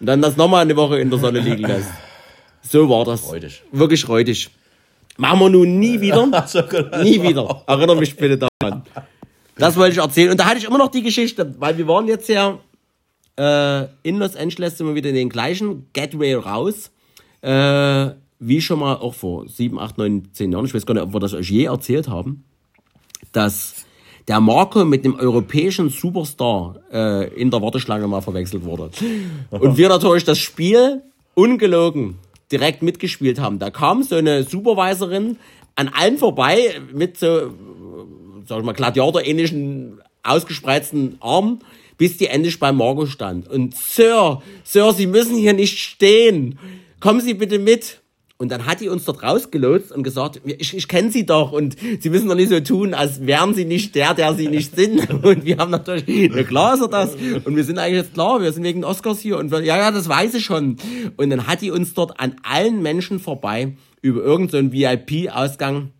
und 0.00 0.06
dann 0.06 0.22
das 0.22 0.36
nochmal 0.36 0.62
eine 0.62 0.76
Woche 0.76 0.98
in 1.00 1.10
der 1.10 1.18
Sonne 1.18 1.40
liegen 1.40 1.64
lässt. 1.64 1.90
So 2.62 2.88
war 2.88 3.04
das. 3.04 3.30
Räudig. 3.30 3.62
Wirklich 3.72 4.08
räudig. 4.08 4.50
Machen 5.16 5.40
wir 5.40 5.48
nun 5.50 5.78
nie 5.78 6.00
wieder. 6.00 6.26
Nie 7.02 7.22
wieder. 7.22 7.62
Erinnere 7.66 7.96
mich 7.96 8.16
bitte 8.16 8.38
daran. 8.38 8.82
Das 9.56 9.76
wollte 9.76 9.92
ich 9.92 9.98
erzählen. 9.98 10.30
Und 10.30 10.40
da 10.40 10.46
hatte 10.46 10.58
ich 10.58 10.64
immer 10.64 10.78
noch 10.78 10.90
die 10.90 11.02
Geschichte, 11.02 11.54
weil 11.58 11.76
wir 11.76 11.86
waren 11.88 12.06
jetzt 12.08 12.28
ja 12.28 12.58
äh, 13.38 13.86
in 14.02 14.18
Los 14.18 14.36
Angeles, 14.36 14.78
sind 14.78 14.86
wir 14.86 14.94
wieder 14.94 15.10
in 15.10 15.14
den 15.16 15.28
gleichen 15.28 15.88
Gateway 15.92 16.34
raus. 16.34 16.90
Äh, 17.42 18.10
wie 18.38 18.60
schon 18.62 18.78
mal 18.78 18.96
auch 18.96 19.14
vor 19.14 19.46
sieben, 19.48 19.78
acht, 19.78 19.98
neun, 19.98 20.28
zehn 20.32 20.52
Jahren. 20.52 20.64
Ich 20.64 20.74
weiß 20.74 20.86
gar 20.86 20.94
nicht, 20.94 21.02
ob 21.02 21.12
wir 21.12 21.20
das 21.20 21.34
euch 21.34 21.50
je 21.50 21.64
erzählt 21.64 22.08
haben. 22.08 22.44
Dass 23.32 23.86
der 24.28 24.40
Marco 24.40 24.84
mit 24.84 25.04
dem 25.04 25.18
europäischen 25.18 25.88
Superstar 25.88 26.76
äh, 26.92 27.34
in 27.34 27.50
der 27.50 27.62
Warteschlange 27.62 28.06
mal 28.06 28.20
verwechselt 28.20 28.64
wurde. 28.64 28.90
Und 29.50 29.76
wir 29.76 29.88
natürlich 29.88 30.24
das 30.24 30.38
Spiel 30.38 31.02
ungelogen 31.34 32.16
direkt 32.52 32.82
mitgespielt 32.82 33.40
haben. 33.40 33.58
Da 33.58 33.70
kam 33.70 34.02
so 34.02 34.16
eine 34.16 34.42
Supervisorin 34.42 35.36
an 35.76 35.88
allen 35.88 36.18
vorbei 36.18 36.80
mit 36.92 37.16
so, 37.16 37.52
sag 38.46 38.58
ich 38.58 38.64
mal, 38.64 38.72
Gladiator-ähnlichen 38.72 40.00
ausgespreizten 40.22 41.16
Armen, 41.20 41.60
bis 41.96 42.16
die 42.16 42.26
endlich 42.26 42.58
bei 42.58 42.72
Marco 42.72 43.06
stand. 43.06 43.48
Und 43.48 43.74
Sir, 43.74 44.42
Sir, 44.64 44.92
Sie 44.92 45.06
müssen 45.06 45.36
hier 45.36 45.54
nicht 45.54 45.78
stehen. 45.78 46.58
Kommen 46.98 47.20
Sie 47.20 47.34
bitte 47.34 47.58
mit. 47.58 47.99
Und 48.40 48.48
dann 48.50 48.64
hat 48.64 48.80
die 48.80 48.88
uns 48.88 49.04
dort 49.04 49.22
rausgelotst 49.22 49.92
und 49.92 50.02
gesagt, 50.02 50.40
ich, 50.46 50.74
ich 50.74 50.88
kenne 50.88 51.10
sie 51.10 51.26
doch 51.26 51.52
und 51.52 51.76
sie 52.00 52.08
müssen 52.08 52.26
doch 52.26 52.34
nicht 52.34 52.48
so 52.48 52.58
tun, 52.60 52.94
als 52.94 53.26
wären 53.26 53.52
sie 53.52 53.66
nicht 53.66 53.94
der, 53.94 54.14
der 54.14 54.34
sie 54.34 54.48
nicht 54.48 54.74
sind. 54.74 55.10
Und 55.22 55.44
wir 55.44 55.58
haben 55.58 55.70
natürlich, 55.70 56.30
na 56.34 56.42
klar 56.42 56.72
ist 56.72 56.80
er 56.80 56.88
das. 56.88 57.16
Und 57.44 57.54
wir 57.54 57.64
sind 57.64 57.78
eigentlich 57.78 57.98
jetzt 57.98 58.14
klar, 58.14 58.40
wir 58.40 58.50
sind 58.50 58.64
wegen 58.64 58.82
Oscars 58.82 59.20
hier. 59.20 59.36
Und 59.36 59.50
wir, 59.50 59.62
ja, 59.62 59.76
ja, 59.76 59.90
das 59.90 60.08
weiß 60.08 60.32
ich 60.32 60.42
schon. 60.46 60.78
Und 61.18 61.28
dann 61.28 61.46
hat 61.46 61.60
die 61.60 61.70
uns 61.70 61.92
dort 61.92 62.18
an 62.18 62.36
allen 62.42 62.80
Menschen 62.80 63.20
vorbei 63.20 63.76
über 64.00 64.22
irgendeinen 64.22 64.70
so 64.70 64.74
VIP-Ausgang 64.74 65.90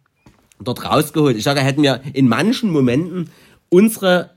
dort 0.62 0.82
rausgeholt. 0.82 1.36
Ich 1.36 1.44
sage, 1.44 1.60
hätten 1.60 1.82
wir 1.82 2.00
in 2.14 2.26
manchen 2.26 2.70
Momenten 2.70 3.28
unsere 3.68 4.30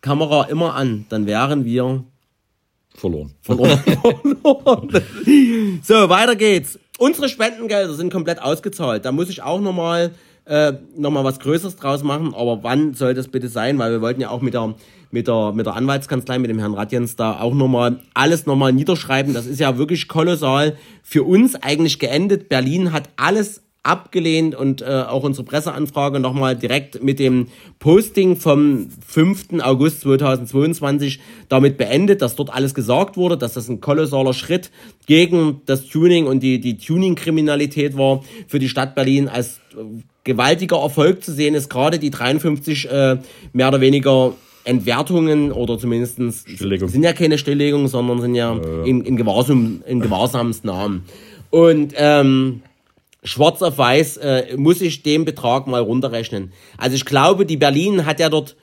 Kamera 0.00 0.44
immer 0.44 0.76
an, 0.76 1.06
dann 1.08 1.26
wären 1.26 1.64
wir 1.64 2.04
Verloren. 2.94 3.34
verloren. 3.42 3.80
so, 5.82 6.08
weiter 6.08 6.36
geht's. 6.36 6.78
Unsere 6.98 7.28
Spendengelder 7.28 7.94
sind 7.94 8.12
komplett 8.12 8.42
ausgezahlt. 8.42 9.04
Da 9.04 9.12
muss 9.12 9.30
ich 9.30 9.42
auch 9.42 9.60
nochmal 9.60 10.10
äh, 10.46 10.72
noch 10.96 11.12
mal 11.12 11.22
was 11.22 11.38
Größeres 11.38 11.76
draus 11.76 12.02
machen. 12.02 12.34
Aber 12.34 12.64
wann 12.64 12.92
soll 12.94 13.14
das 13.14 13.28
bitte 13.28 13.48
sein? 13.48 13.78
Weil 13.78 13.92
wir 13.92 14.00
wollten 14.00 14.20
ja 14.20 14.30
auch 14.30 14.40
mit 14.40 14.54
der, 14.54 14.74
mit 15.12 15.28
der, 15.28 15.52
mit 15.52 15.64
der 15.64 15.76
Anwaltskanzlei, 15.76 16.40
mit 16.40 16.50
dem 16.50 16.58
Herrn 16.58 16.74
Radjens 16.74 17.14
da 17.14 17.38
auch 17.38 17.54
nochmal 17.54 18.00
alles 18.14 18.46
nochmal 18.46 18.72
niederschreiben. 18.72 19.32
Das 19.32 19.46
ist 19.46 19.60
ja 19.60 19.78
wirklich 19.78 20.08
kolossal 20.08 20.76
für 21.04 21.22
uns 21.22 21.54
eigentlich 21.54 22.00
geendet. 22.00 22.48
Berlin 22.48 22.92
hat 22.92 23.10
alles 23.16 23.62
abgelehnt 23.88 24.54
und 24.54 24.82
äh, 24.82 25.04
auch 25.08 25.24
unsere 25.24 25.44
Presseanfrage 25.44 26.20
nochmal 26.20 26.54
direkt 26.56 27.02
mit 27.02 27.18
dem 27.18 27.48
Posting 27.78 28.36
vom 28.36 28.88
5. 29.06 29.60
August 29.62 30.02
2022 30.02 31.20
damit 31.48 31.78
beendet, 31.78 32.20
dass 32.20 32.36
dort 32.36 32.52
alles 32.52 32.74
gesagt 32.74 33.16
wurde, 33.16 33.38
dass 33.38 33.54
das 33.54 33.68
ein 33.68 33.80
kolossaler 33.80 34.34
Schritt 34.34 34.70
gegen 35.06 35.62
das 35.64 35.86
Tuning 35.86 36.26
und 36.26 36.42
die, 36.42 36.60
die 36.60 36.76
Tuning-Kriminalität 36.76 37.96
war 37.96 38.22
für 38.46 38.58
die 38.58 38.68
Stadt 38.68 38.94
Berlin 38.94 39.28
als 39.28 39.60
äh, 39.72 40.02
gewaltiger 40.24 40.76
Erfolg 40.76 41.24
zu 41.24 41.32
sehen 41.32 41.54
ist, 41.54 41.70
gerade 41.70 41.98
die 41.98 42.10
53 42.10 42.90
äh, 42.90 43.16
mehr 43.54 43.68
oder 43.68 43.80
weniger 43.80 44.34
Entwertungen 44.64 45.50
oder 45.50 45.78
Stilllegung. 45.78 46.90
sind 46.90 47.02
ja 47.02 47.14
keine 47.14 47.38
Stilllegungen, 47.38 47.88
sondern 47.88 48.20
sind 48.20 48.34
ja 48.34 48.54
in, 48.84 49.00
in, 49.00 49.16
Gewahrsam, 49.16 49.82
in 49.86 50.00
Gewahrsamsnamen. 50.00 51.04
Und 51.48 51.94
ähm, 51.96 52.60
schwarz 53.22 53.62
auf 53.62 53.78
weiß 53.78 54.18
äh, 54.18 54.56
muss 54.56 54.80
ich 54.80 55.02
den 55.02 55.24
Betrag 55.24 55.66
mal 55.66 55.82
runterrechnen. 55.82 56.52
Also 56.76 56.96
ich 56.96 57.04
glaube, 57.04 57.46
die 57.46 57.56
Berlin 57.56 58.06
hat 58.06 58.20
ja 58.20 58.28
dort 58.28 58.56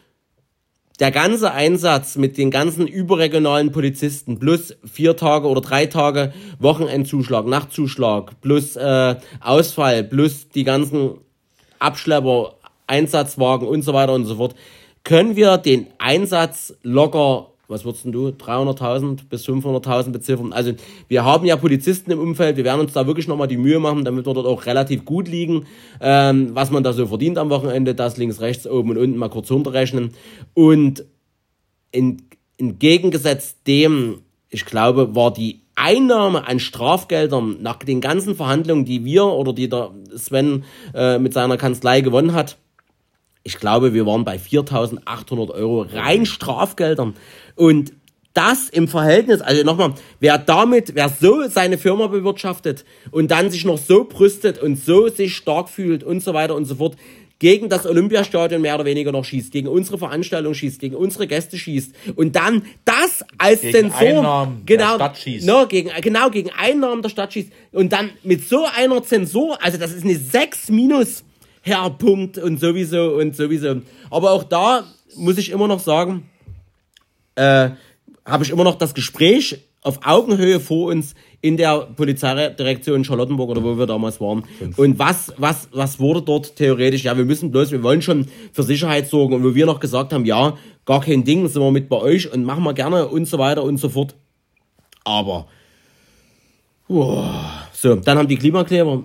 der 1.00 1.12
ganze 1.12 1.52
Einsatz 1.52 2.15
mit 2.15 2.38
den 2.38 2.52
ganzen 2.52 2.88
überregionalen 2.88 3.72
Polizisten 3.72 4.39
plus 4.39 4.76
vier 4.86 5.18
Tage 5.18 5.48
oder 5.48 5.62
drei 5.62 5.88
Tage 5.88 6.34
Wochenendzuschlag, 6.60 7.46
Nachtzuschlag 7.46 8.39
plus 8.41 8.76
äh, 8.78 9.15
Ausfall 9.41 10.04
plus 10.06 10.50
die 10.50 10.63
ganzen 10.63 11.15
Abschlepper, 11.80 12.56
Einsatzwagen 12.88 13.68
und 13.68 13.82
so 13.82 13.94
weiter 13.94 14.13
und 14.13 14.26
so 14.26 14.36
fort, 14.36 14.56
können 15.04 15.36
wir 15.36 15.58
den 15.58 15.88
Einsatz 15.98 16.74
locker 16.82 17.52
was 17.67 17.86
würdest 17.86 18.06
du, 18.06 18.30
300.000 18.30 19.28
bis 19.30 19.47
500.000 19.47 20.12
beziffern? 20.12 20.54
Also 20.54 20.73
wir 21.08 21.23
haben 21.23 21.45
ja 21.45 21.56
Polizisten 21.56 22.12
im 22.12 22.19
Umfeld, 22.19 22.58
wir 22.58 22.63
werden 22.63 22.82
uns 22.82 22.93
da 22.93 23.08
wirklich 23.08 23.28
nochmal 23.28 23.47
die 23.47 23.58
Mühe 23.58 23.80
machen, 23.80 24.06
damit 24.06 24.25
wir 24.25 24.34
dort 24.34 24.47
auch 24.47 24.65
relativ 24.65 25.06
gut 25.06 25.28
liegen, 25.28 25.65
ähm, 26.01 26.51
was 26.54 26.71
man 26.71 26.84
da 26.84 26.93
so 26.93 27.08
verdient 27.08 27.38
am 27.38 27.49
Wochenende, 27.49 27.95
das 27.95 28.17
links, 28.17 28.41
rechts, 28.41 28.67
oben 28.67 28.91
und 28.91 28.97
unten 28.97 29.17
mal 29.17 29.30
kurz 29.30 29.51
runterrechnen. 29.51 30.12
Und 30.54 31.06
in, 31.91 32.21
entgegengesetzt 32.58 33.60
dem, 33.67 34.21
ich 34.49 34.65
glaube, 34.65 35.15
war 35.15 35.34
die 35.34 35.62
Einnahme 35.75 36.47
an 36.47 36.60
Strafgeldern 36.60 37.62
nach 37.62 37.78
den 37.78 37.99
ganzen 37.99 38.36
Verhandlungen, 38.36 38.86
die 38.86 39.04
wir 39.04 39.25
oder 39.25 39.54
die 39.54 39.67
der 39.67 39.91
Sven 40.15 40.63
äh, 40.93 41.19
mit 41.19 41.34
seiner 41.34 41.58
Kanzlei 41.58 42.01
gewonnen 42.01 42.34
hat, 42.34 42.58
ich 43.45 43.60
glaube, 43.60 43.93
wir 43.93 44.08
waren 44.08 44.25
bei 44.25 44.38
4.800 44.38 45.51
Euro 45.51 45.81
rein 45.84 46.25
Strafgeldern. 46.25 47.13
Und 47.55 47.93
das 48.34 48.69
im 48.69 48.88
Verhältnis, 48.88 49.39
also 49.39 49.63
nochmal, 49.63 49.93
wer 50.19 50.39
damit, 50.39 50.95
wer 50.95 51.10
so 51.10 51.47
seine 51.47 51.77
Firma 51.77 52.08
bewirtschaftet 52.08 52.84
und 53.12 53.29
dann 53.29 53.51
sich 53.51 53.63
noch 53.63 53.77
so 53.77 54.03
brüstet 54.03 54.62
und 54.62 54.84
so 54.84 55.08
sich 55.10 55.36
stark 55.36 55.69
fühlt 55.69 56.03
und 56.03 56.21
so 56.21 56.34
weiter 56.34 56.55
und 56.55 56.65
so 56.65 56.75
fort, 56.75 56.97
gegen 57.38 57.69
das 57.69 57.86
Olympiastadion 57.86 58.62
mehr 58.62 58.75
oder 58.75 58.86
weniger 58.86 59.12
noch 59.12 59.23
schießt, 59.23 59.51
gegen 59.51 59.67
unsere 59.67 59.99
Veranstaltung 59.99 60.53
schießt, 60.53 60.79
gegen 60.79 60.95
unsere 60.95 61.27
Gäste 61.27 61.58
schießt 61.58 61.93
und 62.15 62.36
dann 62.36 62.63
das 62.84 63.23
als 63.38 63.62
Gegen 63.62 63.73
Zensor, 63.73 63.99
Einnahmen 63.99 64.65
der 64.65 64.77
genau, 64.77 64.95
Stadt 64.95 65.17
schießt. 65.17 65.45
No, 65.45 65.67
gegen, 65.67 65.91
genau, 66.01 66.29
gegen 66.29 66.49
Einnahmen 66.58 67.03
der 67.03 67.10
Stadt 67.10 67.34
schießt 67.34 67.51
und 67.73 67.93
dann 67.93 68.10
mit 68.23 68.47
so 68.47 68.65
einer 68.75 69.03
Zensur, 69.03 69.62
also 69.62 69.77
das 69.77 69.93
ist 69.93 70.03
eine 70.03 70.15
6 70.15 70.69
minus 70.69 71.23
Herr 71.65 71.89
Punkt 71.89 72.38
und 72.38 72.60
sowieso 72.60 73.15
und 73.15 73.36
sowieso. 73.36 73.82
Aber 74.12 74.32
auch 74.32 74.43
da 74.43 74.84
muss 75.15 75.39
ich 75.39 75.49
immer 75.49 75.67
noch 75.67 75.80
sagen, 75.80 76.30
äh, 77.34 77.71
habe 78.23 78.43
ich 78.43 78.51
immer 78.51 78.63
noch 78.63 78.75
das 78.75 78.93
Gespräch 78.93 79.58
auf 79.82 79.99
Augenhöhe 80.06 80.60
vor 80.60 80.91
uns 80.91 81.15
in 81.41 81.58
der 81.58 81.88
Polizeidirektion 81.95 83.04
Charlottenburg 83.04 83.49
oder 83.49 83.63
wo 83.63 83.80
wir 83.80 83.88
damals 83.88 84.21
waren. 84.21 84.43
Und 84.78 84.99
was, 84.99 85.34
was, 85.38 85.67
was 85.71 85.99
wurde 85.99 86.21
dort 86.21 86.56
theoretisch? 86.56 87.04
Ja, 87.04 87.17
wir 87.17 87.25
müssen 87.25 87.49
bloß, 87.49 87.71
wir 87.71 87.82
wollen 87.82 88.04
schon 88.04 88.28
für 88.54 88.63
Sicherheit 88.63 89.08
sorgen. 89.08 89.34
Und 89.34 89.43
wo 89.43 89.56
wir 89.56 89.65
noch 89.65 89.80
gesagt 89.80 90.13
haben, 90.13 90.25
ja, 90.25 90.58
gar 90.86 91.01
kein 91.01 91.23
Ding, 91.23 91.47
sind 91.47 91.63
wir 91.63 91.71
mit 91.71 91.89
bei 91.89 91.97
euch 91.97 92.32
und 92.32 92.43
machen 92.43 92.63
wir 92.63 92.73
gerne 92.75 93.08
und 93.08 93.28
so 93.28 93.39
weiter 93.39 93.63
und 93.63 93.78
so 93.78 93.89
fort. 93.89 94.13
Aber, 95.04 95.47
wow. 96.88 97.25
so, 97.73 97.95
dann 97.95 98.19
haben 98.19 98.28
die 98.28 98.38
Klimakleber 98.38 99.04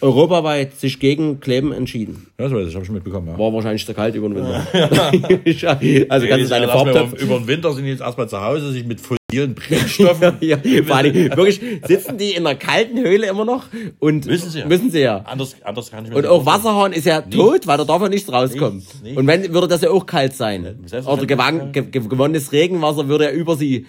europaweit 0.00 0.76
sich 0.76 1.00
gegen 1.00 1.40
Kleben 1.40 1.72
entschieden. 1.72 2.26
Ja, 2.38 2.44
das 2.44 2.52
weiß 2.52 2.68
ich, 2.68 2.74
habe 2.74 2.82
ich 2.82 2.86
schon 2.86 2.94
mitbekommen. 2.94 3.28
Ja. 3.28 3.38
War 3.38 3.52
wahrscheinlich 3.52 3.84
zu 3.84 3.94
kalt 3.94 4.14
über 4.14 4.28
den 4.28 4.36
Winter. 4.36 4.66
also 6.08 6.26
kannst 6.26 6.44
du 6.44 6.48
deine 6.48 6.68
Farbtöpfe 6.68 7.16
über, 7.16 7.24
über 7.24 7.38
den 7.38 7.46
Winter 7.46 7.72
sind 7.72 7.84
die 7.84 7.90
jetzt 7.90 8.00
erstmal 8.00 8.28
zu 8.28 8.40
Hause, 8.40 8.70
sich 8.72 8.84
mit 8.84 9.00
fossilen 9.00 9.54
Brennstoffen. 9.56 10.36
ja, 10.40 10.58
vor 10.86 10.96
allem, 10.96 11.14
wirklich, 11.14 11.60
sitzen 11.86 12.18
die 12.18 12.30
in 12.30 12.46
einer 12.46 12.56
kalten 12.56 12.98
Höhle 12.98 13.26
immer 13.26 13.44
noch 13.44 13.66
und 13.98 14.26
Müssen 14.26 14.50
sie 14.50 14.60
ja. 14.60 14.66
Müssen 14.66 14.90
sie 14.90 15.00
ja. 15.00 15.18
anders, 15.18 15.56
anders 15.64 15.90
kann 15.90 16.04
ich 16.04 16.10
mir 16.10 16.16
Und 16.16 16.26
auch 16.26 16.38
nicht 16.38 16.46
Wasserhahn 16.46 16.92
ist 16.92 17.04
ja 17.04 17.20
tot, 17.22 17.66
weil 17.66 17.78
da 17.78 17.84
darf 17.84 18.00
ja 18.00 18.08
nichts 18.08 18.32
rauskommen. 18.32 18.78
Nichts, 18.78 19.02
nichts. 19.02 19.18
Und 19.18 19.26
wenn, 19.26 19.52
würde 19.52 19.68
das 19.68 19.82
ja 19.82 19.90
auch 19.90 20.06
kalt 20.06 20.34
sein. 20.34 20.78
Oder 21.06 21.26
gewann, 21.26 21.72
ge, 21.72 21.82
ge, 21.82 22.02
gewonnenes 22.08 22.52
Regenwasser 22.52 23.08
würde 23.08 23.24
ja 23.24 23.30
über 23.32 23.56
sie 23.56 23.86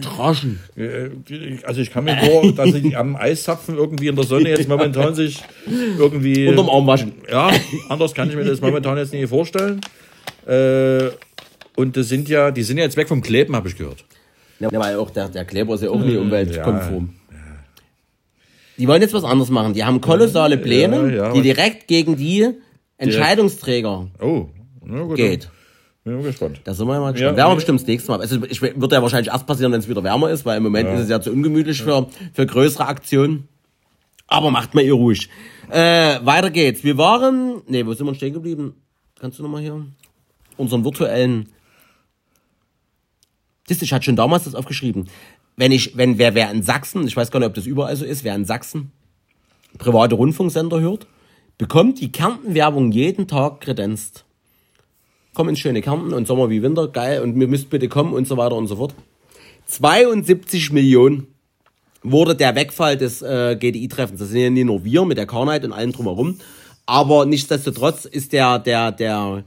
traschen. 0.00 0.60
Äh, 0.76 1.10
Also 1.64 1.80
ich 1.80 1.90
kann 1.90 2.04
mir 2.04 2.16
nur, 2.24 2.52
dass 2.56 2.72
sie 2.72 2.94
am 2.96 3.16
Eiszapfen 3.16 3.76
irgendwie 3.76 4.08
in 4.08 4.16
der 4.16 4.24
Sonne 4.24 4.48
jetzt 4.50 4.68
momentan 4.68 5.14
sich 5.14 5.42
irgendwie. 5.98 6.48
Unterm 6.48 6.68
Arm 6.70 6.86
waschen. 6.86 7.12
Ja, 7.30 7.50
anders 7.88 8.14
kann 8.14 8.28
ich 8.30 8.36
mir 8.36 8.44
das 8.44 8.60
momentan 8.60 8.96
jetzt 8.98 9.12
nicht 9.12 9.28
vorstellen. 9.28 9.80
Äh, 10.46 11.08
und 11.76 11.96
das 11.96 12.08
sind 12.08 12.28
ja, 12.28 12.50
die 12.50 12.62
sind 12.62 12.78
ja 12.78 12.84
jetzt 12.84 12.96
weg 12.96 13.08
vom 13.08 13.20
Kleben, 13.22 13.54
habe 13.56 13.68
ich 13.68 13.76
gehört. 13.76 14.04
Ja, 14.60 14.68
weil 14.72 14.96
auch 14.96 15.10
der, 15.10 15.28
der 15.28 15.44
Kleber 15.44 15.74
ist 15.74 15.82
ja 15.82 15.90
auch 15.90 16.00
nicht 16.00 16.16
umweltkonform. 16.16 17.10
Die 18.78 18.86
wollen 18.88 19.00
jetzt 19.02 19.14
was 19.14 19.24
anderes 19.24 19.50
machen. 19.50 19.72
Die 19.74 19.84
haben 19.84 20.00
kolossale 20.00 20.58
Pläne, 20.58 21.14
ja, 21.14 21.32
die 21.32 21.38
was- 21.38 21.42
direkt 21.42 21.88
gegen 21.88 22.16
die 22.16 22.48
Entscheidungsträger 22.98 24.08
Oh, 24.20 24.46
na 24.84 25.02
gut. 25.02 25.16
geht. 25.16 25.48
Bin 26.06 26.22
gespannt. 26.22 26.60
Da 26.62 26.72
sind 26.72 26.86
wir 26.86 27.00
mal 27.00 27.12
gespannt. 27.12 27.32
Ja, 27.32 27.36
Werden 27.36 27.36
wir 27.36 27.50
ja. 27.50 27.54
bestimmt 27.56 27.80
das 27.80 27.86
nächste 27.88 28.12
Mal. 28.12 28.20
Also 28.20 28.44
ich, 28.44 28.62
wird 28.62 28.92
ja 28.92 29.02
wahrscheinlich 29.02 29.32
erst 29.32 29.44
passieren, 29.44 29.72
wenn 29.72 29.80
es 29.80 29.88
wieder 29.88 30.04
wärmer 30.04 30.30
ist, 30.30 30.46
weil 30.46 30.58
im 30.58 30.62
Moment 30.62 30.88
ist 30.90 31.00
es 31.00 31.08
ja 31.08 31.20
zu 31.20 31.32
ungemütlich 31.32 31.82
für, 31.82 32.06
für 32.32 32.46
größere 32.46 32.86
Aktionen. 32.86 33.48
Aber 34.28 34.52
macht 34.52 34.72
mal 34.72 34.84
ihr 34.84 34.92
ruhig. 34.92 35.28
Äh, 35.68 36.24
weiter 36.24 36.50
geht's. 36.50 36.84
Wir 36.84 36.96
waren, 36.96 37.60
nee, 37.66 37.84
wo 37.84 37.92
sind 37.92 38.06
wir 38.06 38.14
stehen 38.14 38.34
geblieben? 38.34 38.74
Kannst 39.18 39.40
du 39.40 39.42
nochmal 39.42 39.62
hier? 39.62 39.84
Unseren 40.56 40.84
virtuellen. 40.84 41.48
Das, 43.66 43.82
ich 43.82 43.92
hatte 43.92 44.04
schon 44.04 44.14
damals 44.14 44.44
das 44.44 44.54
aufgeschrieben. 44.54 45.08
Wenn 45.56 45.72
ich, 45.72 45.96
wenn 45.96 46.18
wer, 46.18 46.36
wer 46.36 46.52
in 46.52 46.62
Sachsen, 46.62 47.04
ich 47.08 47.16
weiß 47.16 47.32
gar 47.32 47.40
nicht, 47.40 47.48
ob 47.48 47.54
das 47.54 47.66
überall 47.66 47.96
so 47.96 48.04
ist, 48.04 48.22
wer 48.22 48.36
in 48.36 48.44
Sachsen 48.44 48.92
private 49.76 50.14
Rundfunksender 50.14 50.78
hört, 50.78 51.08
bekommt 51.58 52.00
die 52.00 52.12
Kärnten-Werbung 52.12 52.92
jeden 52.92 53.26
Tag 53.26 53.60
kredenzt 53.60 54.25
komm 55.36 55.50
ins 55.50 55.58
schöne 55.58 55.82
Kärnten 55.82 56.14
und 56.14 56.26
Sommer 56.26 56.48
wie 56.48 56.62
Winter, 56.62 56.88
geil, 56.88 57.20
und 57.20 57.38
ihr 57.38 57.46
müsst 57.46 57.68
bitte 57.68 57.88
kommen 57.88 58.14
und 58.14 58.26
so 58.26 58.38
weiter 58.38 58.56
und 58.56 58.68
so 58.68 58.76
fort. 58.76 58.94
72 59.66 60.72
Millionen 60.72 61.26
wurde 62.02 62.34
der 62.34 62.54
Wegfall 62.54 62.96
des 62.96 63.20
äh, 63.20 63.54
GDI-Treffens. 63.54 64.18
Das 64.18 64.30
sind 64.30 64.40
ja 64.40 64.48
nicht 64.48 64.64
nur 64.64 64.82
wir 64.82 65.04
mit 65.04 65.18
der 65.18 65.26
Carnight 65.26 65.66
und 65.66 65.74
allem 65.74 65.92
drumherum, 65.92 66.38
aber 66.86 67.26
nichtsdestotrotz 67.26 68.06
ist 68.06 68.32
der, 68.32 68.58
der, 68.60 68.92
der, 68.92 69.44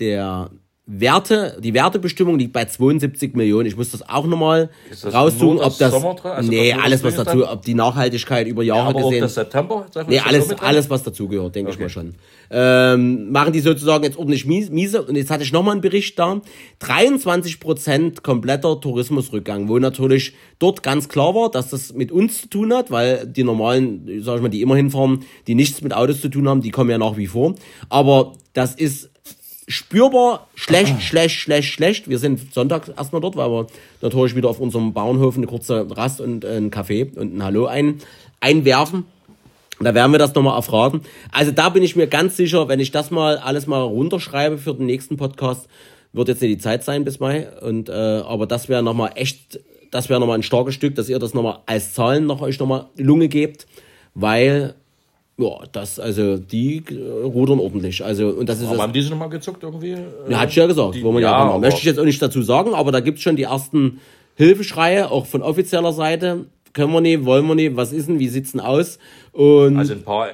der 0.00 0.50
Werte, 0.90 1.58
die 1.62 1.74
Wertebestimmung 1.74 2.38
liegt 2.38 2.54
bei 2.54 2.64
72 2.64 3.34
Millionen. 3.34 3.66
Ich 3.66 3.76
muss 3.76 3.90
das 3.90 4.08
auch 4.08 4.26
nochmal 4.26 4.70
raussuchen, 5.04 5.58
ob 5.58 5.76
das? 5.76 5.92
Also 5.92 6.50
nee, 6.50 6.72
alles 6.72 7.04
was 7.04 7.14
dazu, 7.14 7.46
ob 7.46 7.62
die 7.62 7.74
Nachhaltigkeit 7.74 8.46
über 8.46 8.62
Jahre 8.62 8.88
Aber 8.88 9.04
auch 9.04 9.10
gesehen. 9.10 9.28
September? 9.28 9.84
Nee, 10.06 10.20
alles, 10.20 10.50
alles, 10.60 10.88
was 10.88 11.02
dazugehört, 11.02 11.54
denke 11.54 11.70
ich 11.70 11.76
Okay. 11.76 11.82
mal 11.84 11.88
schon. 11.90 12.14
Ähm, 12.50 13.30
machen 13.30 13.52
die 13.52 13.60
sozusagen 13.60 14.02
jetzt 14.02 14.16
ordentlich 14.16 14.46
mies, 14.46 14.70
miese. 14.70 15.02
Und 15.02 15.16
jetzt 15.16 15.30
hatte 15.30 15.42
ich 15.44 15.52
nochmal 15.52 15.72
einen 15.72 15.82
Bericht 15.82 16.18
da. 16.18 16.40
23% 16.80 18.22
kompletter 18.22 18.80
Tourismusrückgang, 18.80 19.68
wo 19.68 19.78
natürlich 19.78 20.32
dort 20.58 20.82
ganz 20.82 21.10
klar 21.10 21.34
war, 21.34 21.50
dass 21.50 21.68
das 21.68 21.92
mit 21.92 22.10
uns 22.10 22.40
zu 22.42 22.48
tun 22.48 22.72
hat, 22.72 22.90
weil 22.90 23.26
die 23.26 23.44
normalen, 23.44 24.22
sag 24.22 24.36
ich 24.36 24.42
mal, 24.42 24.48
die 24.48 24.62
immer 24.62 24.76
hinfahren, 24.76 25.20
die 25.46 25.54
nichts 25.54 25.82
mit 25.82 25.92
Autos 25.92 26.22
zu 26.22 26.28
tun 26.30 26.48
haben, 26.48 26.62
die 26.62 26.70
kommen 26.70 26.88
ja 26.88 26.96
nach 26.96 27.18
wie 27.18 27.26
vor. 27.26 27.54
Aber 27.90 28.32
das 28.54 28.74
ist 28.74 29.10
spürbar 29.68 30.48
schlecht, 30.54 31.02
schlecht, 31.02 31.36
schlecht, 31.36 31.72
schlecht. 31.72 32.08
Wir 32.08 32.18
sind 32.18 32.52
sonntags 32.52 32.88
erstmal 32.88 33.20
dort, 33.20 33.36
weil 33.36 33.50
wir 33.50 33.66
natürlich 34.00 34.34
wieder 34.34 34.48
auf 34.48 34.58
unserem 34.58 34.94
Bauernhof 34.94 35.36
eine 35.36 35.46
kurze 35.46 35.86
Rast 35.94 36.20
und 36.20 36.44
äh, 36.44 36.48
einen 36.48 36.70
Kaffee 36.70 37.12
und 37.14 37.36
ein 37.36 37.44
Hallo 37.44 37.66
ein, 37.66 38.00
einwerfen. 38.40 39.04
Da 39.80 39.94
werden 39.94 40.10
wir 40.10 40.18
das 40.18 40.34
nochmal 40.34 40.56
erfragen. 40.56 41.02
Also 41.30 41.52
da 41.52 41.68
bin 41.68 41.82
ich 41.82 41.94
mir 41.94 42.08
ganz 42.08 42.36
sicher, 42.36 42.66
wenn 42.68 42.80
ich 42.80 42.90
das 42.90 43.10
mal 43.10 43.36
alles 43.36 43.66
mal 43.66 43.82
runterschreibe 43.82 44.58
für 44.58 44.74
den 44.74 44.86
nächsten 44.86 45.16
Podcast, 45.16 45.68
wird 46.12 46.28
jetzt 46.28 46.42
nicht 46.42 46.54
die 46.54 46.58
Zeit 46.58 46.82
sein 46.82 47.04
bis 47.04 47.20
Mai. 47.20 47.48
Und 47.60 47.88
äh, 47.88 47.92
aber 47.92 48.46
das 48.46 48.68
wäre 48.68 48.82
nochmal 48.82 49.12
echt, 49.14 49.60
das 49.90 50.08
wäre 50.08 50.18
nochmal 50.18 50.38
ein 50.38 50.42
starkes 50.42 50.74
Stück, 50.74 50.96
dass 50.96 51.08
ihr 51.08 51.18
das 51.18 51.34
nochmal 51.34 51.60
als 51.66 51.92
Zahlen 51.92 52.26
noch 52.26 52.40
euch 52.40 52.58
nochmal 52.58 52.86
Lunge 52.96 53.28
gebt, 53.28 53.66
weil 54.14 54.74
ja, 55.38 55.60
das, 55.72 55.98
also 56.00 56.36
die 56.36 56.82
äh, 56.90 57.22
rudern 57.22 57.60
ordentlich. 57.60 58.04
Also 58.04 58.28
und 58.28 58.48
das 58.48 58.58
ist 58.58 58.64
Aber 58.66 58.74
das, 58.74 58.82
haben 58.82 58.92
die 58.92 59.00
sich 59.02 59.10
nochmal 59.10 59.30
gezuckt 59.30 59.62
irgendwie? 59.62 59.96
ja, 60.28 60.40
hat 60.40 60.50
ich 60.50 60.56
ja 60.56 60.66
gesagt, 60.66 60.96
die- 60.96 61.02
wo 61.02 61.12
man 61.12 61.22
ja, 61.22 61.50
ja, 61.50 61.58
möchte 61.58 61.78
ich 61.80 61.84
jetzt 61.84 61.98
auch 62.00 62.04
nicht 62.04 62.20
dazu 62.20 62.42
sagen, 62.42 62.74
aber 62.74 62.90
da 62.92 63.00
gibt's 63.00 63.22
schon 63.22 63.36
die 63.36 63.44
ersten 63.44 64.00
Hilfeschreie, 64.34 65.10
auch 65.10 65.26
von 65.26 65.42
offizieller 65.42 65.92
Seite. 65.92 66.46
Können 66.72 66.92
wir 66.92 67.00
nicht, 67.00 67.24
wollen 67.24 67.46
wir 67.46 67.54
nicht, 67.54 67.76
was 67.76 67.92
ist 67.92 68.08
denn, 68.08 68.18
wie 68.18 68.28
sieht's 68.28 68.52
denn 68.52 68.60
aus? 68.60 68.98
Und 69.32 69.76
Also 69.78 69.94
ein 69.94 70.02
paar 70.02 70.28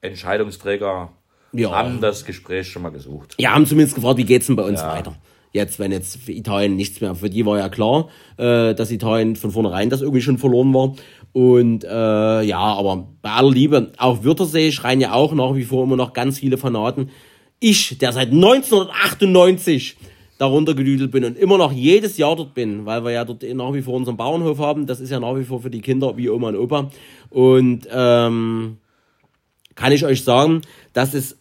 Entscheidungsträger 0.00 1.10
Ja. 1.52 1.70
haben 1.70 2.00
das 2.00 2.24
Gespräch 2.24 2.68
schon 2.68 2.82
mal 2.82 2.90
gesucht. 2.90 3.34
ja, 3.38 3.52
haben 3.54 3.66
zumindest 3.66 3.94
gefragt, 3.94 4.18
wie 4.18 4.24
geht's 4.24 4.46
denn 4.46 4.56
bei 4.56 4.64
uns 4.64 4.80
Ja. 4.80 4.88
weiter? 4.92 5.16
Jetzt, 5.52 5.78
wenn 5.78 5.92
jetzt 5.92 6.16
für 6.16 6.32
Italien 6.32 6.74
nichts 6.74 7.00
mehr, 7.00 7.14
für 7.14 7.30
die 7.30 7.46
war 7.46 7.58
ja 7.58 7.68
klar, 7.68 8.08
äh, 8.38 8.74
dass 8.74 8.90
Italien 8.90 9.36
von 9.36 9.52
vornherein 9.52 9.88
das 9.88 10.00
irgendwie 10.02 10.20
schon 10.20 10.36
verloren 10.36 10.74
war. 10.74 10.94
Und 11.34 11.82
äh, 11.82 12.42
ja, 12.42 12.60
aber 12.60 13.08
bei 13.20 13.32
aller 13.32 13.50
Liebe, 13.50 13.90
auch 13.98 14.22
Wörthersee 14.22 14.70
schreien 14.70 15.00
ja 15.00 15.12
auch 15.12 15.34
nach 15.34 15.56
wie 15.56 15.64
vor 15.64 15.82
immer 15.82 15.96
noch 15.96 16.12
ganz 16.12 16.38
viele 16.38 16.58
Fanaten. 16.58 17.10
Ich, 17.58 17.98
der 17.98 18.12
seit 18.12 18.30
1998 18.30 19.96
darunter 20.38 20.74
gedüdelt 20.74 21.10
bin 21.10 21.24
und 21.24 21.36
immer 21.36 21.58
noch 21.58 21.72
jedes 21.72 22.18
Jahr 22.18 22.36
dort 22.36 22.54
bin, 22.54 22.86
weil 22.86 23.04
wir 23.04 23.10
ja 23.10 23.24
dort 23.24 23.42
nach 23.42 23.74
wie 23.74 23.82
vor 23.82 23.94
unseren 23.94 24.16
Bauernhof 24.16 24.60
haben. 24.60 24.86
Das 24.86 25.00
ist 25.00 25.10
ja 25.10 25.18
nach 25.18 25.36
wie 25.36 25.42
vor 25.42 25.60
für 25.60 25.70
die 25.70 25.80
Kinder 25.80 26.16
wie 26.16 26.30
Oma 26.30 26.50
und 26.50 26.56
Opa. 26.56 26.90
Und 27.30 27.88
ähm, 27.90 28.78
kann 29.74 29.90
ich 29.90 30.04
euch 30.04 30.22
sagen, 30.22 30.60
dass 30.92 31.14
es 31.14 31.36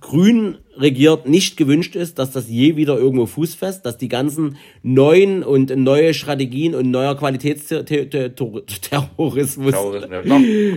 grün 0.00 0.58
regiert 0.76 1.28
nicht 1.28 1.56
gewünscht 1.56 1.96
ist, 1.96 2.18
dass 2.18 2.32
das 2.32 2.48
je 2.48 2.76
wieder 2.76 2.98
irgendwo 2.98 3.26
fußfest, 3.26 3.86
dass 3.86 3.96
die 3.96 4.08
ganzen 4.08 4.56
neuen 4.82 5.42
und 5.42 5.74
neue 5.74 6.12
Strategien 6.12 6.74
und 6.74 6.90
neuer 6.90 7.16
Qualitätsterrorismus, 7.16 9.74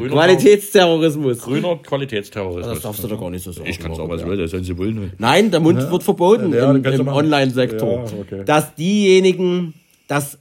Qualitätsterrorismus, 0.09 1.41
grüner 1.41 1.75
Qualitätsterrorismus. 1.77 2.75
das 2.75 2.83
darfst 2.83 3.03
du 3.03 3.07
doch 3.07 3.19
gar 3.19 3.29
nicht 3.29 3.43
so 3.43 3.51
sagen. 3.51 3.69
ich 3.69 3.79
kann 3.79 3.93
sagen, 3.93 4.09
was 4.09 4.25
will, 4.25 4.37
das 4.37 4.51
sollen 4.51 4.63
sie 4.63 4.77
wollen. 4.77 5.11
Nein, 5.17 5.51
der 5.51 5.59
Mund 5.59 5.91
wird 5.91 6.03
verboten 6.03 6.53
im. 6.53 7.09
Online-Sektor. 7.09 8.05
Dass 8.45 8.75
diejenigen 8.75 9.73
das 10.07 10.37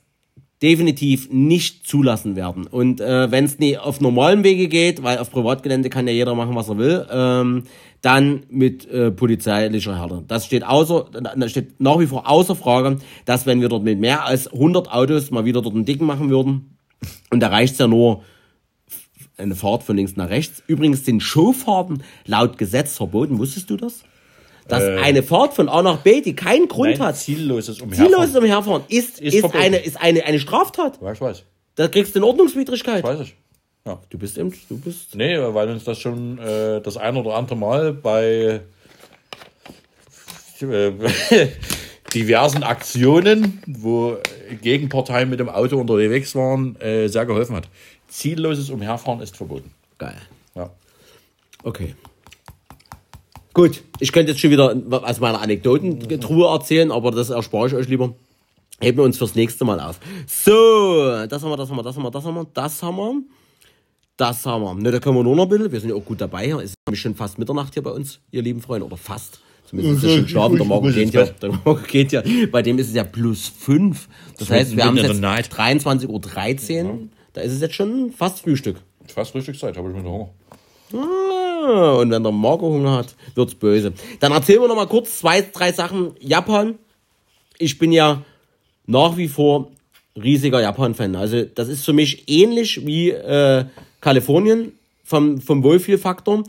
definitiv 0.62 1.31
nicht 1.31 1.87
zulassen 1.87 2.35
werden. 2.35 2.66
Und 2.66 3.01
äh, 3.01 3.31
wenn 3.31 3.45
es 3.45 3.59
nicht 3.59 3.79
auf 3.79 4.01
normalem 4.01 4.43
Wege 4.43 4.68
geht, 4.68 5.03
weil 5.03 5.18
auf 5.18 5.31
Privatgelände 5.31 5.89
kann 5.89 6.07
ja 6.09 6.12
jeder 6.12 6.35
machen, 6.35 6.57
was 6.57 6.68
er 6.68 6.79
will, 6.79 7.07
ähm, 7.11 7.62
dann 8.01 8.45
mit 8.49 8.89
äh, 8.89 9.11
polizeilicher 9.11 9.99
Härte. 9.99 10.25
Das 10.27 10.47
steht 10.47 10.65
außer, 10.65 11.07
das 11.37 11.51
steht 11.51 11.81
nach 11.81 11.99
wie 11.99 12.07
vor 12.07 12.29
außer 12.29 12.55
Frage, 12.55 12.99
dass 13.25 13.47
wenn 13.47 13.61
wir 13.61 13.69
dort 13.69 13.83
mit 13.83 13.99
mehr 13.99 14.25
als 14.25 14.53
100 14.53 14.91
Autos 14.91 15.31
mal 15.31 15.45
wieder 15.45 15.63
dort 15.63 15.75
einen 15.75 15.85
Dicken 15.85 16.07
machen 16.07 16.31
würden, 16.31 16.79
und 17.31 17.41
da 17.41 17.49
reicht's 17.49 17.79
ja 17.79 17.87
nur 17.87 18.23
eine 19.37 19.55
Fahrt 19.55 19.85
von 19.85 19.97
links 19.97 20.17
nach 20.17 20.31
rechts. 20.31 20.63
Übrigens 20.67 21.05
sind 21.05 21.23
Showfahrten 21.23 22.03
laut 22.27 22.59
Gesetz 22.59 22.97
verboten. 22.97 23.39
Wusstest 23.39 23.71
du 23.71 23.77
das? 23.77 24.03
Dass 24.67 24.83
eine 24.83 25.23
Fahrt 25.23 25.55
von 25.55 25.69
A 25.69 25.81
nach 25.81 25.99
B, 25.99 26.21
die 26.21 26.35
keinen 26.35 26.69
Grund 26.69 26.99
Nein, 26.99 27.09
hat, 27.09 27.17
zielloses 27.17 27.81
Umherfahren. 27.81 28.11
zielloses 28.11 28.37
Umherfahren, 28.37 28.83
ist, 28.89 29.19
ist, 29.19 29.39
verboten. 29.39 29.63
eine, 29.63 29.79
ist 29.79 29.99
eine, 29.99 30.25
eine 30.25 30.39
Straftat. 30.39 30.99
Ja, 31.01 31.13
ich 31.13 31.21
weiß. 31.21 31.45
Da 31.77 31.89
kriegst 31.89 32.15
du 32.15 32.19
eine 32.19 32.27
Ordnungswidrigkeit. 32.27 33.03
Weiß 33.03 33.21
ich. 33.21 33.35
Ja. 33.89 33.99
Du 34.11 34.18
bist 34.18 34.36
eben, 34.36 34.53
du 34.68 34.78
bist. 34.78 35.14
Nee, 35.14 35.39
weil 35.39 35.70
uns 35.70 35.84
das 35.84 35.99
schon 35.99 36.36
äh, 36.39 36.82
das 36.82 36.99
ein 36.99 37.16
oder 37.16 37.36
andere 37.36 37.57
Mal 37.57 37.95
bei 37.95 38.61
äh, 40.61 40.93
diversen 42.12 42.64
Aktionen, 42.64 43.62
wo 43.66 44.18
Gegenparteien 44.61 45.30
mit 45.30 45.41
dem 45.41 45.49
Auto 45.49 45.78
unterwegs 45.78 46.34
waren, 46.34 46.78
äh, 46.82 47.09
sehr 47.09 47.24
geholfen 47.24 47.57
hat. 47.57 47.66
Zielloses 48.09 48.68
Umherfahren 48.68 49.22
ist 49.22 49.39
verboten. 49.39 49.70
Geil. 49.97 50.20
Ja. 50.55 50.68
Okay. 51.62 51.95
Gut, 53.55 53.82
ich 54.01 54.12
könnte 54.12 54.32
jetzt 54.32 54.41
schon 54.41 54.51
wieder 54.51 54.76
aus 55.03 55.18
meiner 55.18 55.41
Anekdotentruhe 55.41 56.47
erzählen, 56.47 56.93
aber 56.93 57.11
das 57.11 57.30
erspare 57.30 57.68
ich 57.68 57.74
euch 57.74 57.89
lieber. 57.89 58.12
Heben 58.80 58.99
wir 58.99 59.05
uns 59.05 59.16
fürs 59.16 59.34
nächste 59.34 59.64
Mal 59.64 59.80
auf. 59.80 59.99
So, 60.26 61.26
das 61.26 61.43
haben 61.43 61.51
wir, 61.51 61.57
das 61.57 61.70
haben 61.70 61.76
wir, 61.78 61.82
das 61.82 61.97
haben 61.97 62.03
wir, 62.03 62.11
das 62.11 62.24
haben 62.24 62.34
wir, 62.34 62.47
das 62.53 62.82
haben 62.82 62.97
wir. 62.97 63.22
Das 64.19 64.45
haben 64.45 64.62
wir. 64.64 64.75
Ne, 64.75 64.91
da 64.91 64.99
können 64.99 65.16
wir 65.16 65.23
nur 65.23 65.37
noch 65.37 65.45
ein 65.45 65.49
bisschen. 65.49 65.73
Wir 65.73 65.81
sind 65.81 65.91
ja 65.91 65.97
auch 65.97 66.05
gut 66.05 66.21
dabei 66.21 66.45
hier. 66.45 66.57
Es 66.57 66.71
ist 66.71 66.75
nämlich 66.87 67.01
schon 67.01 67.14
fast 67.14 67.39
Mitternacht 67.39 67.73
hier 67.73 67.85
bei 67.85 67.93
uns, 67.93 68.19
ihr 68.33 68.43
lieben 68.43 68.61
Freunde. 68.61 68.85
Oder 68.85 68.97
fast. 68.97 69.41
Zumindest 69.64 70.03
ist 70.03 70.11
es 70.11 70.16
schon 70.16 70.29
schlafen. 70.29 70.57
Der 70.57 70.66
Morgen 70.66 70.93
geht 70.93 71.14
ja. 71.14 71.25
Der 71.25 71.53
Morgen 71.64 71.85
geht 71.87 72.12
ja. 72.12 72.23
Bei 72.51 72.61
dem 72.61 72.79
ist 72.79 72.89
es 72.89 72.95
ja 72.95 73.05
plus 73.05 73.49
fünf. 73.49 74.09
Das 74.39 74.51
heißt, 74.51 74.77
wir 74.77 74.85
haben 74.85 74.97
jetzt 74.97 75.09
der 75.09 75.14
Night. 75.14 75.49
23.13 75.55 76.85
Uhr. 76.85 76.99
Da 77.33 77.43
ist 77.43 77.53
es 77.53 77.61
jetzt 77.61 77.75
schon 77.75 78.11
fast 78.11 78.41
Frühstück. 78.41 78.81
Fast 79.07 79.31
Frühstückszeit, 79.31 79.77
habe 79.77 79.89
ich 79.91 79.97
mit 79.97 80.05
Hunger. 80.05 80.31
Ah, 80.93 81.99
Und 82.01 82.11
wenn 82.11 82.23
der 82.23 82.33
Marco 82.33 82.66
Hunger 82.69 82.97
hat, 82.97 83.14
wird's 83.37 83.55
böse. 83.55 83.93
Dann 84.19 84.33
erzählen 84.33 84.61
wir 84.61 84.69
noch 84.69 84.77
mal 84.77 84.87
kurz 84.89 85.19
zwei, 85.19 85.43
drei 85.43 85.73
Sachen. 85.73 86.12
Japan. 86.19 86.75
Ich 87.59 87.79
bin 87.79 87.93
ja 87.93 88.23
nach 88.87 89.16
wie 89.16 89.29
vor 89.29 89.71
riesiger 90.16 90.61
Japan-Fan. 90.61 91.14
Also 91.14 91.45
das 91.45 91.69
ist 91.69 91.85
für 91.85 91.93
mich 91.93 92.29
ähnlich 92.29 92.85
wie 92.87 93.11
äh, 93.11 93.64
Kalifornien 94.01 94.73
vom, 95.05 95.41
vom 95.41 95.63
Wohlfühlfaktor. 95.63 96.45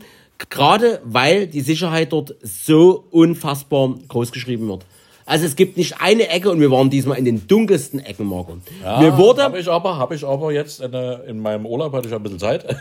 Gerade 0.48 1.00
weil 1.04 1.46
die 1.46 1.60
Sicherheit 1.60 2.12
dort 2.12 2.34
so 2.42 3.04
unfassbar 3.10 3.94
groß 4.08 4.32
geschrieben 4.32 4.68
wird. 4.68 4.86
Also 5.30 5.46
es 5.46 5.54
gibt 5.54 5.76
nicht 5.76 6.00
eine 6.00 6.28
Ecke 6.28 6.50
und 6.50 6.58
wir 6.58 6.72
waren 6.72 6.90
diesmal 6.90 7.16
in 7.16 7.24
den 7.24 7.46
dunkelsten 7.46 8.00
Ecken, 8.00 8.26
Marco. 8.26 8.56
Mir 8.98 9.16
wurde 9.16 9.44
Habe 9.44 9.60
ich 9.60 9.68
aber, 9.68 9.96
habe 9.96 10.16
ich 10.16 10.26
aber 10.26 10.50
jetzt 10.50 10.82
eine, 10.82 11.22
in 11.28 11.38
meinem 11.38 11.66
Urlaub 11.66 11.92
hatte 11.92 12.08
ich 12.08 12.14
ein 12.14 12.20
bisschen 12.20 12.40
Zeit. 12.40 12.64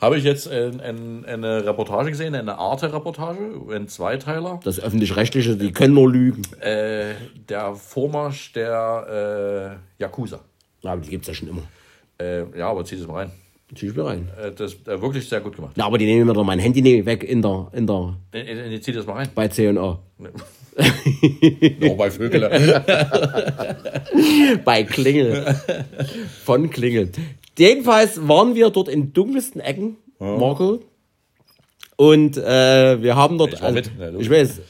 Habe 0.00 0.16
ich 0.18 0.24
jetzt 0.24 0.48
ein, 0.48 0.80
ein, 0.80 1.24
eine 1.24 1.64
Reportage 1.64 2.10
gesehen, 2.10 2.36
eine 2.36 2.58
Arte-Reportage, 2.58 3.38
ein 3.72 3.88
Zweiteiler. 3.88 4.60
das 4.62 4.78
öffentlich-rechtliche, 4.78 5.56
die 5.56 5.72
können 5.72 5.94
nur 5.94 6.10
lügen. 6.10 6.42
Äh, 6.60 7.14
der 7.48 7.74
Vormarsch 7.74 8.52
der 8.52 9.78
äh, 9.98 10.02
Yakuza. 10.02 10.40
Ja, 10.82 10.92
aber 10.92 11.02
die 11.02 11.10
gibt's 11.10 11.26
ja 11.26 11.34
schon 11.34 11.48
immer. 11.48 11.62
Äh, 12.20 12.58
ja, 12.58 12.68
aber 12.70 12.84
zieh 12.84 12.96
es 12.96 13.06
mal 13.06 13.14
rein. 13.24 13.30
Zieh 13.74 13.88
ich 13.88 13.94
mir 13.96 14.04
rein. 14.04 14.28
Äh, 14.40 14.52
das 14.52 14.74
ist 14.74 14.88
äh, 14.88 15.00
wirklich 15.00 15.28
sehr 15.28 15.40
gut 15.40 15.56
gemacht. 15.56 15.76
Ja, 15.76 15.86
aber 15.86 15.98
die 15.98 16.06
nehmen 16.06 16.26
mir 16.26 16.32
doch 16.34 16.44
mein 16.44 16.58
Handy 16.58 16.82
nicht 16.82 17.04
weg 17.04 17.24
in 17.24 17.42
der, 17.42 17.68
in 17.72 17.86
der, 17.86 18.16
Äh, 18.32 18.74
äh, 18.74 18.80
zieh 18.80 18.92
das 18.92 19.06
mal 19.06 19.14
rein. 19.14 19.28
bei 19.34 19.48
C&A. 19.48 19.72
Nur 19.72 20.00
bei 21.96 22.10
Vögel. 22.10 22.48
Bei 24.64 24.82
Klingel. 24.84 25.56
Von 26.44 26.70
Klingel. 26.70 27.10
Jedenfalls 27.58 28.26
waren 28.28 28.54
wir 28.54 28.70
dort 28.70 28.88
in 28.88 29.12
dunkelsten 29.12 29.60
Ecken, 29.60 29.96
Marco. 30.18 30.80
Und 31.96 32.36
äh, 32.36 33.02
wir 33.02 33.16
haben 33.16 33.38
dort. 33.38 33.54
Ich. 33.54 33.60
Ja, 33.60 33.68
logisch. 33.70 34.26
ich 34.26 34.30
weiß. 34.30 34.60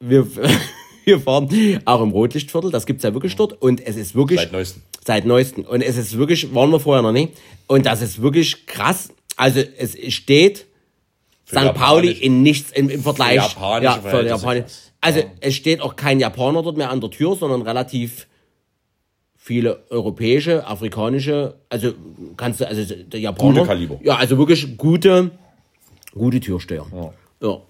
Wir, 0.00 0.26
wir 1.04 1.20
fahren 1.20 1.48
auch 1.84 2.02
im 2.02 2.10
Rotlichtviertel, 2.10 2.70
das 2.70 2.86
gibt's 2.86 3.02
ja 3.02 3.12
wirklich 3.12 3.34
dort. 3.34 3.60
Und 3.60 3.84
es 3.84 3.96
ist 3.96 4.14
wirklich. 4.14 4.38
Seit 4.38 4.52
neuestem. 4.52 4.82
Seit 5.08 5.24
neuestem. 5.24 5.64
Und 5.64 5.80
es 5.80 5.96
ist 5.96 6.18
wirklich, 6.18 6.54
waren 6.54 6.70
wir 6.70 6.80
vorher 6.80 7.00
noch 7.00 7.12
nicht. 7.12 7.32
Und 7.66 7.86
das 7.86 8.02
ist 8.02 8.20
wirklich 8.20 8.66
krass. 8.66 9.08
Also 9.36 9.60
es 9.78 9.96
steht 10.12 10.66
St. 11.46 11.54
Pauli 11.72 12.08
Japanisch- 12.08 12.20
in 12.20 12.42
nichts 12.42 12.72
im, 12.72 12.90
im 12.90 13.02
Vergleich. 13.02 13.36
japanische 13.36 13.84
ja, 13.84 14.00
für 14.02 14.26
Japanisch. 14.26 14.64
Also 15.00 15.22
es 15.40 15.54
steht 15.54 15.80
auch 15.80 15.96
kein 15.96 16.20
Japaner 16.20 16.62
dort 16.62 16.76
mehr 16.76 16.90
an 16.90 17.00
der 17.00 17.10
Tür, 17.10 17.36
sondern 17.36 17.62
relativ 17.62 18.26
viele 19.34 19.82
europäische, 19.88 20.66
afrikanische, 20.66 21.54
also 21.70 21.94
kannst 22.36 22.60
du, 22.60 22.68
also 22.68 22.94
der 22.94 23.18
Japaner. 23.18 23.54
Gute 23.54 23.66
Kaliber. 23.66 23.98
Ja, 24.02 24.16
also 24.16 24.36
wirklich 24.36 24.76
gute, 24.76 25.30
gute 26.12 26.38
Türsteher. 26.38 26.84
Ja, 26.92 27.14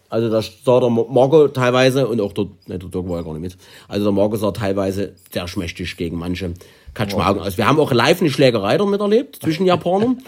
also 0.08 0.30
da 0.30 0.40
sah 0.40 0.80
der 0.80 0.88
Marco 0.88 1.48
teilweise 1.48 2.08
und 2.08 2.20
auch 2.20 2.32
der, 2.32 2.44
ne, 2.66 2.78
der 2.78 2.88
Dirk 2.88 3.08
war 3.08 3.18
ja 3.18 3.22
gar 3.22 3.32
nicht 3.34 3.42
mit. 3.42 3.56
Also 3.86 4.04
der 4.04 4.12
Marco 4.12 4.36
sah 4.36 4.50
teilweise 4.50 5.14
sehr 5.30 5.46
schmächtig 5.46 5.96
gegen 5.96 6.16
manche 6.16 6.54
Katschmaugen 6.94 7.42
aus. 7.42 7.58
Wir 7.58 7.66
haben 7.66 7.78
auch 7.78 7.92
live 7.92 8.20
eine 8.20 8.30
Schlägerei 8.30 8.78
damit 8.78 9.00
erlebt 9.00 9.36
zwischen 9.36 9.66
Japanern, 9.72 10.22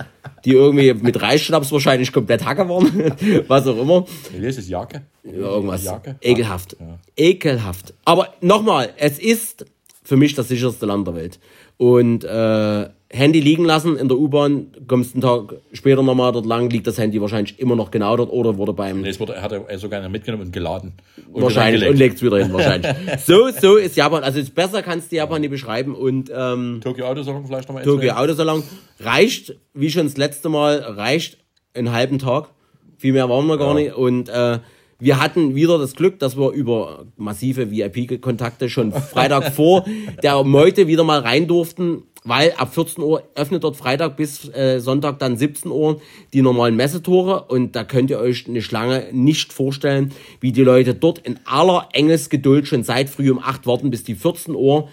die 0.45 0.53
irgendwie 0.53 0.93
mit 0.93 1.21
Reisschnaps 1.21 1.73
wahrscheinlich 1.73 2.13
komplett 2.13 2.45
Hacke 2.45 2.69
waren, 2.69 3.15
was 3.49 3.67
auch 3.67 3.79
immer. 3.79 4.05
Wie 4.37 4.47
ist 4.47 4.59
es, 4.59 4.69
Jacke? 4.69 5.03
Ja, 5.25 5.33
irgendwas. 5.33 5.85
Jacke? 5.85 6.17
Ekelhaft. 6.21 6.77
Ekelhaft. 7.17 7.95
Aber 8.05 8.35
nochmal, 8.43 8.91
es 8.99 9.19
ist 9.19 9.65
für 10.05 10.17
mich 10.17 10.35
das 10.35 10.49
sicherste 10.49 10.87
Land 10.87 11.07
der 11.07 11.15
Welt. 11.15 11.41
Und 11.79 12.25
äh, 12.25 12.89
Handy 13.13 13.41
liegen 13.41 13.65
lassen 13.65 13.97
in 13.97 14.07
der 14.07 14.17
U-Bahn, 14.17 14.69
kommst 14.87 15.15
einen 15.15 15.23
Tag 15.23 15.57
später 15.73 16.01
nochmal 16.03 16.31
dort 16.31 16.47
lang, 16.47 16.71
liegt 16.71 16.87
das 16.87 16.97
Handy 16.97 17.21
wahrscheinlich 17.21 17.59
immer 17.59 17.75
noch 17.75 17.91
genau 17.91 18.17
dort 18.17 18.31
oder 18.31 18.57
wurde 18.57 18.73
beim 18.73 19.01
Nee, 19.01 19.09
es 19.09 19.19
wurde, 19.19 19.43
hat 19.43 19.51
er 19.51 19.79
sogar 19.81 20.09
mitgenommen 20.09 20.45
und 20.45 20.53
geladen. 20.53 20.93
Und 21.33 21.43
wahrscheinlich 21.43 21.83
und 21.83 21.89
reingelegt. 21.89 21.99
legt's 21.99 22.23
wieder 22.23 22.39
hin 22.39 22.53
wahrscheinlich. 22.53 22.93
so, 23.27 23.49
so 23.51 23.77
ist 23.77 23.97
Japan. 23.97 24.23
Also 24.23 24.39
jetzt 24.39 24.55
besser 24.55 24.83
kannst 24.83 25.11
du 25.11 25.17
Japan 25.17 25.41
nicht 25.41 25.51
beschreiben 25.51 25.97
und 25.97 26.31
ähm, 26.33 26.81
Tokyo 26.85 27.07
Autosalon 27.07 27.45
vielleicht 27.47 27.69
nochmal 27.69 27.83
Tokyo 27.83 28.13
Autosalon 28.13 28.63
reicht, 29.01 29.57
wie 29.75 29.91
schon 29.91 30.07
das 30.07 30.17
letzte 30.17 30.49
Mal, 30.49 30.79
reicht 30.79 31.39
einen 31.75 31.91
halben 31.91 32.21
Tag. 32.21 32.51
Viel 32.97 33.13
mehr 33.13 33.29
waren 33.29 33.47
wir 33.47 33.59
gar 33.59 33.75
nicht. 33.75 33.93
Und 33.93 34.29
äh, 34.29 34.61
wir 35.01 35.19
hatten 35.19 35.55
wieder 35.55 35.79
das 35.79 35.95
Glück, 35.95 36.19
dass 36.19 36.37
wir 36.37 36.51
über 36.51 37.07
massive 37.17 37.71
VIP-Kontakte 37.71 38.69
schon 38.69 38.93
Freitag 38.93 39.53
vor 39.55 39.85
der 40.23 40.45
Meute 40.45 40.87
wieder 40.87 41.03
mal 41.05 41.21
rein 41.21 41.47
durften, 41.49 42.03
weil 42.25 42.53
ab 42.59 42.75
14 42.75 43.03
Uhr 43.03 43.23
öffnet 43.35 43.65
dort 43.65 43.77
Freitag 43.77 44.17
bis 44.17 44.49
äh, 44.55 44.79
Sonntag 44.81 45.19
dann 45.19 45.37
17 45.37 45.71
Uhr 45.71 46.01
die 46.33 46.43
normalen 46.43 46.77
Messetore 46.77 47.45
und 47.49 47.75
da 47.77 47.85
könnt 47.85 48.11
ihr 48.11 48.19
euch 48.19 48.47
eine 48.47 48.63
Schlange 48.63 49.09
nicht 49.13 49.53
vorstellen, 49.53 50.13
wie 50.41 50.53
die 50.53 50.63
Leute 50.63 50.95
dort 50.95 51.19
in 51.19 51.39
aller 51.45 51.89
Engelsgeduld 51.93 52.67
schon 52.69 52.83
seit 52.85 53.09
früh 53.09 53.31
um 53.31 53.39
8 53.39 53.67
warten, 53.67 53.91
bis 53.91 54.05
die 54.05 54.15
14 54.15 54.55
Uhr 54.55 54.89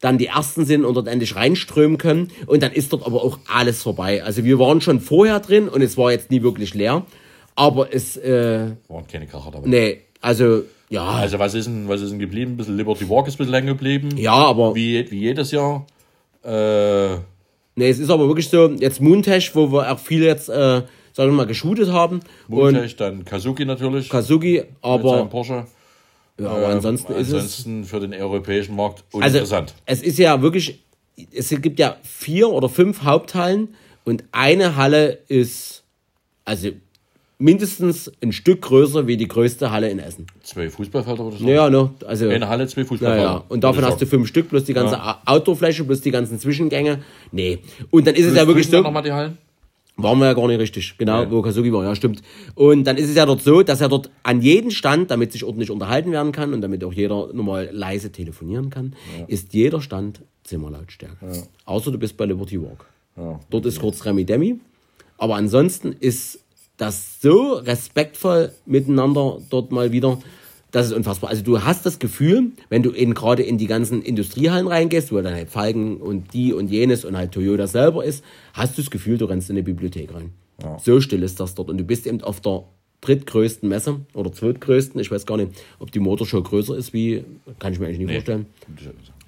dann 0.00 0.18
die 0.18 0.26
ersten 0.26 0.66
sind 0.66 0.84
und 0.84 0.94
dort 0.94 1.08
endlich 1.08 1.34
reinströmen 1.34 1.96
können. 1.96 2.28
Und 2.46 2.62
dann 2.62 2.72
ist 2.72 2.92
dort 2.92 3.06
aber 3.06 3.24
auch 3.24 3.38
alles 3.50 3.82
vorbei. 3.82 4.22
Also 4.22 4.44
wir 4.44 4.58
waren 4.58 4.82
schon 4.82 5.00
vorher 5.00 5.40
drin 5.40 5.68
und 5.68 5.80
es 5.80 5.96
war 5.96 6.12
jetzt 6.12 6.30
nie 6.30 6.42
wirklich 6.42 6.74
leer. 6.74 7.06
Aber 7.54 7.94
es, 7.94 8.16
äh, 8.18 8.72
Waren 8.88 9.06
keine 9.06 9.26
Kracher 9.26 9.50
dabei. 9.52 9.68
nee, 9.68 10.00
also, 10.20 10.62
ja, 10.90 11.04
Also 11.06 11.38
was 11.38 11.54
ist 11.54 11.66
denn, 11.66 11.88
was 11.88 12.00
ist 12.02 12.10
denn 12.10 12.18
geblieben? 12.18 12.52
Ein 12.52 12.56
bisschen 12.58 12.76
Liberty 12.76 13.08
Walk 13.08 13.28
ist 13.28 13.34
ein 13.34 13.38
bisschen 13.38 13.52
länger 13.52 13.72
geblieben. 13.72 14.16
ja, 14.16 14.34
aber, 14.34 14.74
Wie, 14.74 15.10
wie 15.10 15.20
jedes 15.20 15.50
Jahr. 15.52 15.86
Äh, 16.44 17.16
nee, 17.76 17.88
es 17.88 17.98
ist 17.98 18.10
aber 18.10 18.26
wirklich 18.28 18.48
so, 18.48 18.68
jetzt 18.68 19.00
Moontech, 19.00 19.54
wo 19.54 19.72
wir 19.72 19.90
auch 19.90 19.98
viele 19.98 20.26
jetzt, 20.26 20.48
äh, 20.48 20.82
sagen 21.12 21.30
wir 21.30 21.32
mal, 21.32 21.46
geshootet 21.46 21.90
haben. 21.90 22.20
Und 22.48 22.74
Montech, 22.74 22.96
dann 22.96 23.24
Kazuki 23.24 23.64
natürlich. 23.64 24.08
Kazuki, 24.08 24.54
mit 24.54 24.66
seinem 24.82 25.02
aber, 25.02 25.24
Porsche. 25.26 25.66
ja, 26.38 26.48
aber 26.48 26.68
ansonsten 26.68 27.12
ist 27.14 27.28
es, 27.28 27.34
Ansonsten 27.34 27.84
für 27.84 28.00
den 28.00 28.12
europäischen 28.12 28.76
Markt 28.76 29.04
also, 29.12 29.18
uninteressant. 29.18 29.74
es 29.86 30.02
ist 30.02 30.18
ja 30.18 30.42
wirklich, 30.42 30.82
es 31.32 31.48
gibt 31.50 31.78
ja 31.78 31.96
vier 32.02 32.50
oder 32.50 32.68
fünf 32.68 33.02
Haupthallen 33.02 33.74
und 34.04 34.24
eine 34.32 34.76
Halle 34.76 35.20
ist, 35.28 35.82
also, 36.44 36.70
mindestens 37.38 38.10
ein 38.22 38.32
Stück 38.32 38.62
größer 38.62 39.06
wie 39.06 39.16
die 39.16 39.28
größte 39.28 39.70
Halle 39.70 39.88
in 39.90 39.98
Essen. 39.98 40.26
Zwei 40.42 40.70
Fußballfelder 40.70 41.24
oder 41.24 41.36
so. 41.36 41.46
Ja, 41.46 41.68
ne, 41.68 41.90
also. 42.06 42.28
Eine 42.28 42.48
Halle, 42.48 42.66
zwei 42.68 42.82
Ja, 42.82 42.86
Fußballfelder. 42.86 43.22
ja. 43.22 43.44
Und 43.48 43.64
davon 43.64 43.84
hast 43.84 44.00
du 44.00 44.06
fünf 44.06 44.28
Stück, 44.28 44.48
plus 44.48 44.64
die 44.64 44.72
ganze 44.74 44.98
Outdoor-Fläche, 45.26 45.84
plus 45.84 46.00
die 46.00 46.10
ganzen 46.10 46.38
Zwischengänge. 46.38 47.02
Nee. 47.32 47.58
Und 47.90 48.06
dann 48.06 48.14
ist 48.14 48.26
es 48.26 48.36
ja 48.36 48.46
wirklich 48.46 48.68
so, 48.68 48.80
nochmal 48.80 49.02
die 49.02 49.12
Hallen? 49.12 49.38
waren 49.96 50.18
wir 50.18 50.26
ja 50.26 50.32
gar 50.32 50.48
nicht 50.48 50.58
richtig, 50.58 50.98
genau, 50.98 51.22
Ja. 51.22 51.30
wo 51.30 51.40
Kazuki 51.40 51.72
war, 51.72 51.84
ja, 51.84 51.94
stimmt. 51.94 52.20
Und 52.56 52.82
dann 52.84 52.96
ist 52.96 53.08
es 53.08 53.14
ja 53.14 53.26
dort 53.26 53.42
so, 53.42 53.62
dass 53.62 53.80
er 53.80 53.88
dort 53.88 54.10
an 54.24 54.40
jeden 54.40 54.72
Stand, 54.72 55.10
damit 55.12 55.30
sich 55.30 55.44
ordentlich 55.44 55.70
unterhalten 55.70 56.10
werden 56.10 56.32
kann 56.32 56.52
und 56.52 56.62
damit 56.62 56.82
auch 56.82 56.92
jeder 56.92 57.32
normal 57.32 57.68
leise 57.72 58.10
telefonieren 58.10 58.70
kann, 58.70 58.94
ist 59.28 59.54
jeder 59.54 59.80
Stand 59.80 60.20
Zimmerlautstärke. 60.42 61.44
Außer 61.64 61.90
du 61.92 61.98
bist 61.98 62.16
bei 62.16 62.26
Liberty 62.26 62.60
Walk. 62.60 62.86
Ja. 63.16 63.38
Dort 63.50 63.66
ist 63.66 63.80
kurz 63.80 64.04
Remi 64.04 64.24
Demi. 64.24 64.58
Aber 65.16 65.36
ansonsten 65.36 65.92
ist 65.92 66.40
das 66.76 67.20
so 67.20 67.54
respektvoll 67.54 68.52
miteinander 68.66 69.38
dort 69.50 69.70
mal 69.72 69.92
wieder. 69.92 70.18
Das 70.70 70.86
ist 70.86 70.92
unfassbar. 70.92 71.30
Also 71.30 71.44
du 71.44 71.62
hast 71.62 71.86
das 71.86 72.00
Gefühl, 72.00 72.50
wenn 72.68 72.82
du 72.82 72.90
in, 72.90 73.14
gerade 73.14 73.44
in 73.44 73.58
die 73.58 73.68
ganzen 73.68 74.02
Industriehallen 74.02 74.66
reingehst, 74.66 75.12
wo 75.12 75.20
dann 75.20 75.34
halt 75.34 75.48
Falken 75.48 75.98
und 75.98 76.34
die 76.34 76.52
und 76.52 76.68
jenes 76.68 77.04
und 77.04 77.16
halt 77.16 77.30
Toyota 77.30 77.68
selber 77.68 78.04
ist, 78.04 78.24
hast 78.54 78.76
du 78.76 78.82
das 78.82 78.90
Gefühl, 78.90 79.16
du 79.18 79.26
rennst 79.26 79.50
in 79.50 79.54
eine 79.56 79.62
Bibliothek 79.62 80.12
rein. 80.12 80.32
So 80.82 81.00
still 81.00 81.22
ist 81.22 81.38
das 81.38 81.54
dort. 81.54 81.70
Und 81.70 81.78
du 81.78 81.84
bist 81.84 82.06
eben 82.08 82.20
auf 82.22 82.40
der 82.40 82.64
drittgrößten 83.02 83.68
Messe 83.68 84.00
oder 84.14 84.32
zweitgrößten. 84.32 85.00
Ich 85.00 85.10
weiß 85.10 85.26
gar 85.26 85.36
nicht, 85.36 85.52
ob 85.78 85.92
die 85.92 86.00
Motorshow 86.00 86.42
größer 86.42 86.76
ist 86.76 86.92
wie, 86.92 87.24
kann 87.58 87.72
ich 87.72 87.78
mir 87.78 87.86
eigentlich 87.86 87.98
nicht 87.98 88.12
vorstellen. 88.12 88.46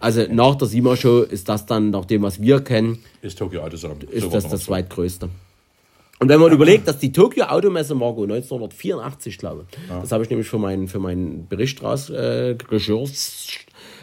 Also 0.01 0.26
nach 0.30 0.57
der 0.57 0.66
SIMA-Show 0.68 1.22
ist 1.22 1.49
das 1.49 1.66
dann, 1.66 1.90
nach 1.90 2.07
dem, 2.07 2.22
was 2.22 2.40
wir 2.40 2.61
kennen, 2.61 2.99
Ist 3.22 3.38
Tokyo 3.38 3.62
Autosalon. 3.62 3.99
ist 4.11 4.32
das 4.32 4.49
das 4.49 4.64
zweitgrößte. 4.64 5.28
Und 6.19 6.31
wenn 6.31 6.41
man 6.41 6.51
überlegt, 6.51 6.89
dass 6.89 6.99
die 6.99 7.12
Tokyo 7.12 7.45
Automesse 7.45 7.95
Marco 7.95 8.23
1984, 8.23 9.37
glaube 9.37 9.67
ich, 9.69 9.79
das 9.89 10.12
habe 10.12 10.25
ich 10.25 10.31
nämlich 10.31 10.49
für 10.49 10.59
meinen, 10.59 10.89
für 10.89 10.99
meinen 10.99 11.47
Bericht 11.47 11.83
raus 11.83 12.09
äh, 12.09 12.57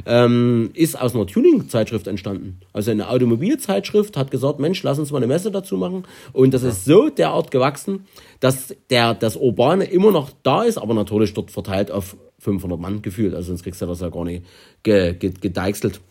ähm, 0.05 0.69
ist 0.73 0.99
aus 0.99 1.15
einer 1.15 1.25
Tuning-Zeitschrift 1.25 2.07
entstanden. 2.07 2.59
Also 2.71 2.91
eine 2.91 3.09
Automobilzeitschrift 3.09 4.15
hat 4.15 4.29
gesagt, 4.29 4.59
Mensch, 4.59 4.83
lass 4.83 4.99
uns 4.99 5.11
mal 5.11 5.17
eine 5.17 5.27
Messe 5.27 5.49
dazu 5.49 5.77
machen. 5.77 6.03
Und 6.33 6.53
das 6.53 6.63
ist 6.63 6.85
so 6.85 7.09
derart 7.09 7.49
gewachsen, 7.49 8.05
dass 8.39 8.75
der, 8.89 9.15
das 9.15 9.35
Urbane 9.35 9.85
immer 9.85 10.11
noch 10.11 10.29
da 10.43 10.63
ist, 10.63 10.77
aber 10.77 10.93
natürlich 10.93 11.33
dort 11.33 11.49
verteilt 11.49 11.89
auf 11.89 12.15
500 12.39 12.79
Mann 12.79 13.01
gefühlt. 13.01 13.33
Also 13.33 13.47
sonst 13.47 13.63
kriegst 13.63 13.81
du 13.81 13.85
das 13.85 14.01
ja 14.01 14.09
gar 14.09 14.25
nicht 14.25 14.45
ge, 14.83 15.13
ge, 15.13 15.33
gedeichselt. 15.39 16.01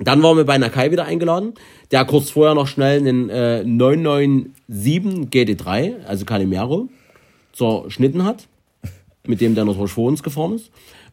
Dann 0.00 0.22
waren 0.22 0.36
wir 0.36 0.44
bei 0.44 0.58
Nakai 0.58 0.90
wieder 0.92 1.04
eingeladen, 1.06 1.54
der 1.90 2.04
kurz 2.04 2.30
vorher 2.30 2.54
noch 2.54 2.66
schnell 2.68 2.98
einen 3.00 3.28
äh, 3.30 3.64
997 3.64 5.28
GT3, 5.30 6.04
also 6.06 6.24
Calimero, 6.24 6.88
zerschnitten 7.52 8.24
hat, 8.24 8.46
mit 9.26 9.40
dem 9.40 9.54
der 9.54 9.64
natürlich 9.64 9.90
vor 9.92 10.06
uns 10.08 10.22
gefahren 10.22 10.54
ist. 10.54 10.70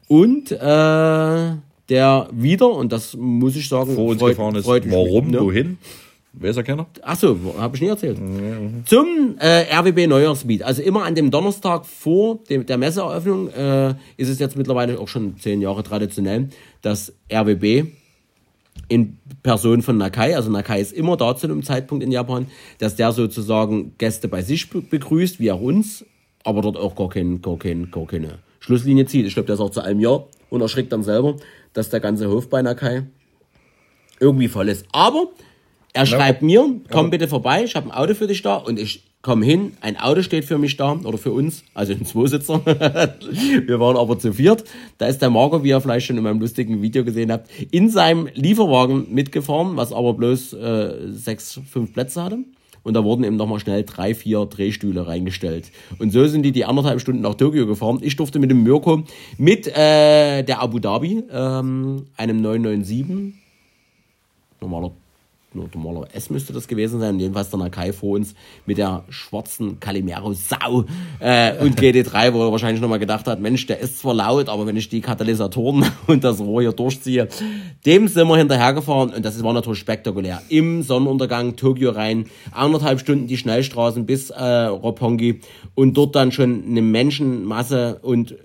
Und 0.08 0.52
äh, 0.52 0.58
der 1.90 2.28
wieder, 2.32 2.70
und 2.72 2.92
das 2.92 3.16
muss 3.16 3.56
ich 3.56 3.68
sagen, 3.68 3.96
Vor 3.96 4.06
uns 4.10 4.20
freut- 4.22 4.30
gefahren 4.36 4.56
ist. 4.56 4.66
freut 4.66 4.86
mich, 4.86 4.94
Warum? 4.94 5.32
ne? 5.32 5.40
Wohin? 5.42 5.78
Weiß 6.38 6.58
er 6.58 6.64
keiner? 6.64 6.86
Achso, 7.02 7.38
habe 7.58 7.76
ich 7.78 7.82
nie 7.82 7.88
erzählt. 7.88 8.18
Zum 8.86 9.36
äh, 9.40 9.74
RWB 9.74 10.06
Neujahrsmeet. 10.08 10.64
Also 10.64 10.82
immer 10.82 11.06
an 11.06 11.16
dem 11.16 11.32
Donnerstag 11.32 11.86
vor 11.86 12.40
dem, 12.50 12.66
der 12.66 12.78
Messeeröffnung 12.78 13.48
äh, 13.52 13.92
ist 14.18 14.28
es 14.28 14.40
jetzt 14.40 14.58
mittlerweile 14.58 15.00
auch 15.00 15.08
schon 15.08 15.38
zehn 15.40 15.62
Jahre 15.62 15.82
traditionell, 15.82 16.50
dass 16.82 17.14
RWB 17.32 17.86
in 18.88 19.18
Person 19.44 19.82
von 19.82 19.98
Nakai, 19.98 20.36
also 20.36 20.50
Nakai 20.52 20.80
ist 20.82 20.94
immer 20.94 21.18
da 21.18 21.36
zu 21.36 21.48
einem 21.48 21.64
Zeitpunkt 21.64 22.04
in 22.04 22.12
Japan, 22.12 22.48
dass 22.78 22.96
der 22.96 23.12
sozusagen 23.12 23.94
Gäste 23.98 24.28
bei 24.28 24.42
sich 24.42 24.70
be- 24.70 24.82
begrüßt, 24.82 25.40
wie 25.40 25.52
auch 25.52 25.62
uns, 25.62 26.06
aber 26.44 26.62
dort 26.62 26.78
auch 26.78 26.96
gar, 26.96 27.10
kein, 27.10 27.42
gar, 27.42 27.58
kein, 27.58 27.90
gar 27.92 28.06
keine 28.06 28.40
Schlusslinie 28.60 29.06
zieht. 29.06 29.26
Ich 29.26 29.34
glaube, 29.34 29.48
der 29.48 29.58
sagt 29.58 29.74
zu 29.74 29.82
allem 29.82 30.00
Ja 30.00 30.24
und 30.50 30.62
erschrickt 30.62 30.92
dann 30.92 31.04
selber, 31.04 31.36
dass 31.74 31.90
der 31.90 32.00
ganze 32.00 32.30
Hof 32.30 32.50
bei 32.50 32.62
Nakai 32.62 33.04
irgendwie 34.20 34.48
voll 34.48 34.70
ist. 34.70 34.86
Aber 34.92 35.30
er 35.96 36.06
schreibt 36.06 36.42
mir, 36.42 36.82
komm 36.92 37.10
bitte 37.10 37.28
vorbei, 37.28 37.64
ich 37.64 37.76
habe 37.76 37.88
ein 37.88 37.92
Auto 37.92 38.14
für 38.14 38.28
dich 38.28 38.42
da 38.42 38.56
und 38.56 38.80
ich 38.80 39.04
komme 39.22 39.46
hin, 39.46 39.72
ein 39.82 39.98
Auto 39.98 40.22
steht 40.22 40.44
für 40.44 40.58
mich 40.58 40.76
da 40.76 40.92
oder 40.92 41.18
für 41.18 41.32
uns, 41.32 41.64
also 41.74 41.94
ein 41.94 42.06
Zweisitzer. 42.06 42.64
Wir 42.66 43.80
waren 43.80 43.98
aber 43.98 44.20
zu 44.20 44.34
viert. 44.34 44.66
Da 45.00 45.08
ist 45.08 45.22
der 45.22 45.32
Marco, 45.32 45.64
wie 45.64 45.70
ihr 45.70 45.82
vielleicht 45.82 46.06
schon 46.06 46.18
in 46.18 46.24
meinem 46.24 46.40
lustigen 46.40 46.82
Video 46.82 47.04
gesehen 47.04 47.32
habt, 47.32 47.50
in 47.72 47.90
seinem 47.90 48.28
Lieferwagen 48.36 49.12
mitgefahren, 49.12 49.78
was 49.78 49.94
aber 49.94 50.14
bloß 50.14 50.54
äh, 50.54 51.12
sechs, 51.12 51.60
fünf 51.68 51.94
Plätze 51.94 52.22
hatte. 52.24 52.40
Und 52.84 52.94
da 52.94 53.04
wurden 53.04 53.24
eben 53.24 53.36
nochmal 53.36 53.60
schnell 53.60 53.84
drei, 53.84 54.14
vier 54.14 54.46
Drehstühle 54.46 55.08
reingestellt. 55.08 55.72
Und 55.98 56.12
so 56.12 56.28
sind 56.28 56.44
die 56.44 56.52
die 56.52 56.66
anderthalb 56.66 57.02
Stunden 57.02 57.22
nach 57.22 57.34
Tokio 57.34 57.66
gefahren. 57.66 58.00
Ich 58.02 58.16
durfte 58.16 58.38
mit 58.38 58.52
dem 58.52 58.62
Mirko 58.62 59.04
mit 59.40 59.66
äh, 59.66 60.44
der 60.44 60.62
Abu 60.62 60.78
Dhabi, 60.78 61.24
ähm, 61.32 62.06
einem 62.16 62.42
997, 62.42 63.34
normaler, 64.62 64.92
normaler 65.56 66.08
S 66.14 66.30
müsste 66.30 66.54
das 66.54 66.68
gewesen 66.68 67.00
sein. 67.00 67.20
Jedenfalls 67.20 67.50
der 67.50 67.60
Nakai 67.60 67.94
vor 67.94 68.16
uns 68.16 68.36
mit 68.66 68.78
der 68.78 69.04
schwarzen 69.10 69.80
Calimero 69.80 70.34
Sau 70.34 70.86
äh, 71.20 71.58
und 71.60 71.80
GT3, 71.80 72.34
wo 72.34 72.44
er 72.44 72.52
wahrscheinlich 72.52 72.82
nochmal 72.82 73.00
gedacht 73.00 73.28
hat, 73.28 73.40
Mensch, 73.40 73.66
der 73.66 73.80
ist 73.80 74.00
zwar 74.00 74.14
laut, 74.14 74.50
aber 74.50 74.68
wenn 74.68 74.78
ich 74.78 74.90
die 74.90 75.02
Katalysatoren 75.02 75.86
und 76.08 76.24
das 76.24 76.40
Rohr 76.40 76.62
hier 76.62 76.72
durchziehe, 76.72 77.28
dem 77.86 78.08
sind 78.08 78.28
wir 78.28 78.38
hinterhergefahren 78.38 79.14
und 79.14 79.26
das 79.26 79.42
war 79.44 79.54
natürlich 79.54 79.80
spektakulär. 79.80 80.42
Im 80.50 80.84
Sonnenuntergang 80.84 81.56
Tokio 81.56 81.92
rein, 81.92 82.26
anderthalb 82.52 83.00
Stunden 83.00 83.28
die 83.28 83.38
Schnellstraßen 83.38 84.06
bis 84.06 84.30
äh, 84.30 84.44
Roppongi 84.44 85.40
und 85.74 85.96
dort 85.96 86.16
dann 86.16 86.32
schon 86.32 86.64
eine 86.66 86.82
Menschenmasse 86.82 88.00
und 88.02 88.36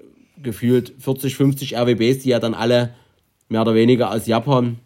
gefühlt 0.42 0.94
40, 0.98 1.36
50 1.36 1.76
RWBs, 1.76 2.20
die 2.20 2.30
ja 2.30 2.38
dann 2.38 2.54
alle 2.54 2.94
mehr 3.48 3.62
oder 3.62 3.74
weniger 3.74 4.10
aus 4.10 4.26
Japan 4.26 4.78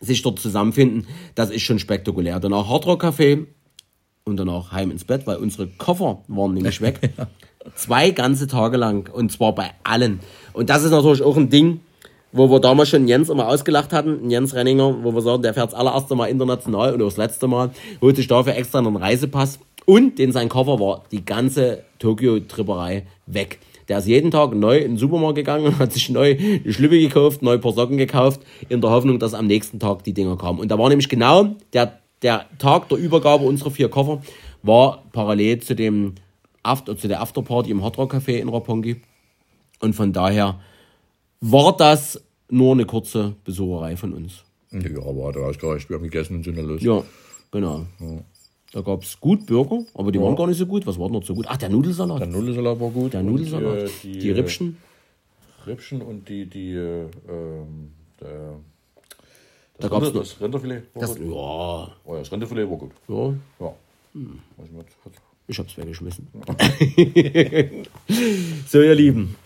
sich 0.00 0.22
dort 0.22 0.38
zusammenfinden, 0.38 1.06
das 1.34 1.50
ist 1.50 1.62
schon 1.62 1.78
spektakulär. 1.78 2.40
Danach 2.40 2.68
Hardrock 2.68 3.04
Café 3.04 3.46
und 4.24 4.36
danach 4.36 4.72
heim 4.72 4.90
ins 4.90 5.04
Bett, 5.04 5.26
weil 5.26 5.36
unsere 5.36 5.68
Koffer 5.68 6.22
waren 6.28 6.54
nämlich 6.54 6.80
weg. 6.80 7.00
Zwei 7.74 8.10
ganze 8.10 8.46
Tage 8.46 8.76
lang. 8.76 9.08
Und 9.12 9.32
zwar 9.32 9.54
bei 9.54 9.70
allen. 9.84 10.20
Und 10.52 10.70
das 10.70 10.84
ist 10.84 10.90
natürlich 10.90 11.22
auch 11.22 11.36
ein 11.36 11.48
Ding, 11.48 11.80
wo 12.32 12.50
wir 12.50 12.60
damals 12.60 12.90
schon 12.90 13.08
Jens 13.08 13.28
immer 13.28 13.48
ausgelacht 13.48 13.92
hatten, 13.92 14.30
Jens 14.30 14.54
Renninger, 14.54 15.02
wo 15.02 15.14
wir 15.14 15.22
sagen, 15.22 15.42
der 15.42 15.54
fährt 15.54 15.72
das 15.72 15.78
allererste 15.78 16.14
Mal 16.14 16.26
international 16.26 16.92
und 16.92 17.02
auch 17.02 17.06
das 17.06 17.16
letzte 17.16 17.48
Mal, 17.48 17.70
holt 18.00 18.16
sich 18.16 18.26
dafür 18.26 18.54
extra 18.56 18.78
einen 18.78 18.96
Reisepass 18.96 19.58
und 19.86 20.20
in 20.20 20.32
sein 20.32 20.48
Koffer 20.48 20.78
war 20.80 21.04
die 21.12 21.24
ganze 21.24 21.84
Tokio-Tripperei 21.98 23.06
weg. 23.26 23.60
Der 23.88 23.98
ist 23.98 24.06
jeden 24.06 24.30
Tag 24.30 24.54
neu 24.54 24.78
in 24.78 24.92
den 24.92 24.96
Supermarkt 24.98 25.36
gegangen 25.36 25.66
und 25.66 25.78
hat 25.78 25.92
sich 25.92 26.08
neu 26.08 26.36
eine 26.36 26.72
Schlüppe 26.72 26.98
gekauft, 26.98 27.42
neu 27.42 27.54
ein 27.54 27.60
paar 27.60 27.72
Socken 27.72 27.96
gekauft, 27.96 28.40
in 28.68 28.80
der 28.80 28.90
Hoffnung, 28.90 29.18
dass 29.18 29.34
am 29.34 29.46
nächsten 29.46 29.78
Tag 29.78 30.02
die 30.04 30.12
Dinger 30.12 30.36
kamen. 30.36 30.58
Und 30.58 30.70
da 30.70 30.78
war 30.78 30.88
nämlich 30.88 31.08
genau 31.08 31.54
der, 31.72 32.00
der 32.22 32.46
Tag 32.58 32.88
der 32.88 32.98
Übergabe 32.98 33.44
unserer 33.44 33.70
vier 33.70 33.88
Koffer, 33.88 34.22
war 34.62 35.04
parallel 35.12 35.60
zu 35.60 35.76
dem 35.76 36.14
After, 36.62 36.96
zu 36.96 37.06
der 37.06 37.20
Afterparty 37.20 37.70
im 37.70 37.82
Hard 37.84 37.96
Rock 37.98 38.14
Café 38.14 38.38
in 38.38 38.48
Roppongi. 38.48 38.96
Und 39.80 39.94
von 39.94 40.12
daher 40.12 40.60
war 41.40 41.76
das 41.76 42.20
nur 42.48 42.72
eine 42.72 42.86
kurze 42.86 43.36
Besucherei 43.44 43.96
von 43.96 44.12
uns. 44.12 44.42
Ja, 44.72 45.00
aber 45.02 45.28
hat 45.28 45.36
ausgereicht. 45.36 45.88
Wir 45.88 45.96
haben 45.96 46.04
gegessen 46.04 46.36
und 46.36 46.44
sind 46.44 46.58
dann 46.58 46.66
los. 46.66 46.82
Ja, 46.82 47.02
genau. 47.50 47.86
Da 48.72 48.80
gab 48.82 49.02
es 49.02 49.18
gut 49.20 49.46
Burger, 49.46 49.84
aber 49.94 50.12
die 50.12 50.20
waren 50.20 50.36
gar 50.36 50.46
nicht 50.46 50.58
so 50.58 50.66
gut. 50.66 50.86
Was 50.86 50.98
war 50.98 51.08
noch 51.08 51.24
so 51.24 51.34
gut? 51.34 51.46
Ach, 51.48 51.56
der 51.56 51.68
Nudelsalat. 51.68 52.20
Der 52.20 52.26
Nudelsalat 52.26 52.80
war 52.80 52.90
gut. 52.90 53.12
der 53.12 53.20
und, 53.20 53.26
Nudelsalat. 53.26 53.78
äh, 53.78 53.88
die, 54.02 54.18
die, 54.18 54.30
Rippchen. 54.32 54.76
äh, 55.64 55.70
Rippchen 55.70 56.02
und 56.02 56.28
die, 56.28 56.46
die, 56.46 56.72
äh, 56.72 57.02
ähm, 57.28 57.92
der, 58.20 58.56
Da 59.78 59.88
das, 59.88 59.90
gab's 59.90 60.06
Rinder, 60.06 60.20
das 60.20 60.40
Rinderfilet 60.40 60.82
war 60.94 61.00
Das, 61.00 61.16
gut. 61.16 61.26
ja, 61.26 61.32
Oh, 61.32 61.88
ja, 62.14 62.18
das 62.18 62.32
Rinderfilet 62.32 62.68
war 62.70 62.76
gut. 62.76 62.90
ja, 63.08 63.34
Ja. 63.64 63.72
Was- 64.56 64.68
ich 65.48 65.58
hab's 65.60 65.76
weggeschmissen. 65.78 66.26
so, 68.68 68.80
ihr 68.82 68.94
Lieben. 68.96 69.36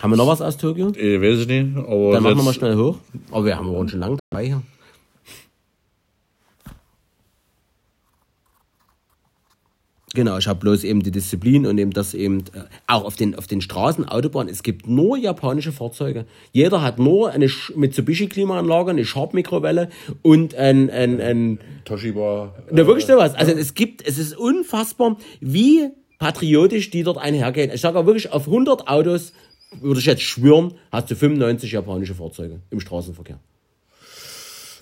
Haben 0.00 0.12
wir 0.12 0.16
noch 0.16 0.26
was 0.28 0.40
aus 0.40 0.56
Tokio? 0.56 0.88
Ich 0.90 1.20
weiß 1.20 1.40
es 1.40 1.46
nicht, 1.46 1.76
aber 1.76 2.12
Dann 2.12 2.22
machen 2.22 2.36
wir 2.38 2.44
mal 2.44 2.54
schnell 2.54 2.76
hoch. 2.76 2.96
Aber 3.30 3.44
wir 3.44 3.56
haben 3.58 3.70
wir 3.70 3.88
schon 3.88 4.00
lange 4.00 4.16
dabei 4.30 4.46
hier. 4.46 4.62
Genau, 10.18 10.36
ich 10.36 10.48
habe 10.48 10.58
bloß 10.58 10.82
eben 10.82 11.04
die 11.04 11.12
Disziplin 11.12 11.64
und 11.64 11.78
eben 11.78 11.92
das 11.92 12.12
eben 12.12 12.40
äh, 12.52 12.64
auch 12.88 13.04
auf 13.04 13.14
den, 13.14 13.36
auf 13.36 13.46
den 13.46 13.60
Straßen, 13.60 14.08
Autobahnen, 14.08 14.52
es 14.52 14.64
gibt 14.64 14.88
nur 14.88 15.16
japanische 15.16 15.70
Fahrzeuge. 15.70 16.26
Jeder 16.50 16.82
hat 16.82 16.98
nur 16.98 17.30
eine 17.30 17.46
Mitsubishi-Klimaanlage, 17.46 18.90
eine 18.90 19.04
Sharp-Mikrowelle 19.04 19.90
und 20.22 20.56
ein, 20.56 20.90
ein, 20.90 21.20
ein 21.20 21.60
Toshiba. 21.84 22.52
Na, 22.68 22.84
wirklich 22.84 23.06
sowas. 23.06 23.36
Also 23.36 23.52
es 23.52 23.74
gibt, 23.74 24.04
es 24.04 24.18
ist 24.18 24.36
unfassbar, 24.36 25.18
wie 25.38 25.88
patriotisch 26.18 26.90
die 26.90 27.04
dort 27.04 27.18
einhergehen. 27.18 27.70
Ich 27.72 27.80
sage 27.80 27.96
auch 27.96 28.06
wirklich, 28.06 28.32
auf 28.32 28.48
100 28.48 28.88
Autos, 28.88 29.32
würde 29.80 30.00
ich 30.00 30.06
jetzt 30.06 30.22
schwören, 30.22 30.74
hast 30.90 31.12
du 31.12 31.14
95 31.14 31.70
japanische 31.70 32.16
Fahrzeuge 32.16 32.58
im 32.70 32.80
Straßenverkehr. 32.80 33.38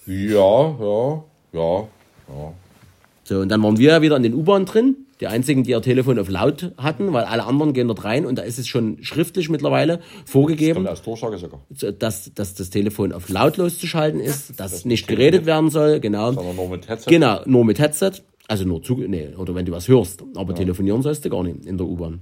Ja, 0.06 0.78
ja, 0.80 1.24
ja, 1.52 1.88
ja. 2.28 2.54
So, 3.26 3.40
und 3.40 3.48
dann 3.48 3.60
waren 3.60 3.76
wir 3.76 3.90
ja 3.90 4.02
wieder 4.02 4.16
in 4.16 4.22
den 4.22 4.34
U-Bahn 4.34 4.66
drin. 4.66 4.94
Die 5.20 5.26
einzigen, 5.26 5.64
die 5.64 5.70
ihr 5.70 5.82
Telefon 5.82 6.16
auf 6.20 6.28
laut 6.28 6.72
hatten, 6.78 7.12
weil 7.12 7.24
alle 7.24 7.42
anderen 7.44 7.72
gehen 7.72 7.88
dort 7.88 8.04
rein 8.04 8.24
und 8.24 8.38
da 8.38 8.42
ist 8.42 8.56
es 8.56 8.68
schon 8.68 9.02
schriftlich 9.02 9.48
mittlerweile 9.48 9.98
vorgegeben, 10.26 10.86
sogar. 11.36 11.60
dass, 11.98 12.32
dass 12.34 12.54
das 12.54 12.70
Telefon 12.70 13.12
auf 13.12 13.28
lautlos 13.28 13.78
zu 13.80 13.88
schalten 13.88 14.20
ist, 14.20 14.60
dass 14.60 14.84
nicht 14.84 15.08
geredet 15.08 15.44
werden 15.44 15.70
soll, 15.70 15.98
genau. 15.98 16.30
Sondern 16.30 16.54
nur 16.54 16.68
mit 16.68 16.88
Headset. 16.88 17.10
Genau, 17.10 17.40
nur 17.46 17.64
mit 17.64 17.80
Headset. 17.80 18.12
Also 18.46 18.64
nur 18.64 18.80
zu, 18.80 18.94
nee, 18.94 19.30
oder 19.36 19.56
wenn 19.56 19.66
du 19.66 19.72
was 19.72 19.88
hörst. 19.88 20.22
Aber 20.36 20.54
telefonieren 20.54 21.02
sollst 21.02 21.24
du 21.24 21.30
gar 21.30 21.42
nicht 21.42 21.66
in 21.66 21.78
der 21.78 21.86
U-Bahn. 21.88 22.20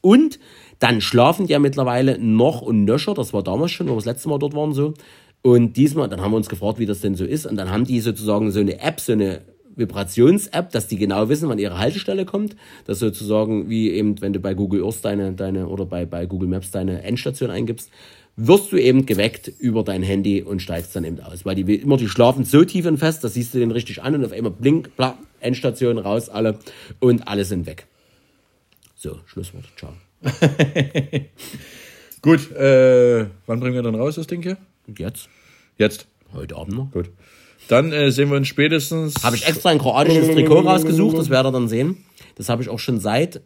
Und 0.00 0.38
dann 0.78 1.00
schlafen 1.00 1.48
die 1.48 1.54
ja 1.54 1.58
mittlerweile 1.58 2.18
noch 2.20 2.62
und 2.62 2.84
nöcher. 2.84 3.14
Das 3.14 3.32
war 3.32 3.42
damals 3.42 3.72
schon, 3.72 3.88
wo 3.88 3.92
wir 3.92 3.96
das 3.96 4.04
letzte 4.04 4.28
Mal 4.28 4.38
dort 4.38 4.54
waren, 4.54 4.74
so. 4.74 4.94
Und 5.42 5.76
diesmal, 5.76 6.08
dann 6.08 6.20
haben 6.20 6.30
wir 6.30 6.36
uns 6.36 6.48
gefragt, 6.48 6.78
wie 6.78 6.86
das 6.86 7.00
denn 7.00 7.16
so 7.16 7.24
ist. 7.24 7.46
Und 7.46 7.56
dann 7.56 7.70
haben 7.70 7.84
die 7.84 7.98
sozusagen 7.98 8.52
so 8.52 8.60
eine 8.60 8.80
App, 8.80 9.00
so 9.00 9.12
eine 9.12 9.40
Vibrations-App, 9.76 10.70
dass 10.70 10.88
die 10.88 10.96
genau 10.96 11.28
wissen, 11.28 11.48
wann 11.48 11.58
ihre 11.58 11.78
Haltestelle 11.78 12.24
kommt. 12.24 12.56
Das 12.86 12.98
sozusagen 12.98 13.68
wie 13.70 13.90
eben, 13.90 14.20
wenn 14.20 14.32
du 14.32 14.40
bei 14.40 14.54
Google 14.54 14.84
Earth 14.84 15.04
deine, 15.04 15.32
deine 15.32 15.68
oder 15.68 15.86
bei, 15.86 16.06
bei 16.06 16.26
Google 16.26 16.48
Maps 16.48 16.70
deine 16.70 17.02
Endstation 17.02 17.50
eingibst, 17.50 17.90
wirst 18.36 18.72
du 18.72 18.76
eben 18.76 19.06
geweckt 19.06 19.48
über 19.58 19.84
dein 19.84 20.02
Handy 20.02 20.42
und 20.42 20.62
steigst 20.62 20.94
dann 20.96 21.04
eben 21.04 21.20
aus. 21.20 21.44
Weil 21.44 21.56
die 21.56 21.74
immer, 21.74 21.96
die 21.96 22.08
schlafen 22.08 22.44
so 22.44 22.64
tief 22.64 22.86
und 22.86 22.98
fest, 22.98 23.22
das 23.24 23.34
siehst 23.34 23.54
du 23.54 23.58
den 23.58 23.70
richtig 23.70 24.02
an 24.02 24.14
und 24.14 24.24
auf 24.24 24.32
einmal 24.32 24.52
blink, 24.52 24.96
bla, 24.96 25.18
Endstation 25.40 25.98
raus, 25.98 26.28
alle 26.28 26.58
und 27.00 27.28
alle 27.28 27.44
sind 27.44 27.66
weg. 27.66 27.86
So, 28.96 29.18
Schlusswort. 29.26 29.64
Ciao. 29.76 29.92
Gut, 32.22 32.50
äh, 32.52 33.26
wann 33.46 33.60
bringen 33.60 33.74
wir 33.74 33.82
dann 33.82 33.94
raus, 33.94 34.16
das 34.16 34.26
Ding 34.26 34.42
hier? 34.42 34.58
Jetzt? 34.98 35.28
Jetzt. 35.78 36.06
Heute 36.34 36.56
Abend 36.56 36.76
noch. 36.76 36.90
Gut. 36.92 37.10
Dann 37.70 37.92
äh, 37.92 38.10
sehen 38.10 38.30
wir 38.30 38.36
uns 38.36 38.48
spätestens. 38.48 39.22
Habe 39.22 39.36
ich 39.36 39.46
extra 39.46 39.70
ein 39.70 39.78
kroatisches 39.78 40.28
Trikot 40.28 40.60
rausgesucht, 40.60 41.16
das 41.16 41.30
werdet 41.30 41.50
ihr 41.50 41.52
dann 41.52 41.68
sehen. 41.68 41.98
Das 42.34 42.48
habe 42.48 42.62
ich 42.62 42.68
auch 42.68 42.80
schon 42.80 42.98
seit, 42.98 43.42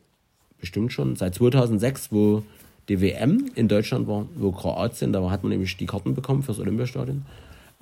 bestimmt 0.59 0.95
schon, 0.95 1.15
seit 1.15 1.35
2006, 1.35 2.11
wo 2.11 2.43
die 2.89 3.03
WM 3.03 3.51
in 3.55 3.69
Deutschland 3.69 4.09
war, 4.09 4.27
wo 4.35 4.51
Kroatien, 4.51 5.13
da 5.13 5.29
hat 5.31 5.43
man 5.43 5.51
nämlich 5.51 5.77
die 5.77 5.85
Karten 5.85 6.15
bekommen 6.15 6.43
fürs 6.43 6.59
Olympiastadion. 6.59 7.27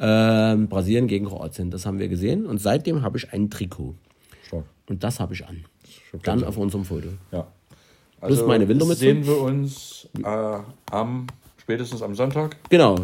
Ähm, 0.00 0.66
Brasilien 0.66 1.06
gegen 1.06 1.26
Kroatien, 1.26 1.70
das 1.70 1.86
haben 1.86 2.00
wir 2.00 2.08
gesehen. 2.08 2.46
Und 2.46 2.58
seitdem 2.58 3.02
habe 3.02 3.18
ich 3.18 3.32
ein 3.32 3.48
Trikot. 3.48 3.94
Stark. 4.48 4.64
Und 4.88 5.04
das 5.04 5.20
habe 5.20 5.34
ich 5.34 5.46
an. 5.46 5.64
Dann 6.24 6.42
auf 6.42 6.56
unserem 6.56 6.84
Foto. 6.84 7.08
Ja. 7.30 7.46
Plus 8.20 8.44
meine 8.44 8.66
Wintermütze. 8.66 8.98
Sehen 9.00 9.24
wir 9.24 9.40
uns 9.40 10.08
äh, 10.24 10.58
am 10.90 11.28
spätestens 11.58 12.02
am 12.02 12.16
Sonntag. 12.16 12.56
Genau. 12.68 12.96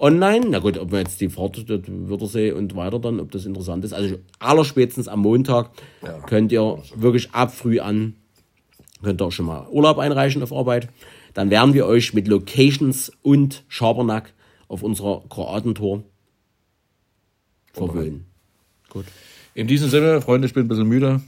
Online, 0.00 0.46
na 0.48 0.58
gut, 0.60 0.78
ob 0.78 0.92
wir 0.92 1.00
jetzt 1.00 1.20
die 1.20 1.28
Fahrt 1.28 1.68
dort 1.68 1.84
Wörthersee 1.86 2.52
und 2.52 2.74
weiter 2.74 2.98
dann, 2.98 3.20
ob 3.20 3.30
das 3.32 3.44
interessant 3.44 3.84
ist. 3.84 3.92
Also 3.92 4.18
allerspätestens 4.38 5.08
am 5.08 5.20
Montag 5.20 5.70
könnt 6.26 6.52
ihr 6.52 6.82
wirklich 6.94 7.30
ab 7.32 7.52
früh 7.52 7.80
an, 7.80 8.14
könnt 9.02 9.20
ihr 9.20 9.26
auch 9.26 9.32
schon 9.32 9.44
mal 9.46 9.68
Urlaub 9.68 9.98
einreichen 9.98 10.42
auf 10.42 10.52
Arbeit. 10.52 10.88
Dann 11.34 11.50
werden 11.50 11.74
wir 11.74 11.86
euch 11.86 12.14
mit 12.14 12.28
Locations 12.28 13.12
und 13.22 13.62
Schabernack 13.68 14.32
auf 14.68 14.82
unserer 14.82 15.22
Kroatentour 15.28 16.02
verwöhnen. 17.72 18.26
Gut. 18.88 19.04
In 19.54 19.66
diesem 19.66 19.90
Sinne, 19.90 20.22
Freunde, 20.22 20.46
ich 20.46 20.54
bin 20.54 20.64
ein 20.64 20.68
bisschen 20.68 20.88
müde. 20.88 21.20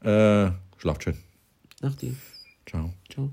Äh, 0.00 0.50
schlaft 0.76 1.04
schön. 1.04 1.16
Nach 1.80 1.94
dir. 1.96 2.14
Ciao. 2.66 2.92
Ciao. 3.10 3.30